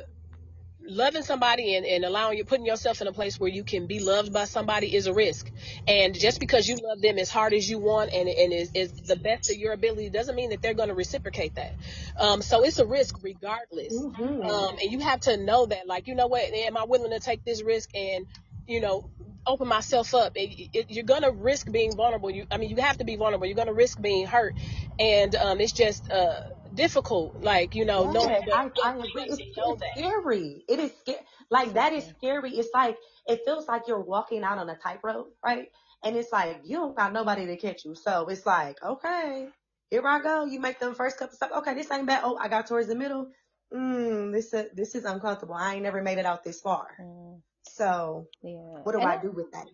loving 0.88 1.24
somebody 1.24 1.76
and, 1.76 1.86
and 1.86 2.06
allowing 2.06 2.38
you 2.38 2.46
putting 2.46 2.66
yourself 2.66 3.02
in 3.02 3.08
a 3.08 3.12
place 3.12 3.40
where 3.40 3.50
you 3.50 3.64
can 3.64 3.88
be 3.88 4.00
loved 4.00 4.32
by 4.32 4.46
somebody 4.46 4.96
is 4.96 5.08
a 5.08 5.14
risk. 5.14 5.50
And 5.88 6.14
just 6.14 6.40
because 6.40 6.68
you 6.68 6.78
love 6.78 7.02
them 7.02 7.18
as 7.18 7.30
hard 7.30 7.54
as 7.54 7.70
you 7.70 7.80
want 7.80 8.14
and, 8.14 8.30
and 8.30 8.54
is, 8.54 8.72
is 8.74 8.92
the 8.92 9.16
best 9.16 9.52
of 9.52 9.58
your 9.58 9.74
ability 9.74 10.10
doesn't 10.10 10.36
mean 10.36 10.52
that 10.52 10.62
they're 10.62 10.74
going 10.74 10.90
to 10.90 10.96
reciprocate 10.96 11.56
that. 11.56 11.74
Um, 12.20 12.42
so 12.42 12.64
it's 12.64 12.80
a 12.80 12.86
risk 12.86 13.18
regardless. 13.24 13.94
Mm-hmm. 13.94 14.42
Um, 14.42 14.78
and 14.82 14.92
you 14.92 15.00
have 15.00 15.22
to 15.22 15.38
know 15.38 15.66
that, 15.66 15.88
like, 15.88 16.08
you 16.08 16.16
know 16.16 16.28
what, 16.28 16.42
am 16.42 16.78
I 16.78 16.84
willing 16.84 17.12
to 17.12 17.20
take 17.20 17.44
this 17.44 17.64
risk 17.64 17.90
and, 17.96 18.28
you 18.68 18.82
know, 18.82 19.10
open 19.48 19.68
myself 19.68 20.14
up? 20.14 20.34
It, 20.36 20.70
it, 20.74 20.92
you're 20.92 21.04
going 21.04 21.24
to 21.24 21.32
risk 21.32 21.72
being 21.72 21.96
vulnerable. 21.96 22.30
You, 22.30 22.46
I 22.52 22.58
mean, 22.58 22.70
you 22.70 22.78
have 22.78 22.98
to 22.98 23.04
be 23.04 23.16
vulnerable. 23.16 23.46
You're 23.48 23.56
going 23.56 23.68
to 23.68 23.74
risk 23.74 24.02
being 24.02 24.26
hurt. 24.28 24.56
And, 25.00 25.36
um, 25.36 25.62
it's 25.62 25.72
just, 25.72 26.12
uh, 26.12 26.50
difficult. 26.76 27.42
Like, 27.42 27.76
you 27.76 27.86
know, 27.86 28.06
knowing 28.06 28.30
Yes, 28.30 28.46
that 28.48 28.54
I, 28.54 28.72
I 28.84 28.96
agree. 28.98 29.24
It's, 29.24 29.40
know 29.58 29.74
it's 29.74 29.82
that. 29.82 29.98
scary. 29.98 30.64
It 30.68 30.80
is 30.80 30.92
scary. 31.00 31.20
Like 31.50 31.74
that 31.76 31.94
is 31.94 32.06
scary. 32.18 32.52
It's 32.52 32.70
like, 32.74 32.98
it 33.28 33.42
feels 33.46 33.68
like 33.68 33.88
you're 33.88 34.02
walking 34.02 34.44
out 34.44 34.58
on 34.58 34.70
a 34.70 34.76
tightrope, 34.78 35.34
right? 35.44 35.68
And 36.04 36.16
it's 36.16 36.32
like, 36.32 36.62
you 36.66 36.78
don't 36.78 36.96
got 36.96 37.14
nobody 37.14 37.48
to 37.48 37.58
catch 37.58 37.86
you. 37.86 37.96
So 37.96 38.28
it's 38.28 38.46
like, 38.46 38.82
okay, 38.84 39.48
here 39.90 40.06
I 40.06 40.22
go. 40.22 40.46
You 40.46 40.60
make 40.60 40.80
them 40.80 40.96
first 40.96 41.18
couple 41.18 41.36
steps. 41.36 41.54
Okay, 41.58 41.74
this 41.74 41.92
ain't 41.92 42.06
bad. 42.08 42.22
Oh, 42.24 42.38
I 42.38 42.48
got 42.50 42.68
towards 42.68 42.88
the 42.88 42.96
middle. 42.96 43.32
Mm, 43.74 44.32
this, 44.34 44.54
uh, 44.54 44.66
this 44.74 44.96
is 44.96 45.06
uncomfortable. 45.06 45.56
I 45.56 45.76
ain't 45.76 45.84
never 45.84 46.02
made 46.02 46.18
it 46.20 46.26
out 46.26 46.44
this 46.44 46.62
far. 46.62 46.88
Mm, 47.00 47.42
So 47.64 48.28
yeah. 48.44 48.84
what 48.84 48.94
do 48.94 49.00
And 49.00 49.10
I 49.10 49.16
I, 49.16 49.22
do 49.22 49.32
with 49.32 49.52
that? 49.52 49.68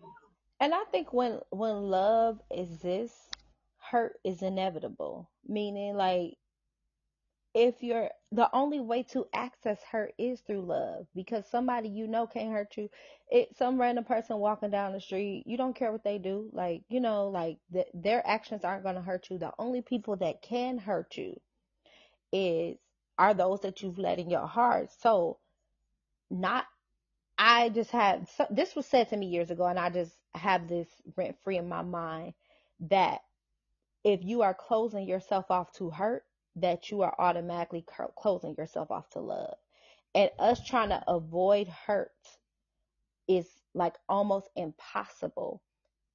and 0.60 0.74
I 0.74 0.84
think 0.90 1.12
when 1.12 1.40
when 1.50 1.74
love 1.82 2.40
exists, 2.50 3.28
hurt 3.90 4.18
is 4.24 4.42
inevitable. 4.42 5.30
Meaning 5.46 5.96
like 5.96 6.34
if 7.54 7.82
you're 7.82 8.10
the 8.32 8.48
only 8.54 8.80
way 8.80 9.02
to 9.02 9.26
access 9.34 9.78
her 9.92 10.10
is 10.18 10.40
through 10.40 10.62
love 10.62 11.06
because 11.14 11.44
somebody 11.50 11.88
you 11.88 12.06
know 12.06 12.26
can't 12.26 12.52
hurt 12.52 12.76
you. 12.76 12.88
It 13.30 13.56
some 13.56 13.80
random 13.80 14.04
person 14.04 14.38
walking 14.38 14.70
down 14.70 14.92
the 14.92 15.00
street 15.00 15.44
you 15.46 15.56
don't 15.56 15.76
care 15.76 15.92
what 15.92 16.04
they 16.04 16.18
do. 16.18 16.50
Like 16.52 16.82
you 16.88 17.00
know 17.00 17.28
like 17.28 17.58
th- 17.72 17.88
their 17.94 18.26
actions 18.26 18.64
aren't 18.64 18.84
going 18.84 18.96
to 18.96 19.02
hurt 19.02 19.28
you. 19.30 19.38
The 19.38 19.52
only 19.58 19.82
people 19.82 20.16
that 20.16 20.42
can 20.42 20.78
hurt 20.78 21.16
you 21.16 21.40
is 22.32 22.78
are 23.18 23.34
those 23.34 23.60
that 23.60 23.82
you've 23.82 23.98
let 23.98 24.18
in 24.18 24.30
your 24.30 24.46
heart. 24.46 24.90
So 25.00 25.38
not 26.30 26.66
i 27.38 27.68
just 27.70 27.90
had 27.90 28.28
so, 28.28 28.46
this 28.50 28.76
was 28.76 28.86
said 28.86 29.08
to 29.08 29.16
me 29.16 29.26
years 29.26 29.50
ago 29.50 29.66
and 29.66 29.78
i 29.78 29.90
just 29.90 30.12
have 30.34 30.68
this 30.68 30.88
rent 31.16 31.36
free 31.42 31.56
in 31.58 31.68
my 31.68 31.82
mind 31.82 32.34
that 32.80 33.20
if 34.04 34.20
you 34.24 34.42
are 34.42 34.54
closing 34.54 35.06
yourself 35.06 35.50
off 35.50 35.72
to 35.72 35.90
hurt, 35.90 36.24
that 36.56 36.90
you 36.90 37.02
are 37.02 37.14
automatically 37.18 37.84
closing 38.16 38.54
yourself 38.56 38.90
off 38.90 39.08
to 39.10 39.20
love. 39.20 39.54
And 40.14 40.30
us 40.38 40.64
trying 40.64 40.90
to 40.90 41.02
avoid 41.08 41.68
hurt 41.68 42.10
is 43.28 43.46
like 43.74 43.94
almost 44.08 44.50
impossible. 44.56 45.62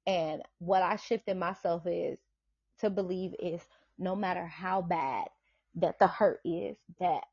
And 0.06 0.42
what 0.58 0.82
I 0.82 0.96
shifted 0.96 1.36
myself 1.36 1.82
is 1.86 2.18
to 2.80 2.90
believe 2.90 3.34
is 3.40 3.62
no 3.98 4.14
matter 4.14 4.46
how 4.46 4.82
bad 4.82 5.26
that 5.74 5.98
the 5.98 6.06
hurt 6.06 6.40
is, 6.44 6.76
that 7.00 7.24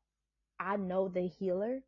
I 0.58 0.76
know 0.76 1.08
the 1.08 1.26
healer, 1.26 1.80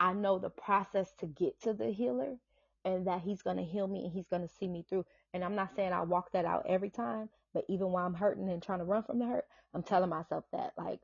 I 0.00 0.12
know 0.12 0.38
the 0.38 0.50
process 0.50 1.12
to 1.18 1.26
get 1.26 1.60
to 1.62 1.72
the 1.72 1.90
healer, 1.90 2.36
and 2.84 3.06
that 3.06 3.20
he's 3.22 3.42
going 3.42 3.56
to 3.56 3.64
heal 3.64 3.86
me 3.86 4.04
and 4.04 4.12
he's 4.12 4.28
going 4.28 4.42
to 4.42 4.54
see 4.54 4.68
me 4.68 4.84
through. 4.88 5.04
And 5.34 5.44
I'm 5.44 5.54
not 5.54 5.74
saying 5.76 5.92
I 5.92 6.02
walk 6.02 6.32
that 6.32 6.44
out 6.44 6.66
every 6.68 6.90
time, 6.90 7.28
but 7.58 7.66
even 7.74 7.88
while 7.92 8.06
I'm 8.06 8.14
hurting 8.14 8.48
and 8.50 8.62
trying 8.62 8.78
to 8.80 8.86
run 8.86 9.02
from 9.02 9.18
the 9.18 9.26
hurt, 9.26 9.46
I'm 9.74 9.82
telling 9.82 10.10
myself 10.10 10.44
that 10.52 10.74
like 10.78 11.00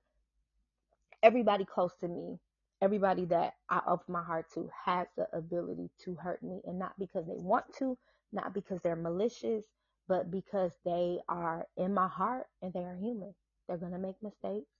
everybody 1.23 1.67
close 1.67 1.93
to 2.01 2.09
me, 2.09 2.39
everybody 2.83 3.27
that 3.27 3.55
I 3.71 3.83
open 3.89 4.15
my 4.15 4.25
heart 4.25 4.47
to 4.55 4.71
has 4.87 5.09
the 5.19 5.29
ability 5.37 5.91
to 6.05 6.17
hurt 6.17 6.43
me 6.45 6.63
and 6.67 6.79
not 6.79 6.95
because 6.99 7.27
they 7.27 7.39
want 7.39 7.67
to, 7.81 7.99
not 8.33 8.55
because 8.55 8.81
they're 8.85 8.97
malicious, 8.97 9.67
but 10.09 10.31
because 10.33 10.73
they 10.87 11.21
are 11.29 11.67
in 11.79 11.95
my 11.95 12.09
heart 12.09 12.47
and 12.63 12.73
they 12.75 12.85
are 12.85 12.97
human. 12.97 13.35
They're 13.69 13.79
going 13.79 13.93
to 13.93 13.99
make 13.99 14.17
mistakes. 14.23 14.71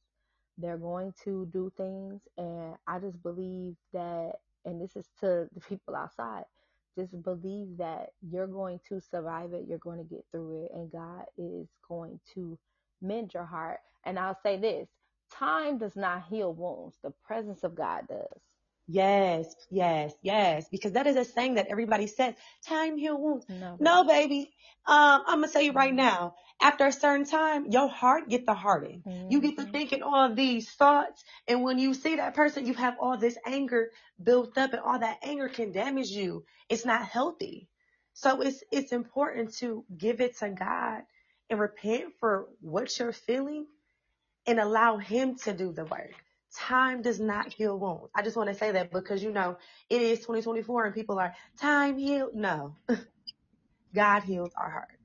They're 0.59 0.79
going 0.79 1.15
to 1.25 1.49
do 1.53 1.73
things 1.77 2.23
and 2.39 2.77
I 2.87 3.01
just 3.01 3.23
believe 3.23 3.77
that 3.95 4.35
and 4.67 4.83
this 4.83 4.97
is 4.97 5.09
to 5.21 5.49
the 5.55 5.61
people 5.69 5.97
outside 5.97 6.45
just 6.97 7.23
believe 7.23 7.77
that 7.79 8.11
you're 8.23 8.47
going 8.47 8.81
to 8.89 9.01
survive 9.01 9.53
it, 9.53 9.67
you're 9.69 9.79
going 9.79 9.99
to 9.99 10.05
get 10.05 10.25
through 10.31 10.65
it, 10.65 10.73
and 10.75 10.91
God 10.93 11.25
is 11.37 11.69
going 11.89 12.21
to 12.35 12.59
mend 13.03 13.35
your 13.35 13.45
heart. 13.45 13.81
And 14.05 14.19
I'll 14.19 14.39
say 14.43 14.57
this 14.59 14.89
time 15.33 15.79
does 15.79 15.97
not 15.97 16.25
heal 16.31 16.53
wounds, 16.53 16.97
the 17.03 17.13
presence 17.27 17.65
of 17.65 17.75
God 17.75 18.07
does. 18.09 18.41
Yes, 18.89 19.47
yes, 19.71 20.15
yes. 20.23 20.69
Because 20.71 20.93
that 20.93 21.07
is 21.07 21.17
a 21.17 21.25
saying 21.25 21.55
that 21.55 21.69
everybody 21.69 22.07
says, 22.07 22.35
time 22.69 22.99
heal 22.99 23.19
wounds. 23.21 23.47
No. 23.49 23.77
No, 23.81 24.05
baby. 24.05 24.53
Um, 24.87 25.23
I'm 25.27 25.41
gonna 25.41 25.49
tell 25.49 25.63
you 25.63 25.73
right 25.73 25.93
Mhm. 25.93 25.97
now. 25.97 26.35
After 26.61 26.87
a 26.87 26.93
certain 26.93 27.27
time, 27.27 27.67
your 27.71 27.89
heart 27.89 28.29
get 28.29 28.47
to 28.47 28.55
harden. 28.55 29.05
You 29.29 29.41
get 29.41 29.57
to 29.57 29.65
Mhm. 29.65 29.73
thinking 29.73 30.03
all 30.03 30.35
these 30.35 30.71
thoughts, 30.71 31.25
and 31.49 31.63
when 31.65 31.79
you 31.79 31.95
see 31.95 32.17
that 32.17 32.35
person, 32.35 32.67
you 32.67 32.75
have 32.75 32.97
all 33.01 33.17
this 33.19 33.39
anger 33.47 33.91
built 34.23 34.59
up, 34.59 34.73
and 34.73 34.81
all 34.83 34.99
that 35.01 35.19
anger 35.23 35.49
can 35.49 35.73
damage 35.73 36.11
you. 36.11 36.45
It's 36.69 36.85
not 36.87 37.07
healthy. 37.07 37.69
So 38.15 38.43
it's 38.43 38.63
it's 38.73 38.93
important 38.93 39.55
to 39.59 39.85
give 39.97 40.21
it 40.21 40.39
to 40.39 40.51
God 40.51 41.03
and 41.51 41.61
repent 41.61 42.15
for 42.21 42.49
what 42.61 42.99
you're 42.99 43.13
feeling 43.13 43.67
and 44.47 44.61
allow 44.61 44.99
him 44.99 45.37
to 45.39 45.53
do 45.55 45.73
the 45.73 45.85
work. 45.87 46.13
Time 46.57 47.03
does 47.03 47.21
not 47.21 47.53
heal 47.53 47.79
wounds. 47.79 48.11
I 48.15 48.23
just 48.23 48.37
want 48.37 48.49
to 48.49 48.55
say 48.55 48.73
that 48.73 48.93
because 48.93 49.23
you 49.23 49.33
know 49.33 49.57
it 49.91 50.03
is 50.03 50.21
2024 50.21 50.87
and 50.87 50.95
people 50.95 51.19
are 51.19 51.35
time 51.61 51.99
healed. 51.99 52.35
No, 52.35 52.77
God 53.95 54.23
heals 54.23 54.53
our 54.57 54.71
heart. 54.71 54.99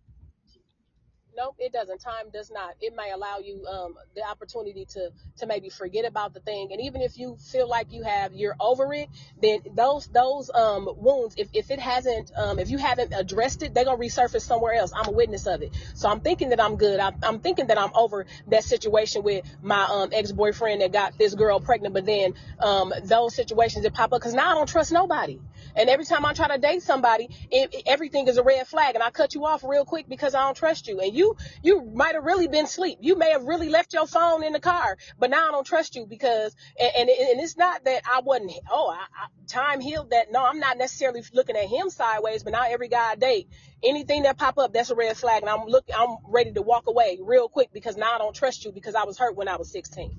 Nope, 1.39 1.55
it 1.57 1.71
doesn't. 1.71 1.99
Time 1.99 2.29
does 2.33 2.51
not. 2.51 2.75
It 2.81 2.93
may 2.97 3.11
allow 3.11 3.37
you 3.37 3.65
um, 3.65 3.95
the 4.13 4.23
opportunity 4.23 4.83
to 4.89 5.09
to 5.37 5.47
maybe 5.47 5.69
forget 5.69 6.03
about 6.03 6.33
the 6.33 6.41
thing, 6.41 6.73
and 6.73 6.81
even 6.81 7.01
if 7.01 7.17
you 7.17 7.37
feel 7.37 7.69
like 7.69 7.93
you 7.93 8.03
have 8.03 8.33
you're 8.33 8.57
over 8.59 8.93
it, 8.93 9.07
then 9.41 9.61
those 9.73 10.07
those 10.07 10.51
um, 10.53 10.89
wounds, 10.97 11.35
if, 11.37 11.47
if 11.53 11.71
it 11.71 11.79
hasn't, 11.79 12.33
um, 12.35 12.59
if 12.59 12.69
you 12.69 12.77
haven't 12.77 13.13
addressed 13.15 13.63
it, 13.63 13.73
they're 13.73 13.85
gonna 13.85 13.97
resurface 13.97 14.41
somewhere 14.41 14.73
else. 14.73 14.91
I'm 14.93 15.07
a 15.07 15.11
witness 15.11 15.47
of 15.47 15.61
it, 15.61 15.71
so 15.93 16.09
I'm 16.09 16.19
thinking 16.19 16.49
that 16.49 16.61
I'm 16.61 16.75
good. 16.75 16.99
I'm, 16.99 17.15
I'm 17.23 17.39
thinking 17.39 17.67
that 17.67 17.77
I'm 17.77 17.91
over 17.95 18.25
that 18.47 18.65
situation 18.65 19.23
with 19.23 19.45
my 19.61 19.85
um, 19.85 20.09
ex 20.11 20.33
boyfriend 20.33 20.81
that 20.81 20.91
got 20.91 21.17
this 21.17 21.35
girl 21.35 21.61
pregnant, 21.61 21.93
but 21.93 22.05
then 22.05 22.33
um, 22.59 22.93
those 23.03 23.33
situations 23.33 23.83
that 23.83 23.93
pop 23.93 24.11
up 24.11 24.19
because 24.19 24.33
now 24.33 24.51
I 24.51 24.55
don't 24.55 24.67
trust 24.67 24.91
nobody. 24.91 25.39
And 25.75 25.89
every 25.89 26.05
time 26.05 26.25
I 26.25 26.33
try 26.33 26.47
to 26.47 26.57
date 26.57 26.83
somebody, 26.83 27.27
it, 27.51 27.73
it- 27.73 27.83
everything 27.85 28.27
is 28.27 28.37
a 28.37 28.43
red 28.43 28.67
flag, 28.67 28.95
and 28.95 29.03
I 29.03 29.09
cut 29.11 29.33
you 29.35 29.45
off 29.45 29.63
real 29.63 29.85
quick 29.85 30.07
because 30.09 30.35
I 30.35 30.41
don't 30.45 30.55
trust 30.57 30.87
you. 30.87 30.99
And 30.99 31.13
you, 31.15 31.35
you 31.63 31.83
might 31.83 32.15
have 32.15 32.23
really 32.23 32.47
been 32.47 32.65
asleep. 32.65 32.99
You 33.01 33.15
may 33.17 33.31
have 33.31 33.43
really 33.43 33.69
left 33.69 33.93
your 33.93 34.07
phone 34.07 34.43
in 34.43 34.53
the 34.53 34.59
car, 34.59 34.97
but 35.17 35.29
now 35.29 35.47
I 35.47 35.51
don't 35.51 35.65
trust 35.65 35.95
you 35.95 36.05
because, 36.05 36.55
and 36.79 36.91
and, 36.95 37.09
and 37.09 37.39
it's 37.39 37.57
not 37.57 37.83
that 37.85 38.03
I 38.05 38.21
wasn't. 38.21 38.51
Oh, 38.69 38.89
I, 38.89 38.95
I, 38.97 39.27
time 39.47 39.79
healed 39.81 40.11
that. 40.11 40.31
No, 40.31 40.45
I'm 40.45 40.59
not 40.59 40.77
necessarily 40.77 41.23
looking 41.33 41.55
at 41.55 41.65
him 41.67 41.89
sideways, 41.89 42.43
but 42.43 42.53
now 42.53 42.63
every 42.67 42.87
guy 42.87 43.11
I 43.11 43.15
date, 43.15 43.49
anything 43.83 44.23
that 44.23 44.37
pop 44.37 44.57
up, 44.57 44.73
that's 44.73 44.89
a 44.89 44.95
red 44.95 45.17
flag, 45.17 45.41
and 45.43 45.49
I'm 45.49 45.65
look, 45.67 45.85
I'm 45.95 46.17
ready 46.27 46.51
to 46.53 46.61
walk 46.61 46.87
away 46.87 47.19
real 47.21 47.49
quick 47.49 47.69
because 47.73 47.97
now 47.97 48.13
I 48.15 48.17
don't 48.17 48.35
trust 48.35 48.65
you 48.65 48.71
because 48.71 48.95
I 48.95 49.03
was 49.03 49.17
hurt 49.17 49.35
when 49.35 49.47
I 49.47 49.55
was 49.57 49.71
16. 49.71 50.11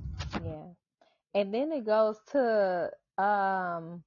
Yeah. 0.45 0.51
And 1.35 1.55
then 1.55 1.71
it 1.73 1.85
goes 1.87 2.17
to 2.33 2.91
um 3.19 4.03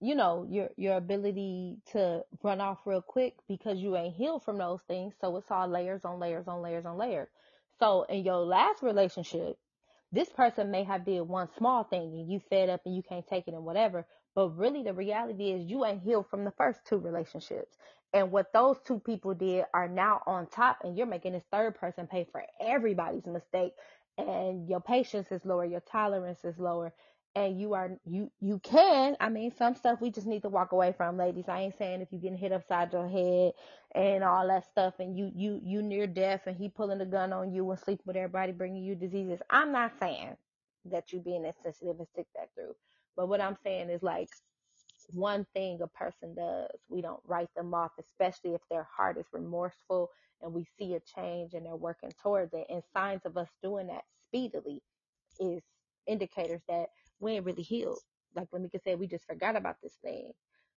you 0.00 0.14
know 0.14 0.46
your 0.50 0.70
your 0.76 0.96
ability 0.96 1.78
to 1.92 2.22
run 2.42 2.60
off 2.60 2.78
real 2.86 3.02
quick 3.02 3.34
because 3.48 3.78
you 3.78 3.96
ain't 3.96 4.16
healed 4.16 4.44
from 4.44 4.58
those 4.58 4.80
things. 4.88 5.14
So 5.20 5.36
it's 5.36 5.50
all 5.50 5.68
layers 5.68 6.04
on 6.04 6.20
layers 6.20 6.48
on 6.48 6.62
layers 6.62 6.86
on 6.86 6.98
layers. 6.98 7.28
So 7.80 8.04
in 8.04 8.24
your 8.24 8.38
last 8.38 8.82
relationship 8.82 9.56
this 10.12 10.28
person 10.30 10.70
may 10.70 10.84
have 10.84 11.04
did 11.04 11.22
one 11.22 11.48
small 11.58 11.84
thing 11.84 12.12
and 12.14 12.30
you 12.30 12.40
fed 12.50 12.70
up 12.70 12.80
and 12.86 12.96
you 12.96 13.02
can't 13.02 13.26
take 13.26 13.46
it 13.48 13.54
and 13.54 13.64
whatever. 13.64 14.06
But 14.34 14.50
really 14.50 14.82
the 14.82 14.94
reality 14.94 15.50
is 15.52 15.66
you 15.70 15.84
ain't 15.84 16.02
healed 16.02 16.28
from 16.30 16.44
the 16.44 16.52
first 16.52 16.80
two 16.88 16.98
relationships. 16.98 17.76
And 18.14 18.32
what 18.32 18.52
those 18.52 18.78
two 18.86 19.00
people 19.00 19.34
did 19.34 19.64
are 19.74 19.88
now 19.88 20.22
on 20.26 20.46
top 20.46 20.78
and 20.82 20.96
you're 20.96 21.06
making 21.06 21.32
this 21.32 21.44
third 21.52 21.74
person 21.76 22.06
pay 22.06 22.26
for 22.32 22.42
everybody's 22.60 23.26
mistake. 23.26 23.72
And 24.16 24.68
your 24.68 24.80
patience 24.80 25.30
is 25.30 25.44
lower 25.44 25.64
your 25.66 25.80
tolerance 25.80 26.44
is 26.44 26.58
lower 26.58 26.94
and 27.36 27.60
you 27.60 27.74
are 27.74 27.92
you 28.06 28.32
you 28.40 28.60
can 28.60 29.16
i 29.20 29.30
mean 29.30 29.52
some 29.52 29.76
stuff 29.76 30.02
we 30.02 30.10
just 30.10 30.28
need 30.28 30.42
to 30.42 30.50
walk 30.50 30.72
away 30.72 30.94
from 30.96 31.18
ladies. 31.18 31.46
I 31.48 31.62
ain't 31.62 31.78
saying 31.78 32.02
if 32.02 32.12
you 32.12 32.20
getting 32.20 32.38
hit 32.38 32.52
upside 32.52 32.92
your 32.94 33.08
head 33.08 33.54
and 33.94 34.24
all 34.24 34.48
that 34.48 34.66
stuff 34.70 34.96
and 35.00 35.18
you 35.18 35.32
you 35.36 35.60
you 35.64 35.82
near 35.82 36.08
death 36.08 36.42
and 36.46 36.56
he 36.58 36.70
pulling 36.70 37.02
a 37.02 37.06
gun 37.06 37.32
on 37.34 37.52
you 37.54 37.70
and 37.70 37.80
sleeping 37.80 38.04
with 38.06 38.16
everybody 38.16 38.52
bringing 38.52 38.84
you 38.84 38.96
diseases. 38.96 39.40
I'm 39.50 39.72
not 39.72 39.92
saying 40.00 40.36
that 40.86 41.12
you 41.12 41.20
being 41.20 41.46
insensitive 41.46 41.98
and 42.00 42.08
stick 42.08 42.28
that 42.36 42.50
through. 42.56 42.76
But 43.16 43.28
what 43.28 43.42
i'm 43.42 43.58
saying 43.64 43.90
is 43.90 44.02
like 44.04 44.30
one 45.10 45.46
thing 45.54 45.80
a 45.82 45.88
person 45.88 46.34
does 46.36 46.70
we 46.90 47.02
don't 47.02 47.22
write 47.26 47.50
them 47.56 47.74
off 47.74 47.92
especially 48.00 48.54
if 48.54 48.62
their 48.70 48.88
heart 48.96 49.18
is 49.18 49.26
remorseful 49.32 50.10
and 50.42 50.54
we 50.54 50.66
see 50.78 50.94
a 50.94 51.00
change 51.00 51.54
and 51.54 51.66
they're 51.66 51.76
working 51.76 52.12
towards 52.22 52.54
it. 52.54 52.66
And 52.70 52.82
signs 52.94 53.22
of 53.26 53.36
us 53.38 53.48
doing 53.62 53.88
that 53.88 54.04
speedily 54.28 54.82
is 55.40 55.62
indicators 56.06 56.62
that 56.68 56.88
we 57.20 57.32
ain't 57.32 57.44
really 57.46 57.62
healed. 57.62 58.00
Like 58.34 58.48
LaMeka 58.50 58.82
said, 58.84 58.98
we 58.98 59.06
just 59.06 59.26
forgot 59.26 59.56
about 59.56 59.76
this 59.82 59.96
thing. 60.02 60.32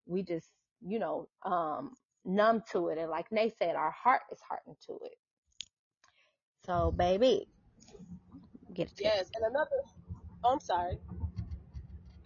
We 0.06 0.22
just, 0.22 0.48
you 0.86 0.98
know, 0.98 1.28
um, 1.44 1.92
numb 2.24 2.62
to 2.72 2.88
it. 2.88 2.98
And 2.98 3.10
like 3.10 3.30
Nate 3.32 3.54
said, 3.58 3.76
our 3.76 3.90
heart 3.92 4.22
is 4.32 4.40
hardened 4.48 4.76
to 4.86 4.98
it. 5.04 5.16
So, 6.66 6.92
baby, 6.92 7.48
get 8.74 8.88
it. 8.88 9.00
Yes, 9.00 9.30
and 9.34 9.44
another. 9.44 9.70
Oh, 10.44 10.52
I'm 10.52 10.60
sorry. 10.60 10.98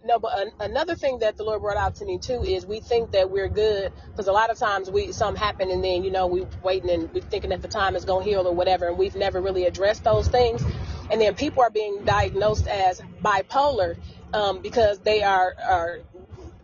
No, 0.05 0.19
but 0.19 0.39
an, 0.39 0.51
another 0.61 0.95
thing 0.95 1.19
that 1.19 1.37
the 1.37 1.43
Lord 1.43 1.61
brought 1.61 1.77
out 1.77 1.95
to 1.95 2.05
me 2.05 2.19
too 2.19 2.43
is 2.43 2.65
we 2.65 2.79
think 2.79 3.11
that 3.11 3.31
we're 3.31 3.49
good 3.49 3.91
because 4.11 4.27
a 4.27 4.31
lot 4.31 4.49
of 4.49 4.57
times 4.57 4.89
we 4.89 5.11
something 5.11 5.41
happen 5.41 5.71
and 5.71 5.83
then 5.83 6.03
you 6.03 6.11
know 6.11 6.27
we 6.27 6.45
waiting 6.63 6.89
and 6.91 7.13
we 7.13 7.21
thinking 7.21 7.49
that 7.49 7.61
the 7.61 7.67
time 7.67 7.95
is 7.95 8.05
gonna 8.05 8.23
heal 8.23 8.47
or 8.47 8.53
whatever 8.55 8.87
and 8.87 8.97
we've 8.97 9.15
never 9.15 9.41
really 9.41 9.65
addressed 9.65 10.03
those 10.05 10.27
things, 10.27 10.63
and 11.11 11.21
then 11.21 11.35
people 11.35 11.61
are 11.63 11.69
being 11.69 12.03
diagnosed 12.05 12.67
as 12.67 13.01
bipolar 13.23 13.97
um, 14.33 14.61
because 14.61 14.99
they 14.99 15.23
are 15.23 15.53
are 15.63 15.99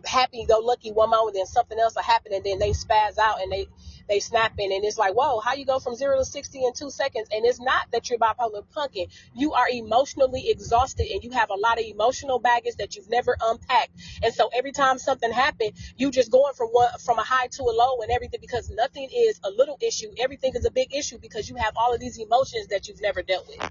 happy 0.04 0.44
go 0.46 0.58
lucky 0.58 0.90
one 0.92 1.10
moment, 1.10 1.36
then 1.36 1.46
something 1.46 1.78
else 1.78 1.94
will 1.94 2.02
happen, 2.02 2.32
and 2.32 2.44
then 2.44 2.58
they 2.58 2.70
spaz 2.70 3.18
out 3.18 3.40
and 3.40 3.52
they 3.52 3.68
they 4.08 4.18
snap 4.18 4.52
in, 4.58 4.72
and 4.72 4.84
it's 4.84 4.98
like, 4.98 5.14
whoa, 5.14 5.40
how 5.40 5.54
you 5.54 5.64
go 5.64 5.78
from 5.78 5.94
zero 5.94 6.18
to 6.18 6.24
sixty 6.24 6.64
in 6.64 6.72
two 6.74 6.90
seconds? 6.90 7.28
And 7.32 7.46
it's 7.46 7.60
not 7.60 7.86
that 7.92 8.10
you're 8.10 8.18
bipolar 8.18 8.64
punking. 8.76 9.08
You 9.34 9.52
are 9.52 9.68
emotionally 9.68 10.50
exhausted, 10.50 11.06
and 11.10 11.22
you 11.22 11.30
have 11.30 11.50
a 11.50 11.54
lot 11.54 11.78
of 11.78 11.84
emotional 11.86 12.38
baggage 12.38 12.76
that 12.76 12.96
you've 12.96 13.08
never 13.08 13.36
unpacked. 13.40 13.92
And 14.22 14.34
so 14.34 14.50
every 14.52 14.72
time 14.72 14.98
something 14.98 15.30
happened, 15.30 15.72
you 15.96 16.10
just 16.10 16.30
going 16.30 16.54
from 16.54 16.68
one 16.68 16.90
from 17.04 17.18
a 17.18 17.22
high 17.24 17.46
to 17.46 17.62
a 17.62 17.72
low 17.72 18.00
and 18.02 18.10
everything 18.10 18.40
because 18.40 18.70
nothing 18.70 19.08
is 19.14 19.40
a 19.44 19.50
little 19.50 19.78
issue. 19.80 20.08
Everything 20.18 20.52
is 20.54 20.64
a 20.64 20.70
big 20.70 20.94
issue 20.94 21.18
because 21.18 21.48
you 21.48 21.56
have 21.56 21.72
all 21.76 21.94
of 21.94 22.00
these 22.00 22.18
emotions 22.18 22.66
that 22.68 22.88
you've 22.88 23.00
never 23.00 23.22
dealt 23.22 23.46
with. 23.48 23.70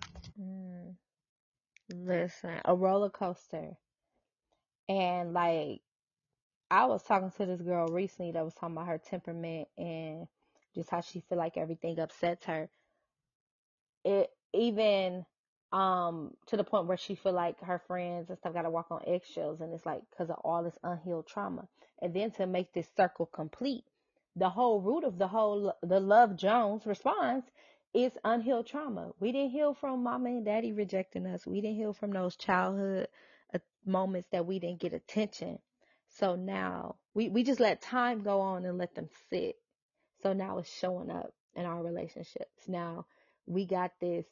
Listen, 1.94 2.62
a 2.66 2.76
roller 2.76 3.12
coaster. 3.12 3.78
And 4.90 5.34
like 5.34 5.82
I 6.70 6.86
was 6.86 7.04
talking 7.04 7.32
to 7.38 7.46
this 7.46 7.62
girl 7.62 7.88
recently 7.88 8.32
that 8.34 8.44
was 8.46 8.54
talking 8.54 8.76
about 8.76 8.88
her 8.88 8.98
temperament 9.00 9.68
and 9.78 10.28
just 10.76 10.90
how 10.90 11.02
she 11.02 11.22
feel 11.22 11.38
like 11.38 11.58
everything 11.58 12.00
upsets 12.00 12.46
her. 12.46 12.70
It 14.06 14.32
even 14.54 15.26
um 15.74 16.34
to 16.48 16.58
the 16.58 16.64
point 16.66 16.88
where 16.88 16.98
she 16.98 17.16
feel 17.16 17.34
like 17.34 17.60
her 17.62 17.80
friends 17.88 18.30
and 18.30 18.38
stuff 18.40 18.54
got 18.54 18.64
to 18.64 18.72
walk 18.72 18.88
on 18.92 19.02
eggshells 19.08 19.62
and 19.62 19.74
it's 19.74 19.86
like 19.86 20.02
because 20.12 20.30
of 20.30 20.38
all 20.44 20.64
this 20.64 20.78
unhealed 20.84 21.28
trauma 21.28 21.68
and 22.02 22.14
then 22.14 22.32
to 22.32 22.48
make 22.48 22.74
this 22.74 22.88
circle 22.98 23.26
complete 23.28 23.86
the 24.36 24.50
whole 24.50 24.82
root 24.82 25.04
of 25.06 25.18
the 25.18 25.28
whole 25.30 25.74
the 25.84 26.00
love 26.00 26.36
jones 26.36 26.86
response 26.88 27.46
is 27.94 28.12
unhealed 28.24 28.68
trauma. 28.68 29.12
We 29.20 29.32
didn't 29.32 29.52
heal 29.52 29.74
from 29.74 30.04
mama 30.04 30.30
and 30.30 30.46
daddy 30.46 30.72
rejecting 30.72 31.26
us. 31.26 31.46
We 31.46 31.62
didn't 31.62 31.78
heal 31.78 31.94
from 31.94 32.12
those 32.12 32.36
childhood 32.36 33.08
uh, 33.54 33.60
moments 33.86 34.30
that 34.32 34.46
we 34.46 34.60
didn't 34.60 34.80
get 34.80 34.94
attention. 34.94 35.60
So 36.10 36.36
now 36.36 36.96
we 37.14 37.30
we 37.30 37.44
just 37.44 37.60
let 37.60 37.82
time 37.82 38.22
go 38.22 38.42
on 38.42 38.66
and 38.66 38.78
let 38.78 38.96
them 38.96 39.10
sit. 39.30 39.56
So 40.22 40.34
now 40.34 40.60
it's 40.60 40.74
showing 40.74 41.12
up 41.12 41.34
in 41.56 41.66
our 41.66 41.84
relationships. 41.84 42.68
Now 42.68 43.06
we 43.46 43.66
got 43.66 43.92
this 44.00 44.26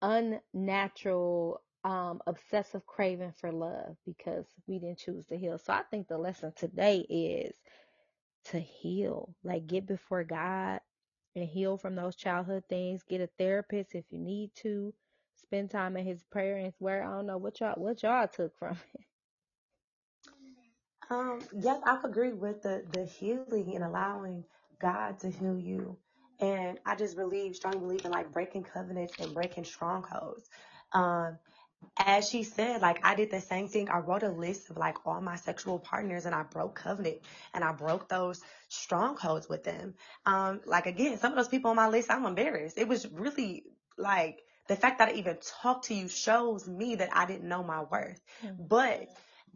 unnatural 0.00 1.62
um 1.84 2.20
obsessive 2.26 2.86
craving 2.86 3.32
for 3.32 3.52
love 3.52 3.96
because 4.06 4.46
we 4.66 4.78
didn't 4.78 4.98
choose 4.98 5.26
to 5.26 5.36
heal. 5.36 5.58
So 5.58 5.72
I 5.72 5.82
think 5.90 6.08
the 6.08 6.18
lesson 6.18 6.52
today 6.56 6.98
is 7.08 7.54
to 8.46 8.58
heal. 8.58 9.34
Like 9.44 9.66
get 9.66 9.86
before 9.86 10.24
God 10.24 10.80
and 11.36 11.48
heal 11.48 11.78
from 11.78 11.96
those 11.96 12.16
childhood 12.16 12.64
things. 12.68 13.04
Get 13.04 13.22
a 13.22 13.28
therapist 13.38 13.94
if 13.94 14.06
you 14.10 14.18
need 14.20 14.54
to. 14.56 14.94
Spend 15.36 15.70
time 15.70 15.96
in 15.96 16.06
his 16.06 16.24
prayer 16.24 16.56
and 16.58 16.74
word. 16.80 17.02
I 17.04 17.10
don't 17.10 17.26
know 17.26 17.38
what 17.38 17.60
y'all 17.60 17.74
what 17.82 18.02
y'all 18.02 18.28
took 18.28 18.56
from 18.58 18.72
it. 18.94 19.02
Um, 21.10 21.40
yes, 21.52 21.82
I 21.84 22.00
agree 22.04 22.32
with 22.34 22.62
the 22.62 22.84
the 22.90 23.06
healing 23.06 23.74
and 23.76 23.84
allowing 23.84 24.44
God 24.80 25.18
to 25.20 25.30
heal 25.30 25.58
you. 25.58 25.98
And 26.40 26.80
I 26.86 26.96
just 26.96 27.16
believe, 27.16 27.56
strongly 27.56 27.80
believe 27.80 28.04
in 28.06 28.12
like 28.12 28.32
breaking 28.32 28.64
covenants 28.64 29.14
and 29.20 29.34
breaking 29.34 29.64
strongholds. 29.64 30.50
Um, 30.92 31.38
as 31.98 32.28
she 32.28 32.42
said, 32.42 32.80
like 32.80 33.04
I 33.04 33.14
did 33.14 33.30
the 33.30 33.40
same 33.40 33.68
thing. 33.68 33.88
I 33.88 33.98
wrote 33.98 34.22
a 34.22 34.28
list 34.28 34.70
of 34.70 34.76
like 34.76 35.06
all 35.06 35.20
my 35.20 35.36
sexual 35.36 35.78
partners 35.78 36.26
and 36.26 36.34
I 36.34 36.42
broke 36.42 36.76
covenant 36.76 37.18
and 37.54 37.62
I 37.62 37.72
broke 37.72 38.08
those 38.08 38.40
strongholds 38.68 39.48
with 39.48 39.64
them. 39.64 39.94
Um, 40.26 40.60
like 40.66 40.86
again, 40.86 41.18
some 41.18 41.32
of 41.32 41.36
those 41.36 41.48
people 41.48 41.70
on 41.70 41.76
my 41.76 41.88
list, 41.88 42.10
I'm 42.10 42.24
embarrassed. 42.24 42.78
It 42.78 42.88
was 42.88 43.06
really 43.10 43.64
like 43.98 44.40
the 44.68 44.76
fact 44.76 44.98
that 44.98 45.10
I 45.10 45.12
even 45.14 45.38
talked 45.62 45.86
to 45.86 45.94
you 45.94 46.08
shows 46.08 46.66
me 46.68 46.96
that 46.96 47.10
I 47.12 47.26
didn't 47.26 47.48
know 47.48 47.62
my 47.62 47.82
worth. 47.82 48.20
Mm. 48.44 48.68
But 48.68 49.08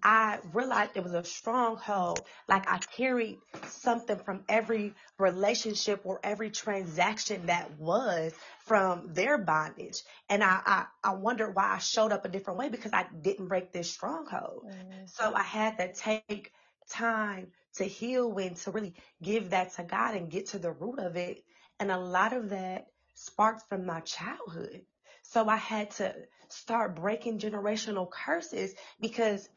I 0.03 0.39
realized 0.53 0.93
it 0.95 1.05
was 1.05 1.15
a 1.15 1.25
stronghold. 1.25 2.21
Like 2.49 2.69
I 2.71 2.79
carried 2.79 3.39
something 3.69 4.19
from 4.19 4.45
every 4.49 4.95
relationship 5.19 6.03
or 6.05 6.21
every 6.23 6.51
transaction 6.51 7.47
that 7.47 7.79
was 7.79 8.33
from 8.67 9.15
their 9.15 9.39
bondage. 9.39 10.03
And 10.29 10.45
I, 10.45 10.61
I, 10.65 10.87
I 11.03 11.15
wondered 11.15 11.55
why 11.55 11.75
I 11.75 11.79
showed 11.79 12.13
up 12.13 12.25
a 12.25 12.29
different 12.29 12.59
way 12.59 12.69
because 12.69 12.93
I 12.93 13.07
didn't 13.23 13.49
break 13.49 13.73
this 13.73 13.91
stronghold. 13.91 14.65
Mm. 14.67 15.09
So 15.11 15.35
I 15.35 15.43
had 15.43 15.79
to 15.79 15.93
take 15.93 16.53
time 16.91 17.49
to 17.77 17.85
heal 17.85 18.37
and 18.39 18.57
to 18.57 18.71
really 18.71 18.95
give 19.23 19.51
that 19.51 19.75
to 19.75 19.83
God 19.83 20.15
and 20.15 20.31
get 20.31 20.49
to 20.49 20.59
the 20.59 20.73
root 20.73 20.99
of 20.99 21.17
it. 21.17 21.43
And 21.81 21.91
a 21.91 21.99
lot 21.99 22.33
of 22.33 22.51
that 22.51 22.87
sparked 23.15 23.69
from 23.69 23.87
my 23.87 24.01
childhood. 24.01 24.83
So 25.23 25.49
I 25.49 25.57
had 25.57 25.91
to 25.93 26.15
start 26.49 26.97
breaking 26.97 27.39
generational 27.41 28.09
curses 28.09 28.75
because 29.01 29.49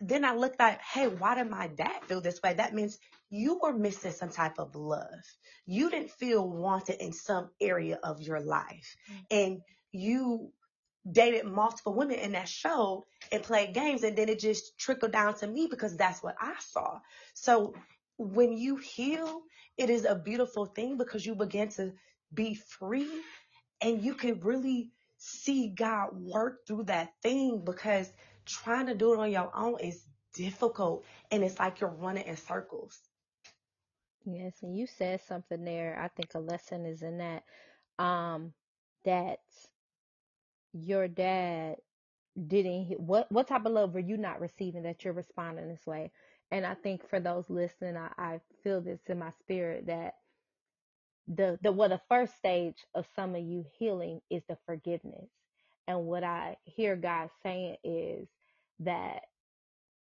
then 0.00 0.24
I 0.24 0.34
looked 0.34 0.60
at, 0.60 0.80
hey, 0.80 1.08
why 1.08 1.34
did 1.34 1.50
my 1.50 1.68
dad 1.68 2.04
feel 2.04 2.20
this 2.20 2.40
way? 2.42 2.54
That 2.54 2.74
means 2.74 2.98
you 3.30 3.58
were 3.60 3.72
missing 3.72 4.12
some 4.12 4.30
type 4.30 4.58
of 4.58 4.74
love. 4.74 5.08
You 5.66 5.90
didn't 5.90 6.10
feel 6.10 6.48
wanted 6.48 7.02
in 7.02 7.12
some 7.12 7.50
area 7.60 7.98
of 8.02 8.22
your 8.22 8.40
life. 8.40 8.96
Mm. 9.10 9.24
And 9.30 9.60
you 9.92 10.52
dated 11.10 11.46
multiple 11.46 11.94
women 11.94 12.16
and 12.16 12.34
that 12.34 12.48
showed 12.48 13.06
and 13.32 13.42
played 13.42 13.74
games. 13.74 14.02
And 14.02 14.16
then 14.16 14.28
it 14.28 14.38
just 14.38 14.78
trickled 14.78 15.12
down 15.12 15.34
to 15.38 15.46
me 15.46 15.66
because 15.70 15.96
that's 15.96 16.22
what 16.22 16.36
I 16.40 16.54
saw. 16.60 17.00
So 17.34 17.74
when 18.18 18.56
you 18.56 18.76
heal, 18.76 19.42
it 19.76 19.90
is 19.90 20.04
a 20.04 20.14
beautiful 20.14 20.66
thing 20.66 20.96
because 20.96 21.24
you 21.24 21.34
begin 21.34 21.68
to 21.70 21.92
be 22.32 22.54
free 22.54 23.10
and 23.80 24.02
you 24.02 24.14
can 24.14 24.40
really 24.40 24.90
see 25.18 25.68
God 25.68 26.10
work 26.12 26.66
through 26.66 26.84
that 26.84 27.10
thing 27.22 27.62
because 27.64 28.12
trying 28.48 28.88
to 28.88 28.96
do 28.96 29.14
it 29.14 29.20
on 29.20 29.32
your 29.32 29.52
own 29.56 29.80
is 29.80 30.04
difficult 30.34 31.06
and 31.32 31.44
it's 31.44 31.60
like 31.60 31.80
you're 31.80 31.90
running 31.90 32.26
in 32.26 32.36
circles. 32.38 32.98
Yes, 34.26 34.54
and 34.62 34.76
you 34.76 34.86
said 34.86 35.22
something 35.22 35.64
there. 35.64 35.98
I 36.00 36.08
think 36.08 36.34
a 36.34 36.40
lesson 36.40 36.86
is 36.86 37.02
in 37.02 37.18
that 37.18 37.44
um 37.98 38.54
that 39.04 39.40
your 40.72 41.08
dad 41.08 41.76
didn't 42.48 43.00
what 43.00 43.30
what 43.32 43.48
type 43.48 43.66
of 43.66 43.72
love 43.72 43.94
were 43.94 44.00
you 44.00 44.16
not 44.18 44.40
receiving 44.40 44.84
that 44.84 45.04
you're 45.04 45.14
responding 45.14 45.68
this 45.68 45.86
way? 45.86 46.12
And 46.52 46.66
I 46.66 46.74
think 46.74 47.08
for 47.10 47.20
those 47.20 47.50
listening, 47.50 47.96
I, 47.96 48.10
I 48.18 48.40
feel 48.64 48.80
this 48.82 49.00
in 49.08 49.20
my 49.20 49.32
spirit 49.40 49.86
that 49.88 50.14
the 51.28 51.58
the 51.62 51.72
well 51.72 51.90
the 51.90 52.02
first 52.10 52.36
stage 52.36 52.86
of 52.94 53.06
some 53.16 53.36
of 53.36 53.42
you 53.42 53.64
healing 53.78 54.20
is 54.30 54.42
the 54.48 54.58
forgiveness. 54.66 55.30
And 55.88 56.06
what 56.06 56.24
I 56.24 56.58
hear 56.64 56.96
God 56.96 57.30
saying 57.42 57.76
is 57.84 58.28
that 58.80 59.22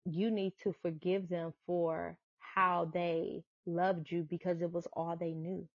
you 0.06 0.32
need 0.32 0.54
to 0.64 0.74
forgive 0.82 1.30
them 1.30 1.54
for 1.66 2.18
how 2.40 2.90
they 2.94 3.44
loved 3.66 4.12
you 4.12 4.24
because 4.30 4.62
it 4.62 4.72
was 4.72 4.88
all 4.94 5.16
they 5.16 5.34
knew. 5.34 5.68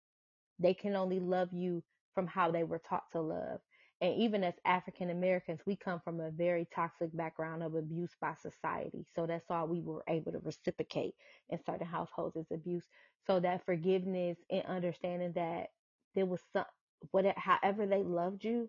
They 0.58 0.74
can 0.74 0.96
only 0.96 1.20
love 1.20 1.52
you 1.52 1.82
from 2.14 2.26
how 2.26 2.50
they 2.50 2.64
were 2.64 2.80
taught 2.80 3.10
to 3.12 3.20
love. 3.20 3.60
And 4.00 4.14
even 4.20 4.44
as 4.44 4.54
African 4.64 5.10
Americans, 5.10 5.60
we 5.66 5.74
come 5.76 6.00
from 6.04 6.20
a 6.20 6.30
very 6.30 6.68
toxic 6.74 7.16
background 7.16 7.62
of 7.62 7.74
abuse 7.74 8.12
by 8.20 8.34
society. 8.40 9.06
So 9.14 9.26
that's 9.26 9.50
all 9.50 9.66
we 9.66 9.80
were 9.80 10.04
able 10.08 10.32
to 10.32 10.38
reciprocate 10.40 11.14
in 11.50 11.58
certain 11.64 11.86
households 11.86 12.36
is 12.36 12.46
abuse. 12.52 12.84
So 13.26 13.40
that 13.40 13.64
forgiveness 13.64 14.38
and 14.50 14.64
understanding 14.66 15.32
that 15.34 15.68
there 16.14 16.26
was 16.26 16.40
some, 16.52 16.64
whatever, 17.10 17.38
however 17.38 17.86
they 17.86 18.02
loved 18.02 18.44
you, 18.44 18.68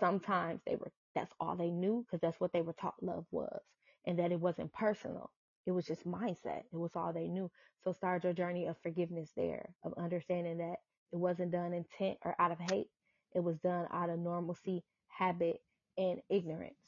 sometimes 0.00 0.60
they 0.66 0.76
were, 0.76 0.90
that's 1.14 1.32
all 1.40 1.56
they 1.56 1.70
knew 1.70 2.04
because 2.06 2.20
that's 2.20 2.40
what 2.40 2.52
they 2.52 2.62
were 2.62 2.74
taught 2.74 3.02
love 3.02 3.26
was. 3.30 3.62
And 4.06 4.18
that 4.18 4.32
it 4.32 4.40
wasn't 4.40 4.72
personal. 4.72 5.30
It 5.66 5.72
was 5.72 5.86
just 5.86 6.06
mindset. 6.06 6.64
It 6.72 6.76
was 6.78 6.92
all 6.96 7.12
they 7.12 7.28
knew. 7.28 7.50
So 7.84 7.92
start 7.92 8.24
your 8.24 8.32
journey 8.32 8.66
of 8.66 8.76
forgiveness 8.82 9.30
there, 9.36 9.74
of 9.84 9.94
understanding 9.98 10.58
that 10.58 10.78
it 11.12 11.16
wasn't 11.16 11.52
done 11.52 11.72
intent 11.72 12.18
or 12.24 12.34
out 12.38 12.52
of 12.52 12.58
hate. 12.58 12.88
It 13.34 13.44
was 13.44 13.58
done 13.58 13.86
out 13.92 14.10
of 14.10 14.18
normalcy, 14.18 14.84
habit, 15.08 15.60
and 15.98 16.20
ignorance. 16.30 16.81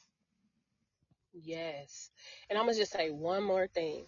Yes. 1.42 2.10
And 2.48 2.58
I'm 2.58 2.66
gonna 2.66 2.78
just 2.78 2.92
say 2.92 3.10
one 3.10 3.42
more 3.42 3.66
thing. 3.66 4.06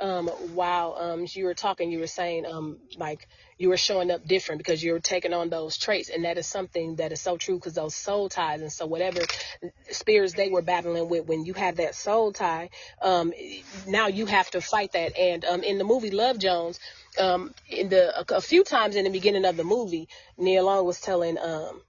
Um, 0.00 0.28
while 0.28 0.94
um 1.00 1.26
you 1.30 1.44
were 1.46 1.54
talking, 1.54 1.90
you 1.90 1.98
were 1.98 2.06
saying 2.06 2.46
um 2.46 2.78
like 2.96 3.26
you 3.58 3.68
were 3.68 3.76
showing 3.76 4.10
up 4.12 4.26
different 4.26 4.58
because 4.58 4.82
you 4.82 4.92
were 4.92 5.00
taking 5.00 5.32
on 5.32 5.50
those 5.50 5.78
traits, 5.78 6.10
and 6.10 6.24
that 6.24 6.38
is 6.38 6.46
something 6.46 6.96
that 6.96 7.10
is 7.12 7.20
so 7.20 7.36
true 7.36 7.56
because 7.56 7.74
those 7.74 7.96
soul 7.96 8.28
ties 8.28 8.60
and 8.60 8.72
so 8.72 8.86
whatever 8.86 9.20
spirits 9.90 10.34
they 10.34 10.50
were 10.50 10.62
battling 10.62 11.08
with 11.08 11.26
when 11.26 11.44
you 11.44 11.54
have 11.54 11.76
that 11.76 11.94
soul 11.96 12.32
tie, 12.32 12.70
um 13.02 13.32
now 13.86 14.06
you 14.08 14.26
have 14.26 14.50
to 14.50 14.60
fight 14.60 14.92
that. 14.92 15.16
And 15.18 15.44
um 15.44 15.62
in 15.64 15.78
the 15.78 15.84
movie 15.84 16.10
Love 16.10 16.38
Jones, 16.38 16.78
um 17.18 17.54
in 17.68 17.88
the 17.88 18.16
a, 18.20 18.36
a 18.36 18.40
few 18.40 18.62
times 18.64 18.94
in 18.94 19.04
the 19.04 19.10
beginning 19.10 19.46
of 19.46 19.56
the 19.56 19.64
movie, 19.64 20.08
Nia 20.36 20.62
Long 20.62 20.84
was 20.84 21.00
telling 21.00 21.38
um 21.38 21.82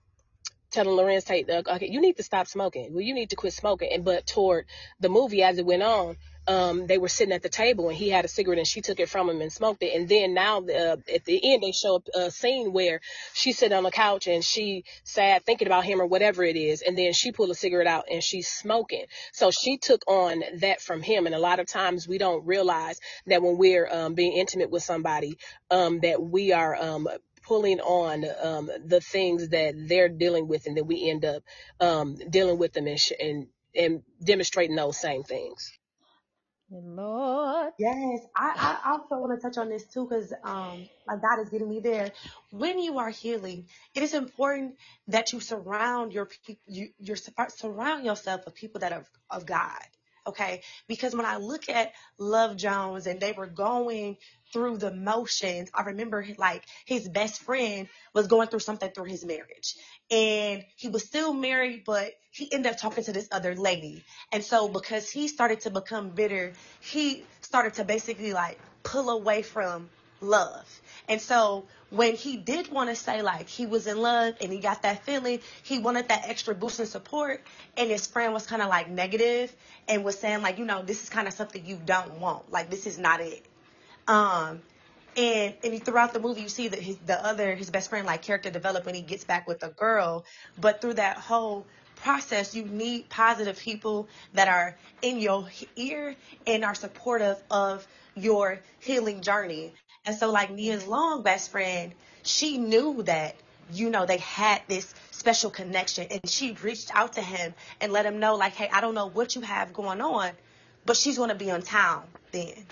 telling 0.72 0.98
Larenz 0.98 1.26
Tate, 1.26 1.50
okay, 1.50 1.90
you 1.90 2.02
need 2.02 2.18
to 2.18 2.24
stop 2.24 2.48
smoking. 2.48 2.94
Well, 2.94 3.02
you 3.02 3.14
need 3.14 3.32
to 3.32 3.36
quit 3.36 3.54
smoking. 3.54 3.90
And 3.92 4.06
but 4.06 4.26
toward 4.26 4.66
the 5.00 5.10
movie 5.10 5.44
as 5.44 5.58
it 5.58 5.66
went 5.66 5.84
on, 5.84 6.18
um, 6.50 6.88
they 6.88 6.98
were 6.98 7.10
sitting 7.10 7.34
at 7.34 7.44
the 7.44 7.50
table 7.50 7.90
and 7.90 7.98
he 7.98 8.10
had 8.10 8.26
a 8.26 8.28
cigarette 8.28 8.58
and 8.58 8.68
she 8.68 8.82
took 8.82 9.00
it 9.00 9.08
from 9.08 9.30
him 9.30 9.40
and 9.40 9.54
smoked 9.54 9.84
it. 9.84 9.96
And 9.96 10.10
then 10.10 10.34
now 10.34 10.60
uh, 10.62 10.98
at 11.14 11.24
the 11.26 11.54
end 11.54 11.62
they 11.62 11.72
show 11.72 12.02
a 12.16 12.32
scene 12.32 12.74
where 12.74 13.02
she's 13.34 13.60
sitting 13.60 13.78
on 13.78 13.84
the 13.84 13.92
couch 13.92 14.28
and 14.28 14.44
she 14.44 14.84
sad 15.04 15.46
thinking 15.46 15.68
about 15.68 15.86
him 15.86 16.02
or 16.02 16.08
whatever 16.08 16.44
it 16.44 16.56
is. 16.56 16.82
And 16.82 16.98
then 16.98 17.14
she 17.14 17.32
pulled 17.32 17.52
a 17.52 17.56
cigarette 17.56 17.86
out 17.86 18.06
and 18.12 18.24
she's 18.24 18.48
smoking. 18.48 19.06
So 19.32 19.52
she 19.52 19.78
took 19.78 20.02
on 20.08 20.44
that 20.56 20.82
from 20.82 21.04
him. 21.04 21.28
And 21.28 21.36
a 21.36 21.40
lot 21.40 21.60
of 21.60 21.68
times 21.68 22.08
we 22.08 22.18
don't 22.18 22.46
realize 22.48 23.00
that 23.28 23.44
when 23.44 23.58
we're 23.58 23.88
um, 23.88 24.16
being 24.16 24.34
intimate 24.34 24.72
with 24.72 24.82
somebody, 24.82 25.38
um, 25.70 26.00
that 26.00 26.20
we 26.20 26.52
are 26.52 26.76
um, 26.76 27.08
pulling 27.50 27.82
on 27.82 28.26
um, 28.44 28.72
the 28.86 29.02
things 29.02 29.50
that 29.52 29.76
they're 29.78 30.10
dealing 30.10 30.48
with 30.50 30.68
and 30.68 30.78
then 30.78 30.88
we 30.88 31.10
end 31.12 31.26
up 31.26 31.44
um, 31.82 32.18
dealing 32.32 32.60
with 32.60 32.74
them 32.74 32.88
and, 32.88 33.02
sh- 33.02 33.14
and 33.20 33.48
and 33.76 34.04
demonstrating 34.24 34.78
those 34.78 34.98
same 35.00 35.24
things. 35.24 35.74
Lord. 36.72 37.74
Yes, 37.80 38.22
I, 38.38 38.80
I 38.86 38.92
also 38.94 39.18
want 39.20 39.40
to 39.40 39.48
touch 39.50 39.58
on 39.60 39.70
this 39.70 39.86
too 39.86 40.08
because 40.10 40.34
um, 40.46 40.90
my 41.08 41.16
God 41.18 41.42
is 41.44 41.50
getting 41.50 41.70
me 41.70 41.82
there. 41.82 42.14
When 42.52 42.80
you 42.80 43.00
are 43.00 43.10
healing, 43.12 43.68
it 43.96 44.04
is 44.04 44.14
important 44.16 44.78
that 45.10 45.34
you 45.34 45.42
surround 45.42 46.14
your 46.14 46.30
you 46.68 46.90
your 47.00 47.18
surround 47.50 48.06
yourself 48.06 48.46
with 48.46 48.56
people 48.56 48.82
that 48.82 48.94
are 48.94 49.06
of 49.32 49.46
God. 49.46 49.82
Okay, 50.28 50.62
because 50.88 51.16
when 51.16 51.26
I 51.26 51.38
look 51.38 51.70
at 51.70 51.94
Love 52.18 52.58
Jones 52.58 53.08
and 53.08 53.20
they 53.20 53.32
were 53.32 53.48
going 53.48 54.18
through 54.52 54.78
the 54.78 54.92
motions, 54.92 55.70
I 55.74 55.84
remember 55.84 56.26
like 56.38 56.64
his 56.86 57.08
best 57.08 57.42
friend 57.42 57.88
was 58.14 58.28
going 58.28 58.48
through 58.48 58.60
something 58.60 58.92
through 58.92 59.06
his 59.06 59.26
marriage, 59.26 59.76
and 60.12 60.64
he 60.76 60.90
was 60.90 61.04
still 61.04 61.34
married, 61.34 61.84
but 61.86 62.14
he 62.32 62.52
ended 62.52 62.74
up 62.74 62.80
talking 62.80 63.04
to 63.04 63.12
this 63.12 63.28
other 63.32 63.56
lady. 63.56 64.04
And 64.32 64.44
so 64.44 64.68
because 64.68 65.10
he 65.10 65.28
started 65.28 65.62
to 65.62 65.70
become 65.70 66.10
bitter, 66.10 66.54
he 66.82 67.24
started 67.42 67.76
to 67.76 67.84
basically 67.84 68.34
like 68.34 68.60
pull 68.84 69.10
away 69.10 69.42
from 69.42 69.90
love. 70.22 70.82
And 71.08 71.20
so 71.20 71.66
when 71.90 72.16
he 72.16 72.38
did 72.38 72.72
want 72.72 72.90
to 72.90 72.96
say 72.96 73.22
like 73.22 73.48
he 73.48 73.66
was 73.66 73.88
in 73.88 73.98
love 73.98 74.36
and 74.42 74.52
he 74.52 74.60
got 74.60 74.84
that 74.84 75.04
feeling, 75.04 75.40
he 75.64 75.80
wanted 75.80 76.10
that 76.10 76.24
extra 76.28 76.54
boost 76.54 76.80
and 76.80 76.88
support. 76.88 77.42
And 77.78 77.90
his 77.90 78.06
friend 78.08 78.34
was 78.34 78.46
kind 78.46 78.62
of 78.62 78.70
like 78.70 78.90
negative 78.90 79.56
and 79.88 80.04
was 80.04 80.20
saying 80.20 80.42
like, 80.42 80.58
you 80.60 80.66
know, 80.66 80.84
this 80.84 81.04
is 81.04 81.10
kind 81.10 81.28
of 81.28 81.34
something 81.34 81.66
you 81.66 81.80
don't 81.84 82.20
want. 82.20 82.52
Like 82.52 82.70
this 82.70 82.86
is 82.86 82.98
not 82.98 83.22
it. 83.22 83.46
Um, 84.08 84.62
and 85.18 85.56
and 85.64 85.84
throughout 85.84 86.14
the 86.14 86.20
movie, 86.20 86.42
you 86.42 86.50
see 86.50 86.68
that 86.68 86.80
the 87.06 87.26
other 87.26 87.56
his 87.56 87.70
best 87.70 87.90
friend 87.90 88.06
like 88.06 88.22
character 88.22 88.50
develop 88.50 88.86
when 88.86 88.96
he 88.96 89.02
gets 89.02 89.24
back 89.24 89.48
with 89.48 89.60
the 89.60 89.70
girl. 89.70 90.26
But 90.60 90.82
through 90.82 90.96
that 90.96 91.18
whole 91.18 91.66
process, 91.96 92.56
you 92.56 92.64
need 92.66 93.10
positive 93.10 93.60
people 93.60 94.08
that 94.34 94.48
are 94.48 94.78
in 95.02 95.20
your 95.20 95.48
ear 95.76 96.16
and 96.48 96.64
are 96.64 96.76
supportive 96.76 97.42
of 97.52 97.86
your 98.16 98.60
healing 98.80 99.22
journey. 99.22 99.74
And 100.06 100.16
so, 100.16 100.32
like 100.32 100.52
Nia's 100.52 100.84
mm-hmm. 100.84 100.92
long 100.92 101.24
best 101.24 101.52
friend, 101.52 101.94
she 102.24 102.58
knew 102.58 103.04
that 103.04 103.36
you 103.72 103.90
know 103.90 104.06
they 104.06 104.18
had 104.18 104.62
this 104.68 104.94
special 105.12 105.50
connection, 105.50 106.08
and 106.10 106.28
she 106.28 106.54
reached 106.64 106.96
out 106.96 107.14
to 107.14 107.22
him 107.22 107.54
and 107.82 107.92
let 107.92 108.06
him 108.06 108.20
know, 108.20 108.36
like, 108.36 108.54
hey, 108.54 108.70
I 108.72 108.82
don't 108.82 108.96
know 108.96 109.08
what 109.08 109.36
you 109.36 109.42
have 109.42 109.74
going 109.74 110.02
on, 110.02 110.32
but 110.86 110.98
she's 110.98 111.18
going 111.18 111.30
to 111.30 111.36
be 111.36 111.50
in 111.50 111.62
town 111.62 112.04
then. 112.32 112.66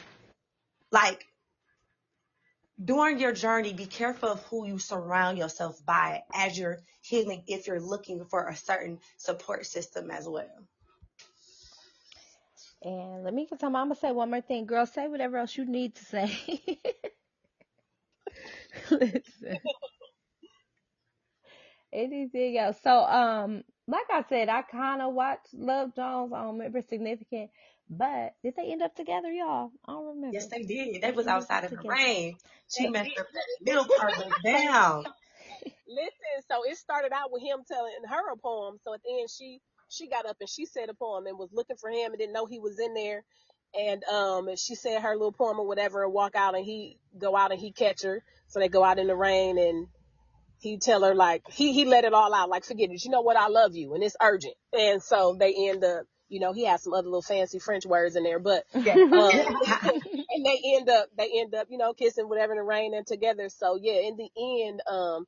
Like 0.92 1.26
during 2.84 3.20
your 3.20 3.32
journey, 3.32 3.74
be 3.74 3.86
careful 3.86 4.30
of 4.30 4.44
who 4.44 4.68
you 4.68 4.80
surround 4.80 5.38
yourself 5.38 5.84
by 5.86 6.24
as 6.34 6.58
you're 6.58 6.80
healing 7.02 7.44
if 7.48 7.68
you're 7.68 7.82
looking 7.82 8.26
for 8.26 8.48
a 8.48 8.56
certain 8.56 9.00
support 9.18 9.66
system 9.66 10.12
as 10.12 10.28
well. 10.28 10.48
And 12.84 13.24
let 13.24 13.34
me, 13.34 13.48
I'm 13.52 13.72
gonna 13.72 13.96
say 13.96 14.12
one 14.12 14.30
more 14.30 14.42
thing, 14.42 14.66
girl. 14.66 14.86
Say 14.86 15.08
whatever 15.08 15.38
else 15.38 15.58
you 15.58 15.66
need 15.66 15.96
to 15.96 16.06
say. 16.06 16.80
Listen. 18.92 19.60
Anything 21.94 22.58
else? 22.58 22.78
So, 22.84 22.92
um, 23.06 23.64
like 23.88 24.06
I 24.12 24.24
said, 24.28 24.50
I 24.50 24.62
kind 24.62 25.02
of 25.02 25.14
watched 25.14 25.54
Love 25.54 25.96
Jones. 25.96 26.34
I 26.34 26.44
don't 26.44 26.58
remember 26.58 26.82
significant, 26.82 27.50
but 27.90 28.34
did 28.44 28.56
they 28.58 28.72
end 28.72 28.82
up 28.82 28.96
together, 28.96 29.32
y'all? 29.32 29.72
I 29.88 29.94
don't 29.94 30.08
remember. 30.08 30.34
Yes, 30.34 30.48
they 30.48 30.64
did. 30.64 31.02
They 31.02 31.12
was 31.12 31.28
outside 31.28 31.64
in 31.64 31.76
the 31.76 31.88
rain. 31.88 32.36
She 32.70 32.90
messed 32.90 33.18
up 33.18 33.28
that 33.34 33.44
middle 33.62 33.86
part 33.86 34.18
went 34.18 34.34
down. 34.44 35.06
Listen, 35.88 36.44
so 36.52 36.64
it 36.70 36.78
started 36.78 37.14
out 37.14 37.32
with 37.32 37.42
him 37.42 37.60
telling 37.66 37.94
her 38.10 38.34
a 38.34 38.38
poem. 38.38 38.78
So 38.84 38.94
at 38.94 39.02
the 39.04 39.20
end, 39.20 39.30
she 39.30 39.62
she 39.90 40.10
got 40.10 40.26
up 40.26 40.36
and 40.42 40.50
she 40.50 40.66
said 40.66 40.90
a 40.90 40.94
poem 40.94 41.28
and 41.28 41.38
was 41.38 41.50
looking 41.54 41.78
for 41.78 41.90
him 41.90 42.12
and 42.12 42.20
didn't 42.20 42.34
know 42.34 42.46
he 42.46 42.60
was 42.60 42.78
in 42.78 42.94
there. 42.94 43.24
And 43.80 44.04
um, 44.06 44.50
she 44.56 44.76
said 44.76 45.02
her 45.02 45.14
little 45.14 45.32
poem 45.32 45.60
or 45.60 45.68
whatever, 45.68 46.04
and 46.04 46.14
walk 46.14 46.36
out 46.36 46.56
and 46.56 46.66
he 46.66 46.98
go 47.18 47.36
out 47.36 47.52
and 47.52 47.60
he 47.60 47.72
catch 47.72 48.04
her. 48.04 48.24
So 48.48 48.60
they 48.60 48.70
go 48.70 48.84
out 48.84 49.00
in 49.00 49.08
the 49.08 49.16
rain 49.16 49.58
and 49.58 49.88
he 50.60 50.78
tell 50.78 51.04
her 51.04 51.14
like 51.14 51.44
he 51.50 51.74
he 51.74 51.86
let 51.86 52.04
it 52.04 52.14
all 52.14 52.34
out 52.34 52.50
like 52.50 52.66
forget 52.66 52.90
it. 52.90 53.04
You 53.04 53.12
know 53.12 53.22
what? 53.22 53.38
I 53.38 53.48
love 53.48 53.76
you 53.76 53.94
and 53.94 54.04
it's 54.04 54.16
urgent. 54.22 54.56
And 54.74 55.04
so 55.04 55.36
they 55.40 55.54
end 55.70 55.84
up 55.84 56.06
you 56.30 56.40
know, 56.40 56.54
he 56.54 56.66
has 56.66 56.84
some 56.84 56.94
other 56.94 57.08
little 57.08 57.22
fancy 57.22 57.60
French 57.60 57.86
words 57.86 58.16
in 58.16 58.24
there, 58.24 58.40
but 58.40 58.66
um, 58.76 58.84
and 59.14 60.46
they 60.46 60.62
end 60.76 60.90
up 60.90 61.08
they 61.18 61.30
end 61.40 61.56
up, 61.56 61.68
you 61.70 61.78
know, 61.78 61.94
kissing 61.94 62.28
whatever 62.28 62.54
in 62.54 62.58
the 62.58 62.64
rain 62.64 62.94
and 62.94 63.08
together. 63.08 63.50
So 63.50 63.78
yeah, 63.82 64.02
in 64.02 64.18
the 64.18 64.30
end, 64.66 64.82
um, 64.90 65.26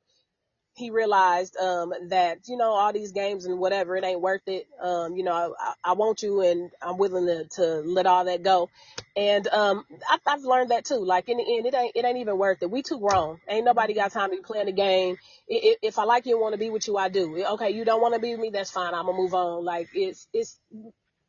he 0.80 0.90
realized 0.90 1.56
um 1.56 1.92
that 2.08 2.48
you 2.48 2.56
know 2.56 2.70
all 2.70 2.92
these 2.92 3.12
games 3.12 3.44
and 3.44 3.58
whatever 3.58 3.96
it 3.96 4.04
ain't 4.04 4.20
worth 4.20 4.46
it. 4.46 4.66
Um 4.82 5.14
you 5.14 5.22
know 5.22 5.54
I, 5.58 5.74
I 5.84 5.92
want 5.92 6.22
you 6.22 6.40
and 6.40 6.70
i'm 6.82 6.96
willing 6.96 7.26
to, 7.26 7.44
to 7.56 7.64
let 7.84 8.06
all 8.06 8.24
that 8.24 8.42
go. 8.42 8.70
And 9.16 9.46
um 9.48 9.84
I, 10.08 10.18
i've 10.26 10.42
learned 10.42 10.70
that 10.70 10.86
too. 10.86 11.04
Like 11.04 11.28
in 11.28 11.36
the 11.36 11.44
end 11.44 11.66
it 11.66 11.74
ain't 11.74 11.92
it 11.94 12.04
ain't 12.04 12.18
even 12.18 12.38
worth 12.38 12.62
it. 12.62 12.70
We 12.70 12.82
too 12.82 12.98
grown. 12.98 13.38
Ain't 13.48 13.66
nobody 13.66 13.94
got 13.94 14.10
time 14.10 14.30
to 14.30 14.36
be 14.36 14.42
playing 14.42 14.66
the 14.66 14.72
game. 14.72 15.18
If, 15.46 15.78
if 15.82 15.98
i 15.98 16.04
like 16.04 16.26
you 16.26 16.34
and 16.34 16.40
want 16.42 16.54
to 16.54 16.58
be 16.58 16.70
with 16.70 16.88
you 16.88 16.96
i 16.96 17.08
do. 17.08 17.44
Okay 17.52 17.70
you 17.70 17.84
don't 17.84 18.00
want 18.00 18.14
to 18.14 18.20
be 18.20 18.32
with 18.32 18.40
me 18.40 18.50
that's 18.50 18.70
fine. 18.70 18.94
I'm 18.94 19.06
gonna 19.06 19.18
move 19.18 19.34
on. 19.34 19.64
Like 19.64 19.88
it's 19.94 20.26
it's 20.32 20.58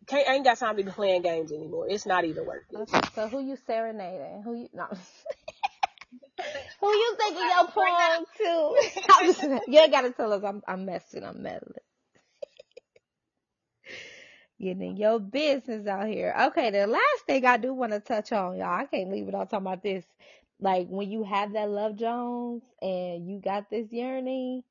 can't, 0.08 0.28
ain't 0.28 0.44
got 0.44 0.58
time 0.58 0.78
to 0.78 0.84
be 0.84 0.90
playing 0.90 1.22
games 1.22 1.52
anymore. 1.52 1.88
It's 1.90 2.06
not 2.06 2.26
even 2.26 2.46
worth 2.46 2.64
it. 2.72 2.90
So 3.14 3.28
who 3.28 3.40
you 3.40 3.56
serenading? 3.68 4.42
Who 4.44 4.56
you 4.56 4.70
no? 4.74 4.88
who 6.82 6.90
you 6.90 7.18
thinking 7.20 7.50
your 7.50 7.68
poem 7.70 8.26
to? 8.38 9.62
you 9.72 9.80
ain't 9.80 9.94
gotta 9.94 10.12
tell 10.12 10.34
us. 10.34 10.44
I'm 10.46 10.64
I'm 10.68 10.86
messing. 10.86 11.26
I'm 11.26 11.44
meddling. 11.44 11.74
Getting 14.62 14.98
your 14.98 15.20
business 15.20 15.88
out 15.88 16.08
here. 16.08 16.36
Okay, 16.48 16.72
the 16.72 16.88
last 16.88 17.26
thing 17.28 17.46
I 17.46 17.58
do 17.58 17.74
want 17.74 17.94
to 17.94 18.00
touch 18.00 18.32
on, 18.32 18.58
y'all. 18.58 18.70
I 18.70 18.86
can't 18.86 19.12
leave 19.12 19.28
it 19.28 19.36
all 19.36 19.46
talking 19.46 19.68
about 19.68 19.84
this. 19.84 20.06
Like 20.60 20.88
when 20.90 21.12
you 21.12 21.24
have 21.24 21.54
that 21.54 21.70
love 21.70 21.98
Jones 21.98 22.64
and 22.82 23.28
you 23.28 23.42
got 23.44 23.70
this 23.70 23.88
yearning 23.92 24.64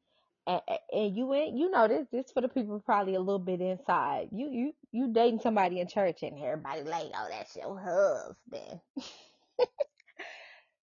and, 0.47 0.61
and 0.93 1.17
you 1.17 1.35
ain't 1.35 1.57
you 1.57 1.71
know 1.71 1.89
this 1.89 2.07
this 2.13 2.33
for 2.33 2.43
the 2.43 2.49
people 2.49 2.81
probably 2.81 3.17
a 3.17 3.21
little 3.21 3.39
bit 3.41 3.61
inside. 3.61 4.29
You 4.33 4.51
you 4.51 4.73
you 4.93 5.13
dating 5.13 5.41
somebody 5.41 5.81
in 5.81 5.89
church 5.89 6.23
and 6.23 6.39
everybody 6.39 6.83
like, 6.83 7.07
oh 7.15 7.29
that's 7.31 7.57
your 7.57 7.79
husband. 7.81 8.81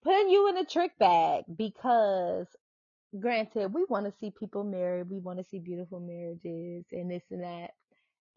Putting 0.03 0.29
you 0.29 0.49
in 0.49 0.57
a 0.57 0.65
trick 0.65 0.93
bag 0.99 1.45
because 1.55 2.47
granted 3.19 3.73
we 3.73 3.85
want 3.89 4.05
to 4.05 4.13
see 4.19 4.31
people 4.31 4.63
married, 4.63 5.09
we 5.09 5.19
want 5.19 5.39
to 5.39 5.45
see 5.45 5.59
beautiful 5.59 5.99
marriages 5.99 6.85
and 6.91 7.11
this 7.11 7.23
and 7.31 7.43
that. 7.43 7.71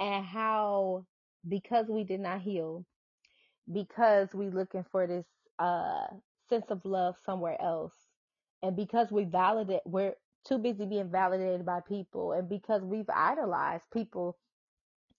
And 0.01 0.25
how 0.25 1.07
because 1.49 1.89
we 1.89 2.05
did 2.05 2.21
not 2.21 2.43
heal, 2.43 2.85
because 3.73 4.29
we 4.35 4.51
looking 4.51 4.85
for 4.93 5.07
this 5.07 5.27
uh 5.59 6.07
sense 6.49 6.67
of 6.71 6.85
love 6.85 7.17
somewhere 7.25 7.61
else 7.63 7.95
and 8.63 8.77
because 8.77 9.11
we 9.13 9.25
validate 9.25 9.83
we're 9.87 10.15
too 10.47 10.59
busy 10.59 10.87
being 10.87 11.11
validated 11.11 11.67
by 11.67 11.81
people 11.89 12.33
and 12.33 12.49
because 12.49 12.83
we've 12.83 13.11
idolized 13.15 13.85
people 13.93 14.37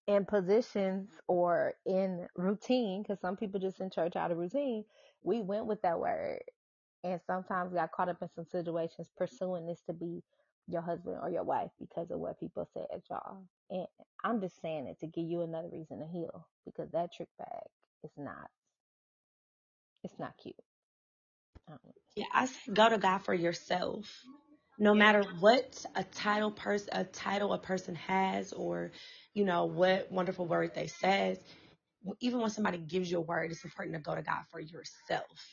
in 0.08 0.26
positions 0.26 1.10
or 1.28 1.74
in 1.86 2.28
routine 2.38 3.04
because 3.04 3.20
some 3.22 3.38
people 3.38 3.60
just 3.60 3.82
in 3.82 3.90
church 3.92 4.16
out 4.16 4.32
of 4.32 4.38
routine 4.38 4.86
we 5.24 5.42
went 5.42 5.66
with 5.68 5.82
that 5.84 6.00
word. 6.00 6.42
And 7.04 7.22
sometimes 7.28 7.74
got 7.74 7.92
caught 7.94 8.10
up 8.10 8.18
in 8.22 8.30
some 8.36 8.46
situations 8.46 9.12
pursuing 9.18 9.68
this 9.68 9.82
to 9.88 9.94
be 9.94 10.24
your 10.68 10.82
husband 10.82 11.18
or 11.22 11.30
your 11.30 11.44
wife 11.44 11.72
because 11.80 12.12
of 12.12 12.20
what 12.20 12.40
people 12.40 12.68
said 12.74 12.86
y'all. 13.10 13.44
And 13.70 13.88
i'm 14.24 14.42
just 14.42 14.62
saying 14.62 14.88
it 14.88 15.00
to 15.02 15.08
give 15.08 15.26
you 15.26 15.42
another 15.42 15.70
reason 15.72 16.00
to 16.00 16.08
heal 16.08 16.48
because 16.66 16.90
that 16.92 17.14
trick 17.14 17.30
bag 17.38 17.68
is 18.04 18.12
not 18.18 18.50
it's 20.04 20.20
not 20.20 20.34
cute. 20.42 20.56
Yeah 22.16 22.26
i 22.34 22.46
say 22.48 22.74
go 22.74 22.90
to 22.90 22.98
god 22.98 23.20
for 23.20 23.34
yourself. 23.34 24.24
No 24.80 24.94
matter 24.94 25.24
what 25.40 25.86
a 25.96 26.04
title 26.04 26.52
person 26.52 26.90
a 26.94 27.06
title 27.06 27.54
a 27.54 27.60
person 27.60 27.96
has 27.96 28.54
or 28.54 28.92
you 29.34 29.46
know 29.46 29.66
what 29.66 30.12
wonderful 30.12 30.48
word 30.48 30.74
they 30.76 30.88
says 30.88 31.40
even 32.22 32.42
when 32.42 32.50
somebody 32.52 32.78
gives 32.80 33.12
you 33.12 33.18
a 33.20 33.22
word 33.22 33.52
it's 33.52 33.66
important 33.66 33.96
to 33.96 34.02
go 34.02 34.16
to 34.16 34.22
god 34.24 34.44
for 34.52 34.60
yourself 34.60 35.50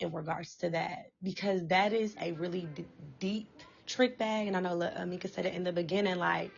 in 0.00 0.12
regards 0.12 0.56
to 0.56 0.70
that 0.70 1.10
because 1.22 1.66
that 1.68 1.92
is 1.92 2.16
a 2.20 2.32
really 2.32 2.62
d- 2.74 2.86
deep 3.18 3.48
trick 3.86 4.18
bag. 4.18 4.48
And 4.48 4.56
I 4.56 4.60
know 4.60 4.76
Amika 4.78 5.32
said 5.32 5.46
it 5.46 5.54
in 5.54 5.64
the 5.64 5.72
beginning, 5.72 6.16
like 6.16 6.50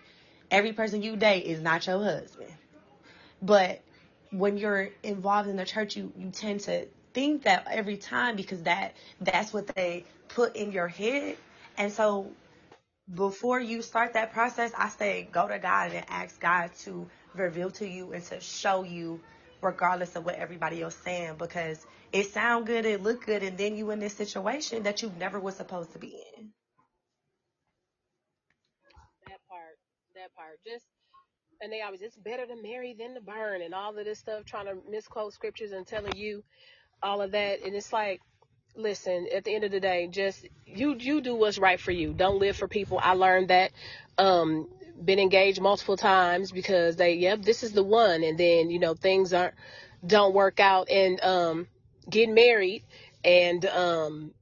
every 0.50 0.72
person 0.72 1.02
you 1.02 1.16
date 1.16 1.44
is 1.46 1.60
not 1.60 1.86
your 1.86 2.02
husband. 2.02 2.52
But 3.42 3.82
when 4.32 4.58
you're 4.58 4.90
involved 5.02 5.48
in 5.48 5.56
the 5.56 5.64
church, 5.66 5.96
you, 5.96 6.12
you 6.18 6.30
tend 6.30 6.60
to 6.60 6.86
think 7.14 7.44
that 7.44 7.66
every 7.70 7.96
time 7.96 8.36
because 8.36 8.62
that 8.64 8.94
that's 9.20 9.52
what 9.52 9.68
they 9.68 10.04
put 10.28 10.56
in 10.56 10.72
your 10.72 10.88
head. 10.88 11.36
And 11.78 11.92
so 11.92 12.30
before 13.14 13.60
you 13.60 13.82
start 13.82 14.14
that 14.14 14.32
process, 14.32 14.72
I 14.76 14.88
say 14.90 15.28
go 15.32 15.48
to 15.48 15.58
God 15.58 15.92
and 15.92 16.04
ask 16.08 16.40
God 16.40 16.72
to 16.80 17.08
reveal 17.38 17.70
to 17.72 17.88
you 17.88 18.12
and 18.12 18.24
to 18.26 18.40
show 18.40 18.82
you 18.84 19.20
regardless 19.62 20.16
of 20.16 20.24
what 20.24 20.36
everybody 20.36 20.82
else 20.82 20.96
saying 20.96 21.36
because 21.38 21.86
it 22.12 22.24
sound 22.26 22.66
good, 22.66 22.86
it 22.86 23.02
look 23.02 23.26
good, 23.26 23.42
and 23.42 23.58
then 23.58 23.76
you 23.76 23.90
in 23.90 24.00
this 24.00 24.14
situation 24.14 24.84
that 24.84 25.02
you 25.02 25.12
never 25.18 25.40
was 25.40 25.56
supposed 25.56 25.92
to 25.94 25.98
be 25.98 26.22
in. 26.38 26.50
That 29.28 29.40
part, 29.48 29.76
that 30.16 30.34
part, 30.34 30.58
just 30.66 30.86
and 31.60 31.72
they 31.72 31.82
always 31.82 32.02
it's 32.02 32.16
better 32.16 32.46
to 32.46 32.62
marry 32.62 32.94
than 32.98 33.14
to 33.14 33.20
burn 33.22 33.62
and 33.62 33.74
all 33.74 33.98
of 33.98 34.04
this 34.04 34.20
stuff, 34.20 34.44
trying 34.44 34.66
to 34.66 34.78
misquote 34.90 35.32
scriptures 35.34 35.72
and 35.72 35.86
telling 35.86 36.16
you 36.16 36.44
all 37.02 37.22
of 37.22 37.32
that, 37.32 37.62
and 37.64 37.74
it's 37.74 37.92
like 37.92 38.20
listen, 38.76 39.28
at 39.34 39.44
the 39.44 39.54
end 39.54 39.64
of 39.64 39.70
the 39.70 39.80
day, 39.80 40.08
just 40.08 40.46
you 40.66 40.96
you 40.96 41.20
do 41.20 41.34
what's 41.34 41.58
right 41.58 41.80
for 41.80 41.92
you. 41.92 42.12
Don't 42.14 42.38
live 42.38 42.56
for 42.56 42.68
people. 42.68 43.00
I 43.02 43.14
learned 43.14 43.48
that. 43.50 43.72
Um, 44.18 44.68
been 45.04 45.18
engaged 45.18 45.60
multiple 45.60 45.96
times 45.96 46.52
because 46.52 46.96
they, 46.96 47.14
yep, 47.14 47.42
this 47.42 47.62
is 47.62 47.72
the 47.72 47.82
one, 47.82 48.22
and 48.22 48.38
then 48.38 48.70
you 48.70 48.78
know 48.78 48.94
things 48.94 49.32
aren't 49.32 49.54
don't 50.06 50.34
work 50.34 50.60
out, 50.60 50.88
and 50.90 51.22
um, 51.22 51.68
get 52.08 52.28
married, 52.28 52.84
and 53.24 53.64
um, 53.66 54.32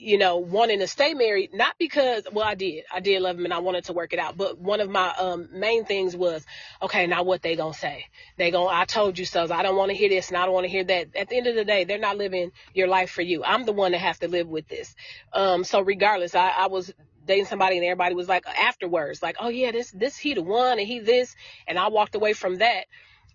you 0.00 0.16
know, 0.16 0.38
wanting 0.38 0.78
to 0.78 0.86
stay 0.86 1.12
married, 1.12 1.52
not 1.52 1.74
because, 1.78 2.24
well, 2.32 2.46
I 2.46 2.54
did, 2.54 2.84
I 2.92 3.00
did 3.00 3.20
love 3.20 3.38
him 3.38 3.44
and 3.44 3.52
I 3.52 3.58
wanted 3.58 3.84
to 3.84 3.92
work 3.92 4.14
it 4.14 4.18
out. 4.18 4.36
But 4.36 4.58
one 4.58 4.80
of 4.80 4.88
my, 4.88 5.12
um, 5.18 5.48
main 5.52 5.84
things 5.84 6.16
was, 6.16 6.44
okay, 6.80 7.06
now 7.06 7.22
what 7.22 7.42
they 7.42 7.54
gonna 7.54 7.74
say? 7.74 8.06
They 8.38 8.50
gonna, 8.50 8.70
I 8.70 8.86
told 8.86 9.18
you 9.18 9.26
so. 9.26 9.46
I 9.52 9.62
don't 9.62 9.76
want 9.76 9.90
to 9.90 9.96
hear 9.96 10.08
this 10.08 10.28
and 10.28 10.38
I 10.38 10.46
don't 10.46 10.54
want 10.54 10.64
to 10.64 10.70
hear 10.70 10.84
that. 10.84 11.14
At 11.14 11.28
the 11.28 11.36
end 11.36 11.46
of 11.48 11.54
the 11.54 11.66
day, 11.66 11.84
they're 11.84 11.98
not 11.98 12.16
living 12.16 12.50
your 12.72 12.88
life 12.88 13.10
for 13.10 13.22
you. 13.22 13.44
I'm 13.44 13.66
the 13.66 13.72
one 13.72 13.92
that 13.92 13.98
has 13.98 14.18
to 14.20 14.28
live 14.28 14.48
with 14.48 14.68
this. 14.68 14.94
Um, 15.34 15.64
so 15.64 15.82
regardless, 15.82 16.34
I, 16.34 16.48
I 16.48 16.66
was 16.68 16.92
dating 17.26 17.46
somebody 17.46 17.76
and 17.78 17.86
everybody 17.86 18.14
was 18.14 18.28
like 18.28 18.46
afterwards, 18.48 19.22
like, 19.22 19.36
oh 19.40 19.48
yeah, 19.48 19.72
this, 19.72 19.90
this, 19.92 20.16
he 20.16 20.34
the 20.34 20.42
one 20.42 20.78
and 20.78 20.88
he 20.88 21.00
this. 21.00 21.36
And 21.66 21.78
I 21.78 21.88
walked 21.88 22.14
away 22.14 22.32
from 22.34 22.56
that 22.58 22.86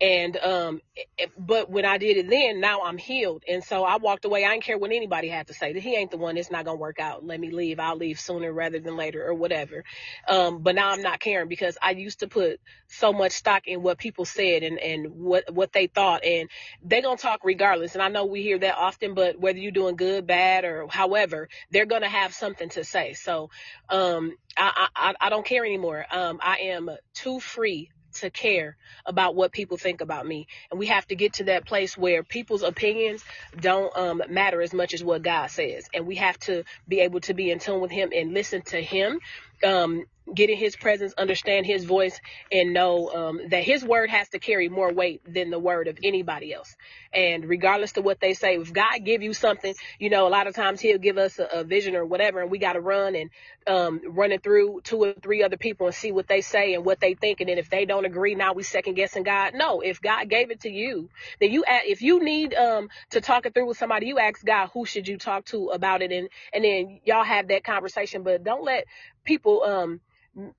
and 0.02 0.38
um 0.38 0.82
it, 1.18 1.32
but 1.38 1.70
when 1.70 1.86
I 1.86 1.98
did 1.98 2.18
it 2.18 2.30
then, 2.30 2.60
now 2.60 2.82
I'm 2.84 2.98
healed. 2.98 3.44
And 3.48 3.64
so 3.64 3.84
I 3.84 3.98
walked 3.98 4.26
away. 4.26 4.46
I 4.46 4.52
didn't 4.52 4.64
care 4.64 4.78
what 4.78 4.92
anybody 4.92 5.28
had 5.28 5.48
to 5.48 5.54
say. 5.54 5.74
That 5.74 5.82
he 5.84 5.96
ain't 5.96 6.12
the 6.12 6.18
one. 6.18 6.38
It's 6.38 6.52
not 6.52 6.66
gonna 6.66 6.78
work 6.78 7.00
out. 7.00 7.26
Let 7.26 7.40
me 7.40 7.52
leave. 7.52 7.80
I'll 7.80 7.96
leave 7.98 8.20
sooner 8.20 8.52
rather 8.52 8.80
than 8.80 8.96
later 8.96 9.26
or 9.26 9.34
whatever. 9.34 9.84
Um, 10.28 10.62
but 10.62 10.76
now 10.76 10.92
I'm 10.92 11.02
not 11.02 11.20
caring 11.20 11.48
because 11.48 11.78
I 11.82 11.92
used 11.92 12.20
to 12.20 12.28
put 12.28 12.60
so 12.88 13.14
much 13.14 13.34
stock 13.34 13.64
in 13.68 13.82
what 13.84 13.98
people 13.98 14.26
said 14.26 14.64
and 14.64 14.80
and 14.80 15.08
what 15.12 15.54
what 15.54 15.72
they 15.74 15.88
thought, 15.88 16.24
and 16.24 16.50
they 16.84 17.02
gonna 17.02 17.18
talk 17.18 17.42
regardless. 17.44 17.94
And 17.94 18.02
I 18.02 18.10
know 18.10 18.26
we 18.26 18.42
hear 18.42 18.60
that 18.60 18.78
often, 18.78 19.14
but 19.14 19.40
whether 19.40 19.60
you're 19.60 19.72
doing 19.72 19.96
good, 19.96 20.28
bad, 20.28 20.66
or 20.66 20.88
however, 20.90 21.50
they're 21.72 21.86
gonna 21.86 22.10
have 22.10 22.34
something 22.34 22.70
to 22.70 22.84
say. 22.84 23.14
So 23.14 23.50
um, 23.90 24.34
I 24.58 24.88
I 24.96 25.16
I 25.22 25.30
don't 25.30 25.46
care 25.46 25.66
anymore. 25.66 26.06
Um, 26.12 26.40
I 26.42 26.58
am 26.64 26.90
too 27.14 27.40
free 27.40 27.92
to 28.16 28.30
care 28.30 28.78
about 29.06 29.36
what 29.36 29.52
people 29.52 29.78
think 29.78 30.02
about 30.02 30.26
me. 30.26 30.48
And 30.72 30.80
we 30.80 30.88
have 30.88 31.08
to 31.08 31.16
get 31.16 31.34
to 31.34 31.46
that 31.46 31.66
place 31.66 31.98
where 31.98 32.24
people's 32.24 32.64
opinions 32.64 33.24
don't 33.60 33.96
um, 33.98 34.22
matter 34.30 34.62
as 34.62 34.74
much 34.74 34.94
as 34.94 35.04
what 35.04 35.22
God 35.22 35.48
says. 35.48 35.88
And 35.94 36.06
we 36.06 36.16
have 36.16 36.38
to 36.40 36.64
be 36.88 37.02
able 37.02 37.22
to 37.22 37.34
be 37.34 37.52
in 37.52 37.60
tune 37.60 37.82
with 37.82 37.92
Him 37.92 38.12
and 38.16 38.34
listen 38.34 38.62
to 38.64 38.82
Him 38.82 39.20
um, 39.64 40.06
get 40.34 40.50
in 40.50 40.58
his 40.58 40.76
presence, 40.76 41.14
understand 41.18 41.66
his 41.66 41.86
voice, 41.86 42.20
and 42.52 42.74
know 42.74 43.10
um, 43.10 43.42
that 43.50 43.64
his 43.64 43.84
word 43.84 44.10
has 44.10 44.30
to 44.30 44.40
carry 44.40 44.70
more 44.70 44.92
weight 44.92 45.22
than 45.32 45.50
the 45.50 45.60
word 45.60 45.88
of 45.88 45.98
anybody 46.04 46.54
else. 46.54 46.76
And 47.14 47.46
regardless 47.48 47.96
of 47.98 48.04
what 48.04 48.20
they 48.20 48.34
say, 48.34 48.56
if 48.56 48.74
God 48.74 49.04
give 49.04 49.22
you 49.22 49.34
something, 49.34 49.74
you 50.00 50.10
know, 50.10 50.28
a 50.28 50.30
lot 50.30 50.48
of 50.48 50.56
times 50.56 50.82
he'll 50.82 50.98
give 50.98 51.18
us 51.18 51.40
a, 51.40 51.46
a 51.60 51.64
vision 51.64 51.96
or 51.96 52.06
whatever, 52.06 52.42
and 52.42 52.50
we 52.50 52.58
got 52.58 52.74
to 52.74 52.82
run 52.82 53.16
and 53.16 53.30
um, 53.68 54.02
run 54.08 54.32
it 54.32 54.44
through 54.44 54.82
two 54.84 55.04
or 55.04 55.14
three 55.14 55.44
other 55.44 55.58
people 55.58 55.88
and 55.88 55.96
see 55.96 56.12
what 56.12 56.28
they 56.28 56.42
say 56.42 56.74
and 56.74 56.86
what 56.86 57.00
they 57.00 57.14
think. 57.14 57.40
And 57.42 57.50
then 57.50 57.58
if 57.58 57.70
they 57.70 57.86
don't 57.86 58.06
agree, 58.06 58.36
now 58.36 58.54
we 58.54 58.64
second 58.64 58.96
guessing 58.96 59.24
God. 59.24 59.54
No, 59.54 59.82
if 59.82 60.02
God 60.02 60.30
gave 60.30 60.52
it 60.52 60.62
to 60.62 60.70
you, 60.70 61.10
then 61.40 61.52
you, 61.52 61.64
if 61.68 62.02
you 62.02 62.24
need 62.24 62.54
um, 62.54 62.90
to 63.12 63.22
talk 63.22 63.46
it 63.46 63.54
through 63.54 63.68
with 63.68 63.78
somebody, 63.78 64.08
you 64.08 64.20
ask 64.20 64.44
God, 64.44 64.70
who 64.74 64.86
should 64.86 65.08
you 65.08 65.18
talk 65.18 65.46
to 65.46 65.68
about 65.70 66.02
it? 66.02 66.12
And, 66.12 66.30
and 66.54 66.64
then 66.64 67.00
y'all 67.06 67.24
have 67.24 67.48
that 67.50 67.64
conversation, 67.64 68.24
but 68.24 68.44
don't 68.44 68.64
let 68.64 68.86
people 69.24 69.64
um 69.64 70.00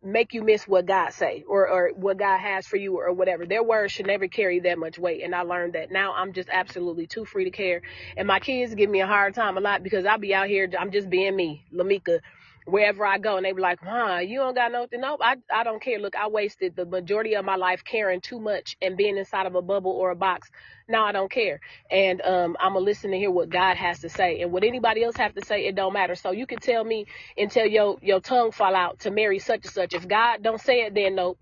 make 0.03 0.33
you 0.33 0.43
miss 0.43 0.67
what 0.67 0.87
God 0.87 1.13
say 1.13 1.45
or, 1.47 1.69
or 1.69 1.91
what 1.95 2.19
God 2.19 2.39
has 2.39 2.67
for 2.67 2.77
you 2.77 2.99
or 2.99 3.13
whatever. 3.13 3.47
Their 3.47 3.63
words 3.63 3.93
should 3.93 4.07
never 4.07 4.27
carry 4.29 4.61
that 4.61 4.79
much 4.79 4.99
weight. 4.99 5.23
And 5.23 5.35
I 5.35 5.43
learned 5.43 5.75
that 5.75 5.91
now 5.91 6.15
I'm 6.15 6.33
just 6.33 6.49
absolutely 6.51 7.07
too 7.07 7.25
free 7.25 7.45
to 7.45 7.51
care. 7.51 7.83
And 8.17 8.27
my 8.27 8.41
kids 8.41 8.75
give 8.75 8.89
me 8.89 9.01
a 9.03 9.07
hard 9.07 9.35
time 9.35 9.59
a 9.59 9.61
lot 9.61 9.83
because 9.83 10.07
I'll 10.07 10.19
be 10.19 10.35
out 10.35 10.49
here, 10.49 10.71
I'm 10.79 10.91
just 10.91 11.11
being 11.11 11.37
me, 11.37 11.65
LaMeka, 11.75 12.21
wherever 12.67 13.07
I 13.07 13.19
go, 13.19 13.37
and 13.39 13.47
they 13.47 13.53
be 13.53 13.63
like, 13.63 13.81
"Huh, 13.83 14.19
you 14.19 14.39
don't 14.41 14.55
got 14.57 14.73
nothing." 14.73 15.03
Nope, 15.03 15.21
I 15.23 15.37
I 15.53 15.65
don't 15.65 15.83
care. 15.83 16.01
Look, 16.01 16.17
I 16.17 16.29
wasted 16.29 16.77
the 16.77 16.87
majority 16.87 17.35
of 17.37 17.45
my 17.47 17.57
life 17.57 17.85
caring 17.85 18.23
too 18.23 18.41
much 18.41 18.77
and 18.83 18.97
being 18.97 19.19
inside 19.19 19.47
of 19.47 19.57
a 19.57 19.63
bubble 19.63 19.93
or 19.93 20.13
a 20.13 20.17
box. 20.17 20.51
Now 20.89 21.07
I 21.07 21.13
don't 21.13 21.31
care, 21.33 21.61
and 21.91 22.23
um, 22.23 22.57
I'm 22.61 22.75
gonna 22.75 22.85
listen 22.87 23.13
to 23.13 23.19
hear 23.19 23.33
what 23.33 23.51
God 23.51 23.77
has 23.79 24.01
to 24.01 24.11
say, 24.11 24.43
and 24.43 24.53
what 24.53 24.65
anybody 24.65 25.05
else 25.05 25.17
have 25.19 25.35
to 25.37 25.45
say, 25.47 25.67
it 25.67 25.77
don't 25.77 25.95
matter. 25.95 26.17
So 26.17 26.33
you 26.33 26.47
can 26.47 26.61
tell 26.61 26.85
me 26.85 27.07
until 27.39 27.67
your 27.67 27.99
your 28.03 28.21
tongue 28.21 28.53
fall 28.53 28.77
out 28.77 29.01
to 29.01 29.13
marry 29.13 29.41
such 29.41 29.65
and 29.67 29.73
such. 29.75 29.95
If 29.95 30.09
God 30.09 30.43
don't 30.43 30.61
say 30.61 30.83
it, 30.83 30.95
then 30.95 31.17
nope. 31.17 31.39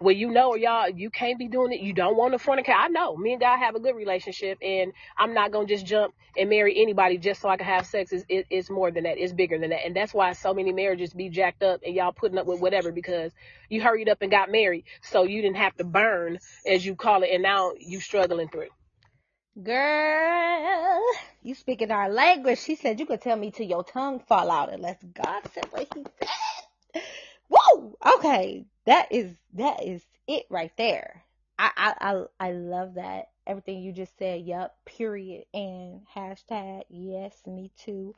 Well, 0.00 0.14
you 0.14 0.30
know, 0.30 0.54
y'all, 0.54 0.88
you 0.88 1.10
can't 1.10 1.38
be 1.38 1.48
doing 1.48 1.72
it. 1.72 1.80
You 1.80 1.92
don't 1.92 2.16
want 2.16 2.32
to 2.32 2.38
fornicate. 2.38 2.74
I 2.76 2.88
know. 2.88 3.16
Me 3.16 3.32
and 3.32 3.40
God 3.40 3.58
have 3.58 3.74
a 3.74 3.80
good 3.80 3.96
relationship, 3.96 4.58
and 4.62 4.92
I'm 5.16 5.34
not 5.34 5.50
gonna 5.50 5.66
just 5.66 5.86
jump 5.86 6.14
and 6.36 6.48
marry 6.48 6.80
anybody 6.80 7.18
just 7.18 7.40
so 7.40 7.48
I 7.48 7.56
can 7.56 7.66
have 7.66 7.86
sex. 7.86 8.12
It's, 8.12 8.24
it, 8.28 8.46
it's 8.50 8.70
more 8.70 8.90
than 8.90 9.04
that. 9.04 9.18
It's 9.18 9.32
bigger 9.32 9.58
than 9.58 9.70
that, 9.70 9.84
and 9.84 9.94
that's 9.96 10.14
why 10.14 10.32
so 10.32 10.54
many 10.54 10.72
marriages 10.72 11.12
be 11.12 11.28
jacked 11.28 11.62
up, 11.62 11.80
and 11.84 11.94
y'all 11.94 12.12
putting 12.12 12.38
up 12.38 12.46
with 12.46 12.60
whatever 12.60 12.92
because 12.92 13.32
you 13.68 13.82
hurried 13.82 14.08
up 14.08 14.22
and 14.22 14.30
got 14.30 14.50
married, 14.50 14.84
so 15.02 15.24
you 15.24 15.42
didn't 15.42 15.56
have 15.56 15.74
to 15.76 15.84
burn, 15.84 16.38
as 16.66 16.84
you 16.84 16.94
call 16.94 17.22
it, 17.22 17.30
and 17.32 17.42
now 17.42 17.72
you 17.78 18.00
struggling 18.00 18.48
through. 18.48 18.62
It. 18.62 18.70
Girl, 19.60 21.02
you 21.42 21.54
speaking 21.56 21.90
our 21.90 22.08
language. 22.08 22.60
She 22.60 22.76
said 22.76 23.00
you 23.00 23.06
could 23.06 23.20
tell 23.20 23.36
me 23.36 23.50
till 23.50 23.66
your 23.66 23.82
tongue 23.82 24.20
fall 24.20 24.50
out 24.50 24.72
unless 24.72 25.02
God 25.02 25.42
said 25.52 25.66
what 25.70 25.88
he 25.92 26.04
said. 26.20 27.02
Whoa! 27.48 27.96
Okay. 28.18 28.66
That 28.88 29.12
is 29.12 29.34
that 29.52 29.84
is 29.84 30.02
it 30.26 30.46
right 30.48 30.72
there. 30.78 31.22
I 31.58 31.70
I 31.76 31.94
I, 32.00 32.24
I 32.48 32.52
love 32.52 32.94
that. 32.94 33.28
Everything 33.46 33.82
you 33.82 33.92
just 33.92 34.16
said, 34.18 34.40
yep, 34.40 34.76
period. 34.86 35.44
And 35.52 36.00
hashtag 36.16 36.84
yes, 36.88 37.34
me 37.46 37.70
too. 37.76 38.14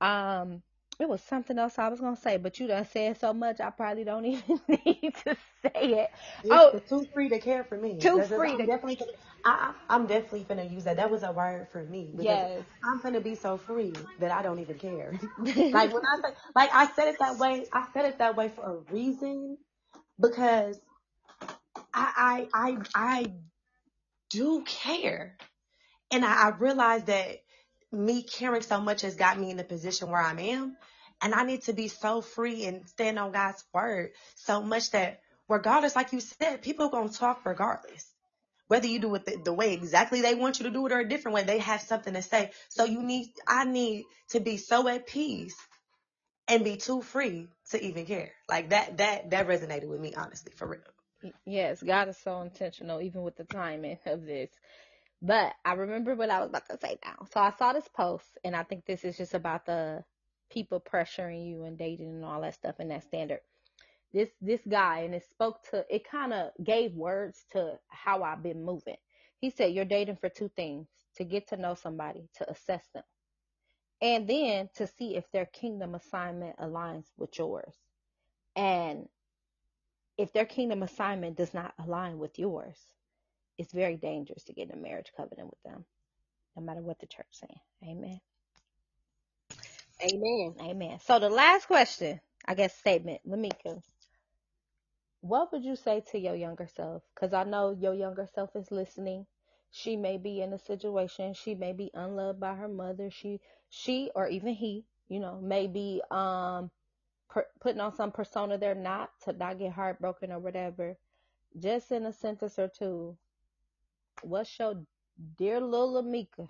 Um 0.00 0.62
it 0.98 1.06
was 1.06 1.20
something 1.22 1.58
else 1.58 1.78
I 1.78 1.90
was 1.90 2.00
gonna 2.00 2.16
say, 2.16 2.38
but 2.38 2.58
you 2.58 2.66
done 2.66 2.86
said 2.86 3.20
so 3.20 3.34
much 3.34 3.60
I 3.60 3.68
probably 3.68 4.04
don't 4.04 4.24
even 4.26 4.60
need 4.68 5.14
to 5.24 5.36
say 5.62 5.70
it. 5.74 6.10
It's 6.44 6.50
oh, 6.50 6.80
too 6.88 7.06
free 7.12 7.28
to 7.28 7.38
care 7.38 7.62
for 7.62 7.76
me. 7.76 7.98
Too 7.98 8.16
That's 8.16 8.30
free. 8.30 8.52
I'm 8.52 8.58
to... 8.58 8.66
definitely, 8.66 9.06
I, 9.44 9.74
I'm 9.90 10.06
definitely 10.06 10.46
gonna 10.48 10.64
use 10.64 10.84
that. 10.84 10.96
That 10.96 11.10
was 11.10 11.24
a 11.24 11.32
word 11.32 11.68
for 11.70 11.84
me. 11.84 12.08
Yes. 12.18 12.62
I'm 12.82 13.02
gonna 13.02 13.20
be 13.20 13.34
so 13.34 13.58
free 13.58 13.92
that 14.18 14.30
I 14.30 14.40
don't 14.40 14.60
even 14.60 14.78
care. 14.78 15.12
like 15.38 15.92
when 15.92 16.02
I 16.06 16.20
say, 16.22 16.34
like 16.56 16.70
I 16.72 16.90
said 16.96 17.08
it 17.08 17.18
that 17.18 17.36
way. 17.36 17.66
I 17.70 17.86
said 17.92 18.06
it 18.06 18.16
that 18.16 18.34
way 18.34 18.48
for 18.48 18.62
a 18.62 18.94
reason 18.94 19.58
because 20.20 20.80
I 21.94 22.48
I 22.54 22.68
I, 22.72 22.78
I 22.94 23.32
do 24.30 24.62
care, 24.64 25.36
and 26.10 26.24
I, 26.24 26.48
I 26.48 26.50
realize 26.50 27.04
that 27.04 27.38
me 27.92 28.22
caring 28.22 28.62
so 28.62 28.80
much 28.80 29.02
has 29.02 29.16
got 29.16 29.38
me 29.38 29.50
in 29.50 29.56
the 29.56 29.64
position 29.64 30.10
where 30.10 30.20
I 30.20 30.32
am. 30.32 30.76
And 31.22 31.34
I 31.34 31.44
need 31.44 31.62
to 31.62 31.72
be 31.72 31.88
so 31.88 32.20
free 32.22 32.64
and 32.64 32.88
stand 32.88 33.18
on 33.18 33.32
God's 33.32 33.64
word 33.74 34.12
so 34.36 34.62
much 34.62 34.90
that 34.92 35.20
regardless, 35.48 35.96
like 35.96 36.12
you 36.12 36.20
said, 36.20 36.62
people 36.62 36.86
are 36.86 36.90
going 36.90 37.10
to 37.10 37.18
talk 37.18 37.44
regardless. 37.44 38.06
Whether 38.68 38.86
you 38.86 39.00
do 39.00 39.14
it 39.16 39.26
the, 39.26 39.36
the, 39.44 39.52
way 39.52 39.74
exactly 39.74 40.22
they 40.22 40.34
want 40.34 40.60
you 40.60 40.64
to 40.64 40.70
do 40.70 40.86
it 40.86 40.92
or 40.92 41.00
a 41.00 41.08
different 41.08 41.34
way, 41.34 41.42
they 41.42 41.58
have 41.58 41.80
something 41.80 42.14
to 42.14 42.22
say. 42.22 42.52
So 42.68 42.84
you 42.84 43.02
need, 43.02 43.32
I 43.46 43.64
need 43.64 44.04
to 44.30 44.40
be 44.40 44.56
so 44.56 44.86
at 44.88 45.06
peace 45.08 45.56
and 46.50 46.64
be 46.64 46.76
too 46.76 47.00
free 47.00 47.48
to 47.70 47.82
even 47.82 48.04
care. 48.04 48.32
Like 48.48 48.70
that, 48.70 48.98
that, 48.98 49.30
that 49.30 49.46
resonated 49.48 49.86
with 49.88 50.00
me, 50.00 50.14
honestly, 50.14 50.52
for 50.54 50.66
real. 50.66 51.32
Yes, 51.46 51.82
God 51.82 52.08
is 52.08 52.18
so 52.18 52.40
intentional, 52.40 53.00
even 53.00 53.22
with 53.22 53.36
the 53.36 53.44
timing 53.44 53.98
of 54.06 54.24
this. 54.26 54.50
But 55.22 55.52
I 55.64 55.74
remember 55.74 56.14
what 56.14 56.30
I 56.30 56.40
was 56.40 56.48
about 56.48 56.68
to 56.70 56.78
say 56.78 56.98
now. 57.04 57.26
So 57.32 57.40
I 57.40 57.50
saw 57.50 57.72
this 57.72 57.88
post, 57.88 58.38
and 58.42 58.56
I 58.56 58.64
think 58.64 58.86
this 58.86 59.04
is 59.04 59.16
just 59.16 59.34
about 59.34 59.66
the 59.66 60.04
people 60.50 60.80
pressuring 60.80 61.46
you 61.46 61.64
and 61.64 61.78
dating 61.78 62.08
and 62.08 62.24
all 62.24 62.40
that 62.40 62.54
stuff 62.54 62.76
and 62.78 62.90
that 62.90 63.04
standard. 63.04 63.40
This 64.12 64.30
this 64.40 64.62
guy 64.68 65.00
and 65.00 65.14
it 65.14 65.24
spoke 65.30 65.62
to 65.70 65.84
it 65.88 66.08
kind 66.10 66.32
of 66.32 66.50
gave 66.64 66.94
words 66.94 67.44
to 67.52 67.78
how 67.88 68.24
I've 68.24 68.42
been 68.42 68.64
moving. 68.64 68.96
He 69.38 69.50
said 69.50 69.72
you're 69.72 69.84
dating 69.84 70.16
for 70.16 70.28
two 70.28 70.50
things: 70.56 70.88
to 71.16 71.24
get 71.24 71.48
to 71.48 71.56
know 71.56 71.74
somebody, 71.74 72.28
to 72.38 72.50
assess 72.50 72.84
them. 72.92 73.04
And 74.02 74.28
then 74.28 74.70
to 74.76 74.86
see 74.86 75.16
if 75.16 75.30
their 75.32 75.46
kingdom 75.46 75.94
assignment 75.94 76.56
aligns 76.58 77.06
with 77.18 77.38
yours. 77.38 77.74
And 78.56 79.08
if 80.18 80.32
their 80.32 80.46
kingdom 80.46 80.82
assignment 80.82 81.36
does 81.36 81.54
not 81.54 81.74
align 81.78 82.18
with 82.18 82.38
yours, 82.38 82.76
it's 83.58 83.72
very 83.72 83.96
dangerous 83.96 84.44
to 84.44 84.52
get 84.54 84.70
in 84.70 84.78
a 84.78 84.82
marriage 84.82 85.12
covenant 85.16 85.50
with 85.50 85.62
them, 85.64 85.84
no 86.56 86.62
matter 86.62 86.82
what 86.82 87.00
the 87.00 87.06
church 87.06 87.26
saying. 87.32 87.60
Amen. 87.96 88.20
Amen. 90.02 90.54
Amen. 90.60 90.98
So 91.00 91.18
the 91.18 91.30
last 91.30 91.66
question, 91.66 92.20
I 92.46 92.54
guess 92.54 92.76
statement, 92.76 93.20
LaMeka, 93.28 93.82
what 95.22 95.52
would 95.52 95.64
you 95.64 95.76
say 95.76 96.02
to 96.12 96.18
your 96.18 96.36
younger 96.36 96.68
self? 96.76 97.02
Because 97.14 97.34
I 97.34 97.44
know 97.44 97.72
your 97.72 97.94
younger 97.94 98.28
self 98.34 98.56
is 98.56 98.70
listening. 98.70 99.26
She 99.72 99.96
may 99.96 100.18
be 100.18 100.42
in 100.42 100.52
a 100.52 100.58
situation. 100.58 101.34
She 101.34 101.54
may 101.54 101.72
be 101.72 101.90
unloved 101.94 102.40
by 102.40 102.54
her 102.54 102.68
mother. 102.68 103.10
She, 103.10 103.40
she, 103.70 104.10
or 104.16 104.28
even 104.28 104.54
he, 104.54 104.86
you 105.08 105.20
know, 105.20 105.40
may 105.42 105.68
be 105.68 106.02
um 106.10 106.70
per, 107.30 107.46
putting 107.60 107.80
on 107.80 107.94
some 107.94 108.12
persona 108.12 108.58
they're 108.58 108.74
not 108.74 109.10
to 109.24 109.32
not 109.32 109.58
get 109.58 109.72
heartbroken 109.72 110.32
or 110.32 110.40
whatever. 110.40 110.96
Just 111.58 111.92
in 111.92 112.06
a 112.06 112.12
sentence 112.12 112.58
or 112.58 112.68
two, 112.68 113.16
what's 114.22 114.58
your 114.58 114.74
dear 115.38 115.60
little 115.60 116.02
LaMeka? 116.02 116.48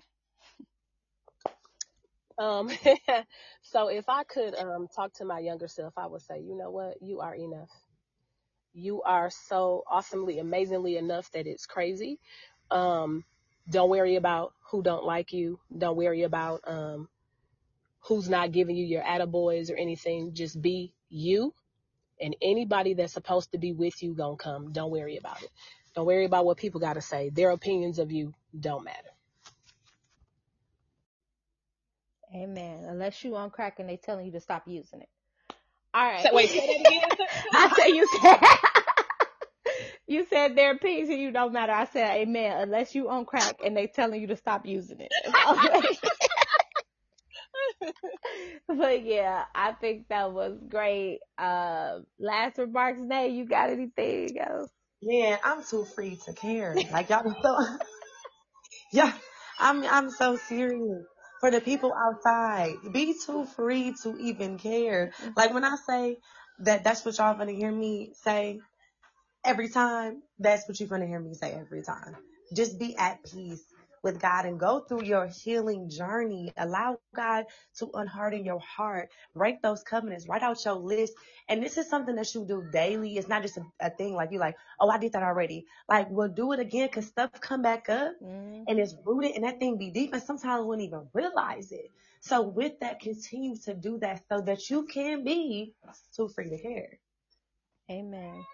Um, 2.39 2.69
so 3.61 3.89
if 3.89 4.09
I 4.09 4.23
could 4.23 4.55
um 4.55 4.87
talk 4.95 5.13
to 5.15 5.25
my 5.25 5.39
younger 5.39 5.67
self, 5.67 5.93
I 5.97 6.07
would 6.07 6.21
say, 6.21 6.39
you 6.41 6.57
know 6.57 6.71
what, 6.71 7.01
you 7.01 7.21
are 7.21 7.35
enough. 7.35 7.69
You 8.73 9.01
are 9.03 9.29
so 9.29 9.83
awesomely, 9.89 10.39
amazingly 10.39 10.97
enough 10.97 11.31
that 11.31 11.47
it's 11.47 11.65
crazy. 11.65 12.19
Um, 12.71 13.25
don't 13.69 13.89
worry 13.89 14.15
about 14.15 14.53
who 14.71 14.81
don't 14.81 15.05
like 15.05 15.33
you. 15.33 15.59
Don't 15.77 15.97
worry 15.97 16.23
about 16.23 16.61
um 16.65 17.09
who's 18.01 18.29
not 18.29 18.51
giving 18.51 18.75
you 18.75 18.85
your 18.85 19.03
attaboys 19.03 19.69
or 19.71 19.75
anything. 19.75 20.33
Just 20.33 20.61
be 20.61 20.93
you, 21.09 21.53
and 22.19 22.35
anybody 22.41 22.93
that's 22.93 23.13
supposed 23.13 23.51
to 23.51 23.57
be 23.57 23.73
with 23.73 24.01
you 24.01 24.13
gonna 24.13 24.37
come. 24.37 24.71
Don't 24.71 24.91
worry 24.91 25.17
about 25.17 25.43
it. 25.43 25.49
Don't 25.95 26.05
worry 26.05 26.25
about 26.25 26.45
what 26.45 26.57
people 26.57 26.79
gotta 26.79 27.01
say. 27.01 27.29
Their 27.29 27.51
opinions 27.51 27.99
of 27.99 28.11
you 28.11 28.33
don't 28.57 28.83
matter. 28.85 29.09
Amen. 32.33 32.85
Unless 32.87 33.23
you 33.23 33.35
on 33.35 33.49
crack 33.49 33.79
and 33.79 33.89
they 33.89 33.97
telling 33.97 34.25
you 34.25 34.31
to 34.31 34.39
stop 34.39 34.63
using 34.65 35.01
it. 35.01 35.09
All 35.93 36.05
right. 36.05 36.23
So, 36.23 36.33
wait, 36.33 36.49
say 36.49 36.81
that 36.81 36.89
again. 36.89 37.27
I 37.53 37.69
said 37.75 37.87
you 37.87 38.07
said 38.21 38.39
you 40.11 40.25
said 40.29 40.55
their 40.55 40.71
opinions 40.73 41.09
to 41.09 41.15
you 41.15 41.31
don't 41.31 41.53
matter. 41.53 41.71
I 41.71 41.85
said 41.85 42.17
amen. 42.17 42.61
Unless 42.61 42.93
you 42.95 43.09
on 43.09 43.25
crack 43.25 43.57
and 43.63 43.75
they 43.75 43.87
telling 43.87 44.21
you 44.21 44.27
to 44.27 44.35
stop 44.35 44.65
using 44.65 44.99
it. 44.99 45.11
but 48.67 49.03
yeah, 49.03 49.45
I 49.55 49.73
think 49.73 50.07
that 50.09 50.31
was 50.33 50.57
great. 50.67 51.19
Uh, 51.37 51.99
last 52.19 52.57
remarks, 52.57 52.99
Nay, 53.01 53.29
you 53.29 53.45
got 53.45 53.69
anything 53.69 54.37
else? 54.39 54.69
Man, 55.01 55.39
I'm 55.43 55.63
too 55.63 55.85
free 55.85 56.19
to 56.25 56.33
care. 56.33 56.75
Like 56.91 57.09
y'all 57.09 57.23
so 57.41 57.57
Yeah, 58.93 59.13
I'm 59.59 59.83
I'm 59.85 60.09
so 60.11 60.35
serious. 60.37 61.05
For 61.39 61.49
the 61.49 61.61
people 61.61 61.91
outside, 61.91 62.75
be 62.91 63.15
too 63.25 63.45
free 63.45 63.95
to 64.03 64.15
even 64.19 64.59
care. 64.59 65.11
Like 65.35 65.53
when 65.53 65.63
I 65.63 65.75
say 65.87 66.17
that 66.59 66.83
that's 66.83 67.03
what 67.03 67.17
y'all 67.17 67.35
gonna 67.35 67.53
hear 67.53 67.71
me 67.71 68.11
say 68.21 68.59
every 69.45 69.69
time, 69.69 70.23
that's 70.39 70.67
what 70.67 70.79
you're 70.79 70.89
gonna 70.89 71.07
hear 71.07 71.19
me 71.19 71.33
say 71.35 71.53
every 71.53 71.83
time. 71.83 72.17
Just 72.55 72.79
be 72.79 72.95
at 72.97 73.23
peace 73.23 73.63
with 74.03 74.19
God 74.21 74.45
and 74.45 74.59
go 74.59 74.81
through 74.81 75.03
your 75.05 75.27
healing 75.27 75.89
journey. 75.89 76.51
Allow 76.57 76.99
God 77.15 77.45
to 77.77 77.87
unharden 77.87 78.45
your 78.45 78.59
heart. 78.59 79.09
Break 79.35 79.61
those 79.61 79.83
covenants. 79.83 80.27
Write 80.27 80.43
out 80.43 80.63
your 80.65 80.75
list. 80.75 81.13
And 81.49 81.63
this 81.63 81.77
is 81.77 81.89
something 81.89 82.15
that 82.15 82.33
you 82.35 82.45
do 82.45 82.63
daily. 82.71 83.17
It's 83.17 83.29
not 83.29 83.43
just 83.43 83.57
a, 83.57 83.63
a 83.79 83.89
thing 83.91 84.15
like 84.15 84.31
you're 84.31 84.41
like, 84.41 84.57
oh, 84.79 84.89
I 84.89 84.97
did 84.99 85.13
that 85.13 85.23
already. 85.23 85.65
Like, 85.89 86.09
we'll 86.09 86.29
do 86.29 86.51
it 86.53 86.59
again 86.59 86.87
because 86.87 87.07
stuff 87.07 87.31
come 87.41 87.61
back 87.61 87.89
up 87.89 88.13
Mm, 88.23 88.67
and 88.67 88.79
it's 88.79 88.95
rooted 89.05 89.33
and 89.35 89.45
that 89.45 89.59
thing 89.59 89.77
be 89.77 89.91
deep 89.91 90.13
and 90.13 90.23
sometimes 90.23 90.61
we 90.61 90.67
wouldn't 90.67 90.87
even 90.87 91.07
realize 91.13 91.71
it. 91.71 91.91
So 92.21 92.41
with 92.43 92.79
that, 92.81 92.99
continue 93.01 93.57
to 93.65 93.73
do 93.75 93.99
that 93.99 94.23
so 94.29 94.41
that 94.41 94.69
you 94.69 94.85
can 94.85 95.23
be 95.23 95.73
too 96.15 96.29
free 96.29 96.49
to 96.49 96.57
care. 96.59 96.99
amen. 97.91 98.45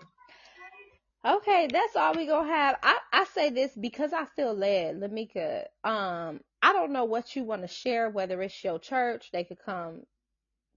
Okay, 1.26 1.68
that's 1.72 1.96
all 1.96 2.14
we 2.14 2.28
gonna 2.28 2.48
have. 2.48 2.78
I, 2.82 2.98
I 3.12 3.26
say 3.26 3.50
this 3.50 3.72
because 3.80 4.14
I 4.14 4.26
feel 4.36 4.54
led, 4.54 5.00
LaMeka. 5.00 5.66
Um, 5.84 6.42
I 6.62 6.74
don't 6.74 6.94
know 6.94 7.06
what 7.06 7.36
you 7.36 7.44
want 7.44 7.64
to 7.64 7.68
share, 7.68 8.10
whether 8.10 8.42
it's 8.42 8.64
your 8.64 8.80
church, 8.80 9.30
they 9.34 9.44
could 9.44 9.60
come 9.60 10.04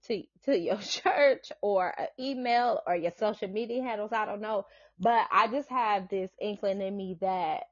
to 0.07 0.23
to 0.45 0.57
your 0.57 0.77
church 0.81 1.51
or 1.61 1.93
an 1.97 2.07
email 2.19 2.81
or 2.85 2.95
your 2.95 3.13
social 3.17 3.47
media 3.49 3.83
handles. 3.83 4.11
I 4.11 4.25
don't 4.25 4.41
know, 4.41 4.65
but 4.99 5.27
I 5.31 5.47
just 5.47 5.69
have 5.69 6.09
this 6.09 6.31
inkling 6.41 6.81
in 6.81 6.97
me 6.97 7.17
that 7.21 7.63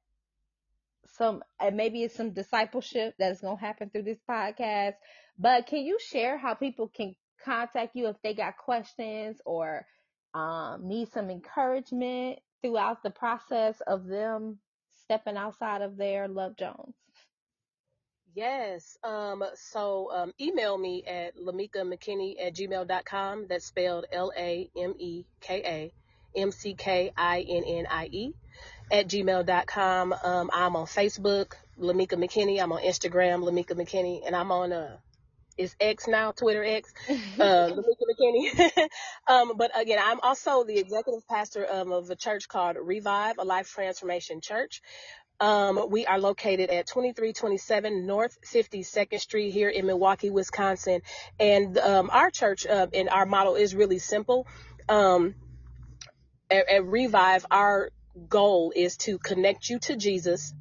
some 1.17 1.43
and 1.59 1.75
maybe 1.75 2.03
it's 2.03 2.15
some 2.15 2.31
discipleship 2.31 3.15
that's 3.17 3.41
gonna 3.41 3.59
happen 3.59 3.89
through 3.89 4.03
this 4.03 4.19
podcast. 4.29 4.93
But 5.37 5.67
can 5.67 5.79
you 5.79 5.97
share 5.99 6.37
how 6.37 6.53
people 6.53 6.87
can 6.87 7.15
contact 7.43 7.95
you 7.95 8.07
if 8.07 8.21
they 8.21 8.35
got 8.35 8.57
questions 8.57 9.41
or 9.45 9.85
um, 10.33 10.87
need 10.87 11.11
some 11.11 11.29
encouragement 11.29 12.39
throughout 12.61 13.03
the 13.03 13.09
process 13.09 13.81
of 13.87 14.05
them 14.05 14.59
stepping 15.03 15.37
outside 15.37 15.81
of 15.81 15.97
their 15.97 16.27
Love 16.27 16.55
Jones? 16.55 16.95
Yes. 18.35 18.97
Um, 19.03 19.43
so 19.55 20.11
um, 20.13 20.33
email 20.39 20.77
me 20.77 21.03
at 21.05 21.35
lameka 21.35 21.77
mckinnie 21.77 22.35
at 22.39 22.53
gmail.com. 22.53 23.47
That's 23.49 23.65
spelled 23.65 24.05
L 24.11 24.31
A 24.37 24.69
M 24.77 24.95
E 24.97 25.25
K 25.41 25.61
A 25.65 26.39
M 26.39 26.51
C 26.51 26.75
K 26.75 27.11
I 27.17 27.41
N 27.41 27.63
N 27.65 27.87
I 27.89 28.05
E 28.11 28.33
at 28.91 29.07
gmail.com. 29.07 30.13
Um, 30.23 30.49
I'm 30.53 30.75
on 30.75 30.85
Facebook, 30.85 31.53
LaMeka 31.79 32.13
McKinnie. 32.13 32.61
I'm 32.61 32.71
on 32.71 32.81
Instagram, 32.81 33.43
LaMeka 33.43 33.71
McKinnie. 33.71 34.21
And 34.25 34.35
I'm 34.35 34.51
on 34.51 34.71
uh, 34.73 34.97
it's 35.59 35.75
X 35.79 36.07
now, 36.07 36.31
Twitter 36.31 36.63
X, 36.63 36.93
uh, 37.09 37.71
McKinnie. 37.75 38.71
um, 39.27 39.53
but 39.57 39.77
again, 39.77 39.99
I'm 40.01 40.19
also 40.21 40.63
the 40.63 40.77
executive 40.77 41.27
pastor 41.27 41.67
um, 41.69 41.91
of 41.91 42.09
a 42.09 42.15
church 42.15 42.47
called 42.47 42.77
Revive, 42.81 43.37
a 43.37 43.43
Life 43.43 43.69
Transformation 43.69 44.39
Church. 44.41 44.81
Um, 45.41 45.89
we 45.89 46.05
are 46.05 46.19
located 46.19 46.69
at 46.69 46.87
2327 46.87 48.05
North 48.05 48.37
52nd 48.45 49.19
Street 49.19 49.51
here 49.51 49.69
in 49.69 49.85
Milwaukee, 49.85 50.29
Wisconsin. 50.29 51.01
And 51.39 51.77
um, 51.77 52.09
our 52.11 52.29
church 52.29 52.65
uh, 52.65 52.87
and 52.93 53.09
our 53.09 53.25
model 53.25 53.55
is 53.55 53.75
really 53.75 53.99
simple. 53.99 54.47
Um, 54.87 55.35
at, 56.49 56.69
at 56.69 56.85
Revive, 56.85 57.45
our 57.51 57.89
goal 58.27 58.71
is 58.75 58.97
to 58.97 59.17
connect 59.17 59.69
you 59.69 59.79
to 59.79 59.95
Jesus, 59.95 60.53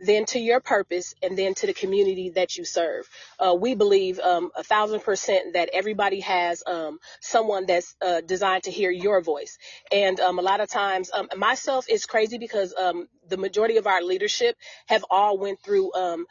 then 0.00 0.26
to 0.26 0.40
your 0.40 0.60
purpose, 0.60 1.14
and 1.22 1.38
then 1.38 1.54
to 1.56 1.66
the 1.66 1.74
community 1.74 2.30
that 2.30 2.56
you 2.56 2.64
serve. 2.64 3.08
Uh, 3.38 3.54
we 3.58 3.74
believe 3.74 4.20
um, 4.20 4.50
a 4.56 4.64
thousand 4.64 5.00
percent 5.02 5.54
that 5.54 5.70
everybody 5.72 6.20
has 6.20 6.62
um, 6.66 6.98
someone 7.20 7.66
that's 7.66 7.96
uh, 8.02 8.20
designed 8.22 8.64
to 8.64 8.72
hear 8.72 8.90
your 8.90 9.22
voice. 9.22 9.58
And 9.92 10.20
um, 10.20 10.38
a 10.38 10.42
lot 10.42 10.60
of 10.60 10.70
times, 10.70 11.10
um, 11.14 11.28
myself 11.36 11.86
is 11.90 12.06
crazy 12.06 12.38
because 12.38 12.74
um, 12.74 13.08
the 13.28 13.38
majority 13.38 13.78
of 13.78 13.86
our 13.86 14.02
leadership 14.02 14.56
have 14.88 15.04
all 15.10 15.38
went 15.38 15.62
through 15.62 15.92
um, 15.94 16.26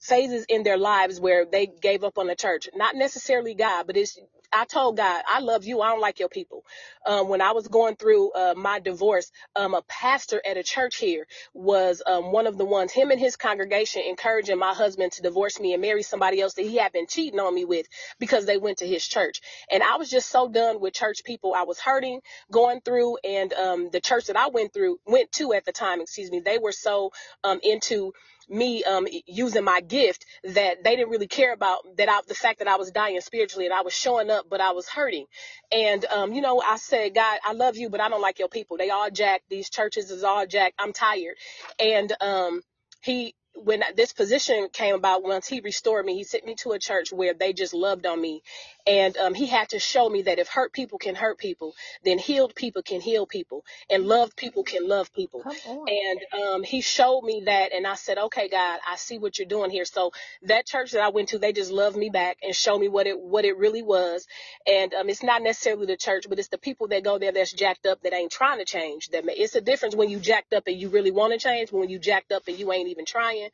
phases 0.00 0.46
in 0.48 0.62
their 0.62 0.78
lives 0.78 1.20
where 1.20 1.46
they 1.46 1.66
gave 1.66 2.04
up 2.04 2.18
on 2.18 2.26
the 2.26 2.36
church. 2.36 2.68
Not 2.74 2.96
necessarily 2.96 3.54
God, 3.54 3.86
but 3.86 3.96
it's 3.96 4.18
I 4.52 4.64
told 4.64 4.96
God, 4.96 5.22
I 5.28 5.40
love 5.40 5.64
you. 5.64 5.80
I 5.80 5.90
don't 5.90 6.00
like 6.00 6.18
your 6.18 6.28
people. 6.28 6.64
Um, 7.06 7.28
when 7.28 7.40
I 7.40 7.52
was 7.52 7.68
going 7.68 7.96
through 7.96 8.32
uh, 8.32 8.54
my 8.56 8.80
divorce, 8.80 9.30
um, 9.54 9.74
a 9.74 9.82
pastor 9.82 10.40
at 10.44 10.56
a 10.56 10.62
church 10.62 10.96
here 10.96 11.26
was 11.52 12.02
um, 12.06 12.32
one 12.32 12.46
of 12.46 12.56
the 12.56 12.64
ones, 12.64 12.92
him 12.92 13.10
and 13.10 13.20
his 13.20 13.36
congregation, 13.36 14.02
encouraging 14.06 14.58
my 14.58 14.74
husband 14.74 15.12
to 15.12 15.22
divorce 15.22 15.60
me 15.60 15.72
and 15.72 15.82
marry 15.82 16.02
somebody 16.02 16.40
else 16.40 16.54
that 16.54 16.62
he 16.62 16.76
had 16.76 16.92
been 16.92 17.06
cheating 17.06 17.40
on 17.40 17.54
me 17.54 17.64
with 17.64 17.86
because 18.18 18.46
they 18.46 18.56
went 18.56 18.78
to 18.78 18.86
his 18.86 19.06
church. 19.06 19.40
And 19.70 19.82
I 19.82 19.96
was 19.96 20.10
just 20.10 20.30
so 20.30 20.48
done 20.48 20.80
with 20.80 20.94
church 20.94 21.24
people. 21.24 21.54
I 21.54 21.64
was 21.64 21.78
hurting, 21.78 22.20
going 22.50 22.80
through, 22.80 23.18
and 23.24 23.52
um, 23.52 23.90
the 23.90 24.00
church 24.00 24.26
that 24.26 24.36
I 24.36 24.48
went 24.48 24.72
through, 24.72 24.98
went 25.06 25.30
to 25.32 25.52
at 25.52 25.64
the 25.64 25.72
time, 25.72 26.00
excuse 26.00 26.30
me, 26.30 26.40
they 26.40 26.58
were 26.58 26.72
so 26.72 27.12
um, 27.44 27.60
into 27.62 28.12
me 28.48 28.84
um 28.84 29.06
using 29.26 29.64
my 29.64 29.80
gift 29.80 30.24
that 30.44 30.84
they 30.84 30.96
didn't 30.96 31.10
really 31.10 31.28
care 31.28 31.52
about 31.52 31.80
that 31.96 32.08
I, 32.08 32.20
the 32.28 32.34
fact 32.34 32.60
that 32.60 32.68
I 32.68 32.76
was 32.76 32.90
dying 32.90 33.20
spiritually 33.20 33.66
and 33.66 33.74
I 33.74 33.82
was 33.82 33.94
showing 33.94 34.30
up 34.30 34.46
but 34.50 34.60
I 34.60 34.72
was 34.72 34.88
hurting. 34.88 35.26
And 35.72 36.04
um 36.06 36.32
you 36.32 36.42
know 36.42 36.62
I 36.66 36.76
said 36.76 37.14
God 37.14 37.38
I 37.44 37.52
love 37.52 37.76
you 37.76 37.90
but 37.90 38.00
I 38.00 38.08
don't 38.08 38.22
like 38.22 38.38
your 38.38 38.48
people. 38.48 38.76
They 38.76 38.90
all 38.90 39.10
jacked. 39.10 39.48
These 39.50 39.70
churches 39.70 40.10
is 40.10 40.24
all 40.24 40.46
jacked. 40.46 40.76
I'm 40.78 40.92
tired. 40.92 41.36
And 41.78 42.12
um 42.20 42.62
he 43.02 43.34
when 43.54 43.82
this 43.96 44.12
position 44.12 44.68
came 44.72 44.94
about, 44.94 45.24
once 45.24 45.48
he 45.48 45.60
restored 45.60 46.06
me, 46.06 46.14
he 46.14 46.24
sent 46.24 46.46
me 46.46 46.54
to 46.56 46.72
a 46.72 46.78
church 46.78 47.12
where 47.12 47.34
they 47.34 47.52
just 47.52 47.74
loved 47.74 48.06
on 48.06 48.20
me. 48.20 48.42
And 48.88 49.16
um, 49.18 49.34
he 49.34 49.46
had 49.46 49.68
to 49.70 49.78
show 49.78 50.08
me 50.08 50.22
that 50.22 50.38
if 50.38 50.48
hurt 50.48 50.72
people 50.72 50.98
can 50.98 51.14
hurt 51.14 51.38
people, 51.38 51.74
then 52.04 52.18
healed 52.18 52.54
people 52.54 52.82
can 52.82 53.00
heal 53.00 53.26
people, 53.26 53.64
and 53.90 54.06
loved 54.06 54.36
people 54.36 54.64
can 54.64 54.88
love 54.88 55.12
people. 55.12 55.42
Come 55.42 55.56
on. 55.66 55.88
And 55.88 56.42
um, 56.42 56.62
he 56.62 56.80
showed 56.80 57.22
me 57.22 57.42
that, 57.46 57.72
and 57.72 57.86
I 57.86 57.94
said, 57.94 58.18
"Okay, 58.18 58.48
God, 58.48 58.80
I 58.88 58.96
see 58.96 59.18
what 59.18 59.38
you're 59.38 59.48
doing 59.48 59.70
here." 59.70 59.84
So 59.84 60.12
that 60.42 60.66
church 60.66 60.92
that 60.92 61.02
I 61.02 61.10
went 61.10 61.28
to, 61.30 61.38
they 61.38 61.52
just 61.52 61.70
loved 61.70 61.96
me 61.96 62.08
back 62.08 62.38
and 62.42 62.54
showed 62.54 62.78
me 62.78 62.88
what 62.88 63.06
it 63.06 63.20
what 63.20 63.44
it 63.44 63.58
really 63.58 63.82
was. 63.82 64.26
And 64.66 64.94
um, 64.94 65.08
it's 65.10 65.22
not 65.22 65.42
necessarily 65.42 65.86
the 65.86 65.96
church, 65.96 66.24
but 66.28 66.38
it's 66.38 66.48
the 66.48 66.58
people 66.58 66.88
that 66.88 67.04
go 67.04 67.18
there 67.18 67.32
that's 67.32 67.52
jacked 67.52 67.86
up 67.86 68.00
that 68.02 68.14
ain't 68.14 68.32
trying 68.32 68.58
to 68.58 68.64
change. 68.64 69.08
That 69.08 69.24
it's 69.26 69.54
a 69.54 69.60
difference 69.60 69.94
when 69.94 70.08
you 70.08 70.18
jacked 70.18 70.54
up 70.54 70.64
and 70.66 70.80
you 70.80 70.88
really 70.88 71.10
want 71.10 71.32
to 71.34 71.38
change, 71.38 71.72
when 71.72 71.90
you 71.90 71.98
jacked 71.98 72.32
up 72.32 72.44
and 72.48 72.58
you 72.58 72.72
ain't 72.72 72.88
even 72.88 73.04
trying. 73.04 73.50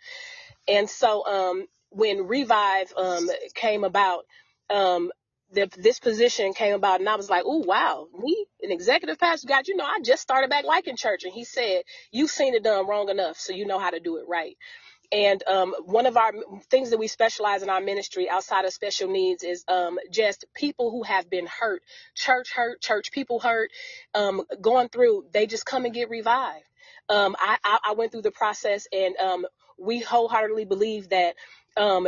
And 0.69 0.89
so 0.89 1.27
um, 1.27 1.67
when 1.91 2.27
Revive 2.27 2.93
um, 2.97 3.29
came 3.55 3.85
about, 3.85 4.27
um, 4.71 5.11
the, 5.55 5.71
this 5.79 6.01
position 6.01 6.55
came 6.55 6.75
about, 6.75 7.01
and 7.01 7.09
I 7.09 7.17
was 7.17 7.31
like, 7.31 7.45
"Oh 7.47 7.59
wow, 7.67 8.09
me, 8.19 8.47
an 8.63 8.73
executive 8.73 9.19
pastor, 9.19 9.49
God, 9.49 9.69
you 9.69 9.77
know, 9.77 9.85
I 9.85 10.01
just 10.05 10.23
started 10.23 10.51
back 10.51 10.65
liking 10.65 10.97
church." 10.97 11.25
And 11.25 11.33
he 11.33 11.45
said, 11.45 11.83
"You've 12.13 12.31
seen 12.31 12.55
it 12.55 12.65
done 12.65 12.87
wrong 12.89 13.11
enough, 13.11 13.39
so 13.39 13.55
you 13.55 13.67
know 13.67 13.79
how 13.79 13.91
to 13.91 14.01
do 14.01 14.19
it 14.19 14.25
right." 14.29 14.57
And 15.13 15.43
um, 15.47 15.75
one 15.85 16.07
of 16.07 16.17
our 16.17 16.33
things 16.71 16.91
that 16.91 16.99
we 16.99 17.09
specialize 17.09 17.63
in 17.63 17.71
our 17.71 17.81
ministry 17.81 18.29
outside 18.29 18.65
of 18.65 18.73
special 18.73 19.09
needs 19.09 19.43
is 19.43 19.65
um, 19.69 19.99
just 20.11 20.45
people 20.55 20.91
who 20.91 21.03
have 21.05 21.31
been 21.31 21.47
hurt, 21.47 21.83
church 22.15 22.53
hurt, 22.53 22.81
church 22.83 23.11
people 23.13 23.41
hurt, 23.41 23.71
um, 24.15 24.43
going 24.61 24.89
through. 24.89 25.27
They 25.33 25.47
just 25.47 25.67
come 25.67 25.85
and 25.85 25.95
get 25.95 26.11
revived. 26.11 26.65
Um, 27.09 27.37
I, 27.39 27.59
I, 27.65 27.79
I 27.91 27.93
went 27.95 28.13
through 28.13 28.23
the 28.23 28.31
process, 28.33 28.87
and 28.93 29.17
um, 29.17 29.47
we 29.79 30.01
wholeheartedly 30.01 30.67
believe 30.67 31.09
that 31.11 31.37
um, 31.77 32.07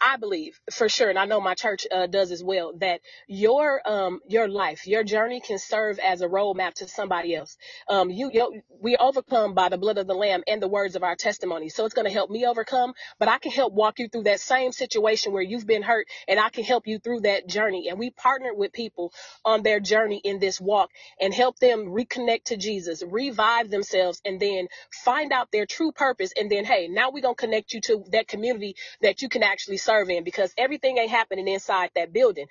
I 0.00 0.18
believe 0.18 0.60
for 0.72 0.88
sure, 0.88 1.10
and 1.10 1.18
I 1.18 1.26
know 1.26 1.40
my 1.42 1.54
church 1.54 1.86
uh, 1.92 2.06
does 2.06 2.32
as 2.32 2.44
well, 2.44 2.74
that 2.80 3.02
your 3.28 3.82
um 3.88 4.20
your 4.28 4.48
life, 4.48 4.86
your 4.86 5.04
journey 5.04 5.40
can 5.40 5.58
serve 5.58 5.98
as 6.00 6.22
a 6.22 6.28
roadmap 6.28 6.74
to 6.76 6.88
somebody 6.88 7.34
else. 7.36 7.58
Um, 7.88 8.10
you, 8.10 8.30
you 8.32 8.62
we 8.80 8.96
overcome 8.96 9.54
by 9.54 9.70
the 9.70 9.78
blood 9.78 9.98
of 9.98 10.06
the 10.06 10.14
Lamb 10.14 10.44
and 10.48 10.62
the 10.62 10.68
words 10.68 10.96
of 10.96 11.04
our 11.04 11.16
testimony. 11.16 11.70
So 11.70 11.84
it's 11.86 11.94
going 11.94 12.06
to 12.06 12.14
help 12.14 12.30
me 12.30 12.46
overcome, 12.46 12.94
but 13.18 13.28
I 13.28 13.38
can 13.38 13.52
help 13.52 13.74
walk 13.74 13.98
you 13.98 14.08
through 14.08 14.24
that 14.24 14.40
same 14.40 14.72
situation 14.72 15.32
where 15.32 15.42
you've 15.42 15.66
been 15.66 15.82
hurt, 15.82 16.08
and 16.28 16.40
I 16.40 16.50
can 16.50 16.64
help 16.64 16.86
you 16.86 17.00
through 17.00 17.22
that 17.22 17.48
journey. 17.48 17.88
And 17.90 17.98
we 17.98 18.10
partner 18.10 18.54
with 18.54 18.72
people 18.72 19.12
on 19.44 19.64
their 19.64 19.80
journey 19.80 20.22
in 20.24 20.40
this 20.40 20.60
walk 20.60 20.90
and 21.20 21.34
help 21.34 21.58
them 21.58 21.86
reconnect 21.86 22.44
to 22.46 22.58
Jesus, 22.58 23.02
revive 23.06 23.70
themselves, 23.70 24.22
and 24.24 24.40
then 24.40 24.68
find 25.04 25.32
out 25.32 25.52
their 25.52 25.66
true 25.66 25.92
purpose. 25.92 26.32
And 26.38 26.50
then, 26.52 26.66
hey, 26.66 26.88
now 26.88 27.10
we're 27.10 27.22
gonna 27.22 27.34
connect 27.34 27.74
you 27.74 27.82
to 27.82 28.04
that 28.12 28.28
community 28.28 28.76
that 29.02 29.22
you 29.22 29.28
can 29.28 29.42
actually 29.42 29.78
serve 29.86 30.10
in 30.10 30.24
because 30.24 30.52
everything 30.58 30.98
ain't 30.98 31.10
happening 31.10 31.48
inside 31.48 31.90
that 31.94 32.12
building. 32.12 32.46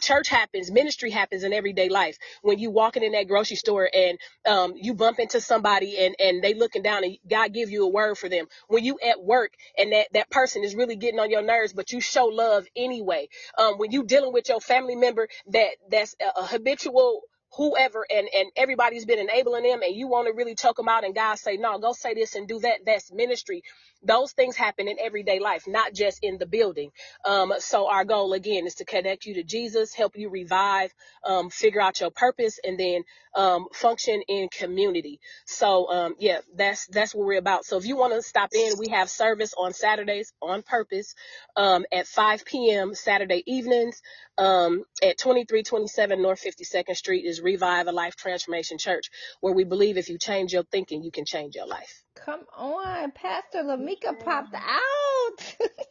Church 0.00 0.28
happens, 0.28 0.70
ministry 0.70 1.10
happens 1.10 1.42
in 1.42 1.52
everyday 1.52 1.88
life. 1.88 2.18
When 2.42 2.58
you 2.58 2.70
walking 2.70 3.02
in 3.02 3.12
that 3.12 3.28
grocery 3.28 3.56
store 3.56 3.88
and 3.92 4.18
um, 4.46 4.74
you 4.76 4.94
bump 4.94 5.18
into 5.18 5.40
somebody 5.40 5.98
and, 5.98 6.14
and 6.20 6.42
they 6.44 6.54
looking 6.54 6.82
down 6.82 7.04
and 7.04 7.16
God 7.28 7.52
give 7.52 7.70
you 7.70 7.84
a 7.84 7.88
word 7.88 8.18
for 8.18 8.28
them. 8.28 8.46
When 8.68 8.84
you 8.84 8.98
at 9.04 9.22
work 9.22 9.52
and 9.78 9.92
that, 9.92 10.08
that 10.12 10.30
person 10.30 10.62
is 10.64 10.74
really 10.74 10.96
getting 10.96 11.20
on 11.20 11.30
your 11.30 11.42
nerves, 11.42 11.72
but 11.72 11.92
you 11.92 12.00
show 12.00 12.26
love 12.26 12.66
anyway. 12.76 13.28
Um, 13.58 13.78
when 13.78 13.90
you 13.90 14.04
dealing 14.04 14.32
with 14.32 14.48
your 14.48 14.60
family 14.60 14.96
member 14.96 15.28
that 15.52 15.70
that's 15.90 16.14
a, 16.20 16.40
a 16.40 16.46
habitual 16.46 17.22
whoever 17.54 18.06
and 18.10 18.28
and 18.34 18.50
everybody's 18.56 19.04
been 19.06 19.18
enabling 19.18 19.64
them 19.64 19.82
and 19.82 19.94
you 19.94 20.08
want 20.08 20.26
to 20.28 20.34
really 20.34 20.54
choke 20.54 20.76
them 20.76 20.88
out 20.88 21.04
and 21.04 21.14
God 21.14 21.36
say 21.38 21.56
no 21.56 21.78
go 21.78 21.92
say 21.92 22.14
this 22.14 22.34
and 22.34 22.48
do 22.48 22.60
that. 22.60 22.80
That's 22.86 23.12
ministry. 23.12 23.62
Those 24.02 24.32
things 24.32 24.56
happen 24.56 24.88
in 24.88 24.98
everyday 25.00 25.40
life 25.40 25.64
not 25.66 25.94
just 25.94 26.20
in 26.22 26.38
the 26.38 26.46
building. 26.46 26.90
Um 27.24 27.54
so 27.58 27.88
our 27.90 28.04
goal 28.04 28.32
again 28.34 28.66
is 28.66 28.76
to 28.76 28.84
connect 28.84 29.26
you 29.26 29.34
to 29.34 29.44
Jesus 29.44 29.94
help 29.94 30.16
you 30.16 30.30
revive 30.30 30.92
um 31.24 31.50
figure 31.50 31.80
out 31.80 32.00
your 32.00 32.10
purpose 32.10 32.58
and 32.64 32.78
then 32.78 33.04
um 33.34 33.66
function 33.72 34.22
in 34.28 34.48
community. 34.50 35.20
So 35.46 35.90
um 35.90 36.14
yeah 36.18 36.40
that's 36.56 36.86
that's 36.88 37.14
what 37.14 37.26
we're 37.26 37.38
about. 37.38 37.64
So 37.64 37.78
if 37.78 37.86
you 37.86 37.96
want 37.96 38.14
to 38.14 38.22
stop 38.22 38.50
in 38.54 38.74
we 38.78 38.88
have 38.90 39.10
service 39.10 39.54
on 39.58 39.72
Saturdays 39.72 40.32
on 40.42 40.62
purpose 40.62 41.14
um 41.56 41.86
at 41.92 42.06
5 42.06 42.44
p.m. 42.44 42.94
Saturday 42.94 43.42
evenings 43.46 43.94
um, 44.38 44.84
at 45.02 45.18
2327 45.18 46.20
North 46.20 46.42
52nd 46.42 46.96
Street 46.96 47.24
is 47.24 47.35
Revive 47.40 47.86
a 47.86 47.92
Life 47.92 48.16
Transformation 48.16 48.78
Church, 48.78 49.10
where 49.40 49.54
we 49.54 49.64
believe 49.64 49.96
if 49.96 50.08
you 50.08 50.18
change 50.18 50.52
your 50.52 50.64
thinking, 50.64 51.02
you 51.02 51.10
can 51.10 51.24
change 51.24 51.54
your 51.54 51.66
life. 51.66 52.04
Come 52.14 52.44
on, 52.56 53.12
Pastor 53.12 53.62
LaMeka 53.62 54.24
popped 54.24 54.54
out. 54.54 55.56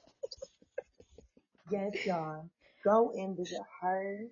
Yes, 1.71 2.05
y'all. 2.05 2.49
Go 2.83 3.11
and 3.15 3.35
visit 3.35 3.61
her. 3.81 4.27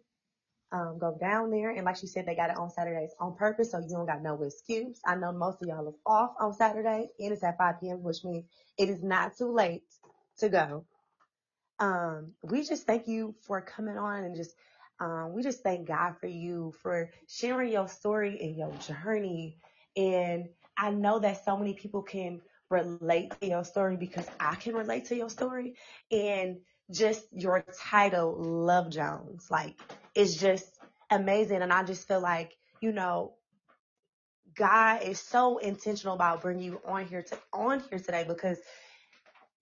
Um, 0.71 0.97
go 0.99 1.17
down 1.19 1.51
there. 1.51 1.71
And 1.71 1.85
like 1.85 1.97
she 1.97 2.07
said, 2.07 2.25
they 2.25 2.35
got 2.35 2.49
it 2.49 2.57
on 2.57 2.69
Saturdays 2.69 3.11
on 3.19 3.35
purpose. 3.35 3.71
So 3.71 3.79
you 3.79 3.89
don't 3.89 4.05
got 4.05 4.21
no 4.21 4.41
excuse. 4.41 4.99
I 5.05 5.15
know 5.15 5.31
most 5.31 5.61
of 5.61 5.67
y'all 5.67 5.87
is 5.87 5.95
off 6.05 6.31
on 6.39 6.53
Saturday 6.53 7.09
and 7.19 7.31
it's 7.31 7.43
at 7.43 7.57
5 7.57 7.81
p.m., 7.81 8.03
which 8.03 8.23
means 8.23 8.45
it 8.77 8.89
is 8.89 9.03
not 9.03 9.37
too 9.37 9.51
late 9.51 9.83
to 10.39 10.49
go. 10.49 10.85
Um, 11.79 12.33
we 12.43 12.63
just 12.63 12.85
thank 12.85 13.07
you 13.07 13.35
for 13.41 13.61
coming 13.61 13.97
on 13.97 14.23
and 14.23 14.35
just, 14.35 14.55
um, 14.99 15.33
we 15.33 15.43
just 15.43 15.63
thank 15.63 15.87
God 15.87 16.15
for 16.19 16.27
you 16.27 16.73
for 16.81 17.11
sharing 17.27 17.71
your 17.71 17.87
story 17.87 18.39
and 18.41 18.55
your 18.55 18.73
journey. 18.77 19.57
And 19.95 20.49
I 20.77 20.91
know 20.91 21.19
that 21.19 21.43
so 21.43 21.57
many 21.57 21.73
people 21.73 22.01
can 22.01 22.41
relate 22.69 23.33
to 23.41 23.47
your 23.47 23.63
story 23.63 23.97
because 23.97 24.27
I 24.39 24.55
can 24.55 24.75
relate 24.75 25.05
to 25.05 25.15
your 25.15 25.29
story 25.29 25.75
and 26.11 26.57
just 26.91 27.25
your 27.31 27.63
title, 27.77 28.35
Love 28.37 28.89
Jones, 28.89 29.47
like 29.49 29.79
it's 30.15 30.35
just 30.35 30.65
amazing. 31.09 31.61
And 31.61 31.71
I 31.71 31.83
just 31.83 32.07
feel 32.07 32.21
like, 32.21 32.53
you 32.81 32.91
know, 32.91 33.33
God 34.55 35.03
is 35.03 35.19
so 35.19 35.57
intentional 35.57 36.15
about 36.15 36.41
bringing 36.41 36.65
you 36.65 36.81
on 36.85 37.05
here 37.07 37.23
to 37.23 37.37
on 37.53 37.81
here 37.89 37.99
today 37.99 38.25
because 38.27 38.59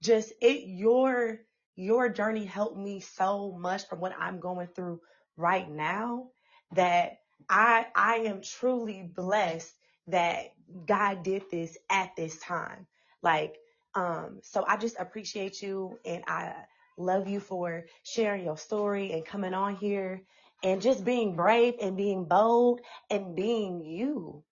just 0.02 0.34
it 0.42 0.64
your 0.68 1.40
your 1.76 2.10
journey 2.10 2.46
helped 2.46 2.78
me 2.78 3.00
so 3.00 3.58
much 3.58 3.88
from 3.88 4.00
what 4.02 4.14
I'm 4.20 4.40
going 4.40 4.68
through 4.68 5.00
right 5.42 5.70
now 5.70 6.28
that 6.74 7.20
I 7.50 7.88
I 7.96 8.16
am 8.28 8.42
truly 8.42 9.04
blessed 9.04 9.74
that 10.08 10.54
God 10.86 11.24
did 11.24 11.44
this 11.52 11.78
at 11.90 12.16
this 12.16 12.40
time. 12.40 12.88
Like 13.24 13.58
um 13.96 14.40
so 14.44 14.64
I 14.68 14.78
just 14.78 14.96
appreciate 15.00 15.62
you 15.62 16.00
and 16.06 16.24
I 16.28 16.54
love 16.98 17.28
you 17.28 17.40
for 17.40 17.86
sharing 18.04 18.46
your 18.46 18.58
story 18.58 19.12
and 19.14 19.26
coming 19.26 19.54
on 19.54 19.76
here 19.76 20.22
and 20.64 20.82
just 20.82 21.04
being 21.04 21.36
brave 21.36 21.76
and 21.82 21.98
being 21.98 22.26
bold 22.26 22.82
and 23.10 23.36
being 23.36 23.84
you. 23.84 24.44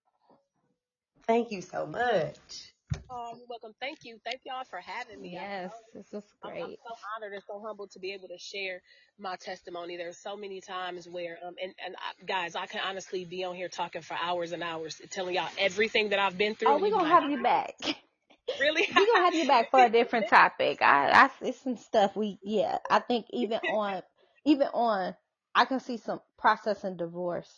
Thank 1.27 1.51
you 1.51 1.61
so 1.61 1.85
much. 1.85 2.73
Oh, 3.09 3.35
you're 3.37 3.47
welcome. 3.49 3.73
Thank 3.81 3.99
you. 4.03 4.19
Thank 4.25 4.41
y'all 4.45 4.65
for 4.69 4.79
having 4.81 5.21
me. 5.21 5.37
I- 5.39 5.43
yes, 5.43 5.73
this 5.93 6.11
was 6.13 6.23
I'm, 6.43 6.51
I'm 6.61 6.69
great. 6.69 6.79
so 6.85 6.95
honored 7.17 7.33
and 7.33 7.43
so 7.47 7.61
humbled 7.65 7.91
to 7.91 7.99
be 7.99 8.13
able 8.13 8.29
to 8.29 8.37
share 8.37 8.81
my 9.19 9.35
testimony. 9.37 9.97
There's 9.97 10.17
so 10.19 10.37
many 10.37 10.61
times 10.61 11.09
where, 11.09 11.37
um, 11.45 11.55
and, 11.61 11.73
and 11.85 11.95
I, 11.97 12.25
guys, 12.25 12.55
I 12.55 12.67
can 12.67 12.81
honestly 12.87 13.25
be 13.25 13.43
on 13.45 13.55
here 13.55 13.69
talking 13.69 14.03
for 14.03 14.15
hours 14.21 14.53
and 14.53 14.63
hours, 14.63 15.01
telling 15.11 15.35
y'all 15.35 15.49
everything 15.59 16.09
that 16.11 16.19
I've 16.19 16.37
been 16.37 16.55
through. 16.55 16.73
Oh, 16.73 16.77
and 16.77 16.81
we're 16.81 16.87
you 16.87 16.93
be 16.93 16.99
gonna 16.99 17.09
like, 17.09 17.19
have 17.21 17.29
you 17.29 17.39
back. 17.39 17.75
really? 18.59 18.87
We're 18.95 19.05
gonna 19.07 19.25
have 19.25 19.35
you 19.35 19.45
back 19.47 19.71
for 19.71 19.83
a 19.83 19.89
different 19.89 20.27
topic. 20.29 20.81
I, 20.81 21.11
I 21.11 21.31
it's 21.41 21.61
some 21.61 21.77
stuff 21.77 22.15
we 22.15 22.39
yeah. 22.43 22.79
I 22.89 22.99
think 22.99 23.27
even 23.31 23.59
on 23.67 24.03
even 24.45 24.67
on 24.73 25.15
I 25.55 25.65
can 25.65 25.79
see 25.81 25.97
some 25.97 26.21
processing 26.39 26.97
divorce 26.97 27.51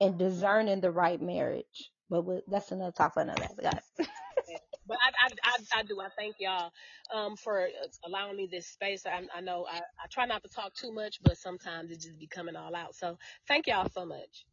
and 0.00 0.18
discerning 0.18 0.80
the 0.82 0.90
right 0.92 1.20
marriage. 1.22 1.90
But 2.10 2.22
we, 2.26 2.42
that's 2.48 2.72
another 2.72 2.92
talk 2.92 3.14
for 3.14 3.22
another 3.22 3.40
day, 3.42 3.54
guys. 3.62 3.82
but 4.88 4.98
I, 5.02 5.26
I, 5.26 5.30
I, 5.44 5.80
I 5.80 5.82
do. 5.84 6.00
I 6.00 6.08
thank 6.18 6.36
y'all 6.40 6.72
um, 7.14 7.36
for 7.36 7.60
uh, 7.62 7.68
allowing 8.06 8.36
me 8.36 8.48
this 8.50 8.66
space. 8.68 9.06
I, 9.06 9.22
I 9.36 9.40
know 9.42 9.66
I, 9.70 9.78
I 9.78 10.06
try 10.12 10.26
not 10.26 10.42
to 10.44 10.48
talk 10.50 10.74
too 10.74 10.92
much, 10.92 11.18
but 11.22 11.38
sometimes 11.38 11.90
it 11.90 12.00
just 12.00 12.18
be 12.18 12.28
coming 12.28 12.56
all 12.56 12.74
out. 12.74 12.94
So 12.96 13.18
thank 13.48 13.66
y'all 13.68 13.88
so 13.90 14.06
much. 14.06 14.46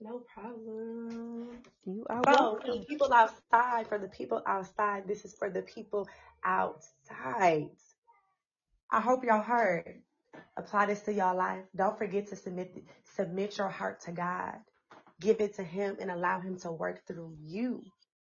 No 0.00 0.20
problem. 0.34 1.62
You 1.86 2.06
are 2.10 2.22
So, 2.28 2.58
for 2.62 2.72
the 2.72 2.76
welcome. 2.76 2.86
people 2.88 3.12
outside, 3.14 3.88
for 3.88 3.98
the 3.98 4.08
people 4.08 4.42
outside, 4.46 5.08
this 5.08 5.24
is 5.24 5.34
for 5.34 5.50
the 5.50 5.62
people 5.62 6.08
outside. 6.44 7.70
I 8.90 9.00
hope 9.00 9.24
y'all 9.24 9.42
heard. 9.42 10.02
Apply 10.56 10.86
this 10.86 11.00
to 11.02 11.12
y'all 11.14 11.36
life. 11.36 11.64
Don't 11.76 11.98
forget 11.98 12.28
to 12.28 12.36
submit 12.36 12.84
submit 13.04 13.58
your 13.58 13.68
heart 13.70 14.00
to 14.02 14.12
God. 14.12 14.56
Give 15.20 15.40
it 15.40 15.54
to 15.56 15.64
Him 15.64 15.96
and 16.00 16.10
allow 16.10 16.40
Him 16.40 16.58
to 16.60 16.72
work 16.72 17.06
through 17.06 17.36
you. 17.42 17.84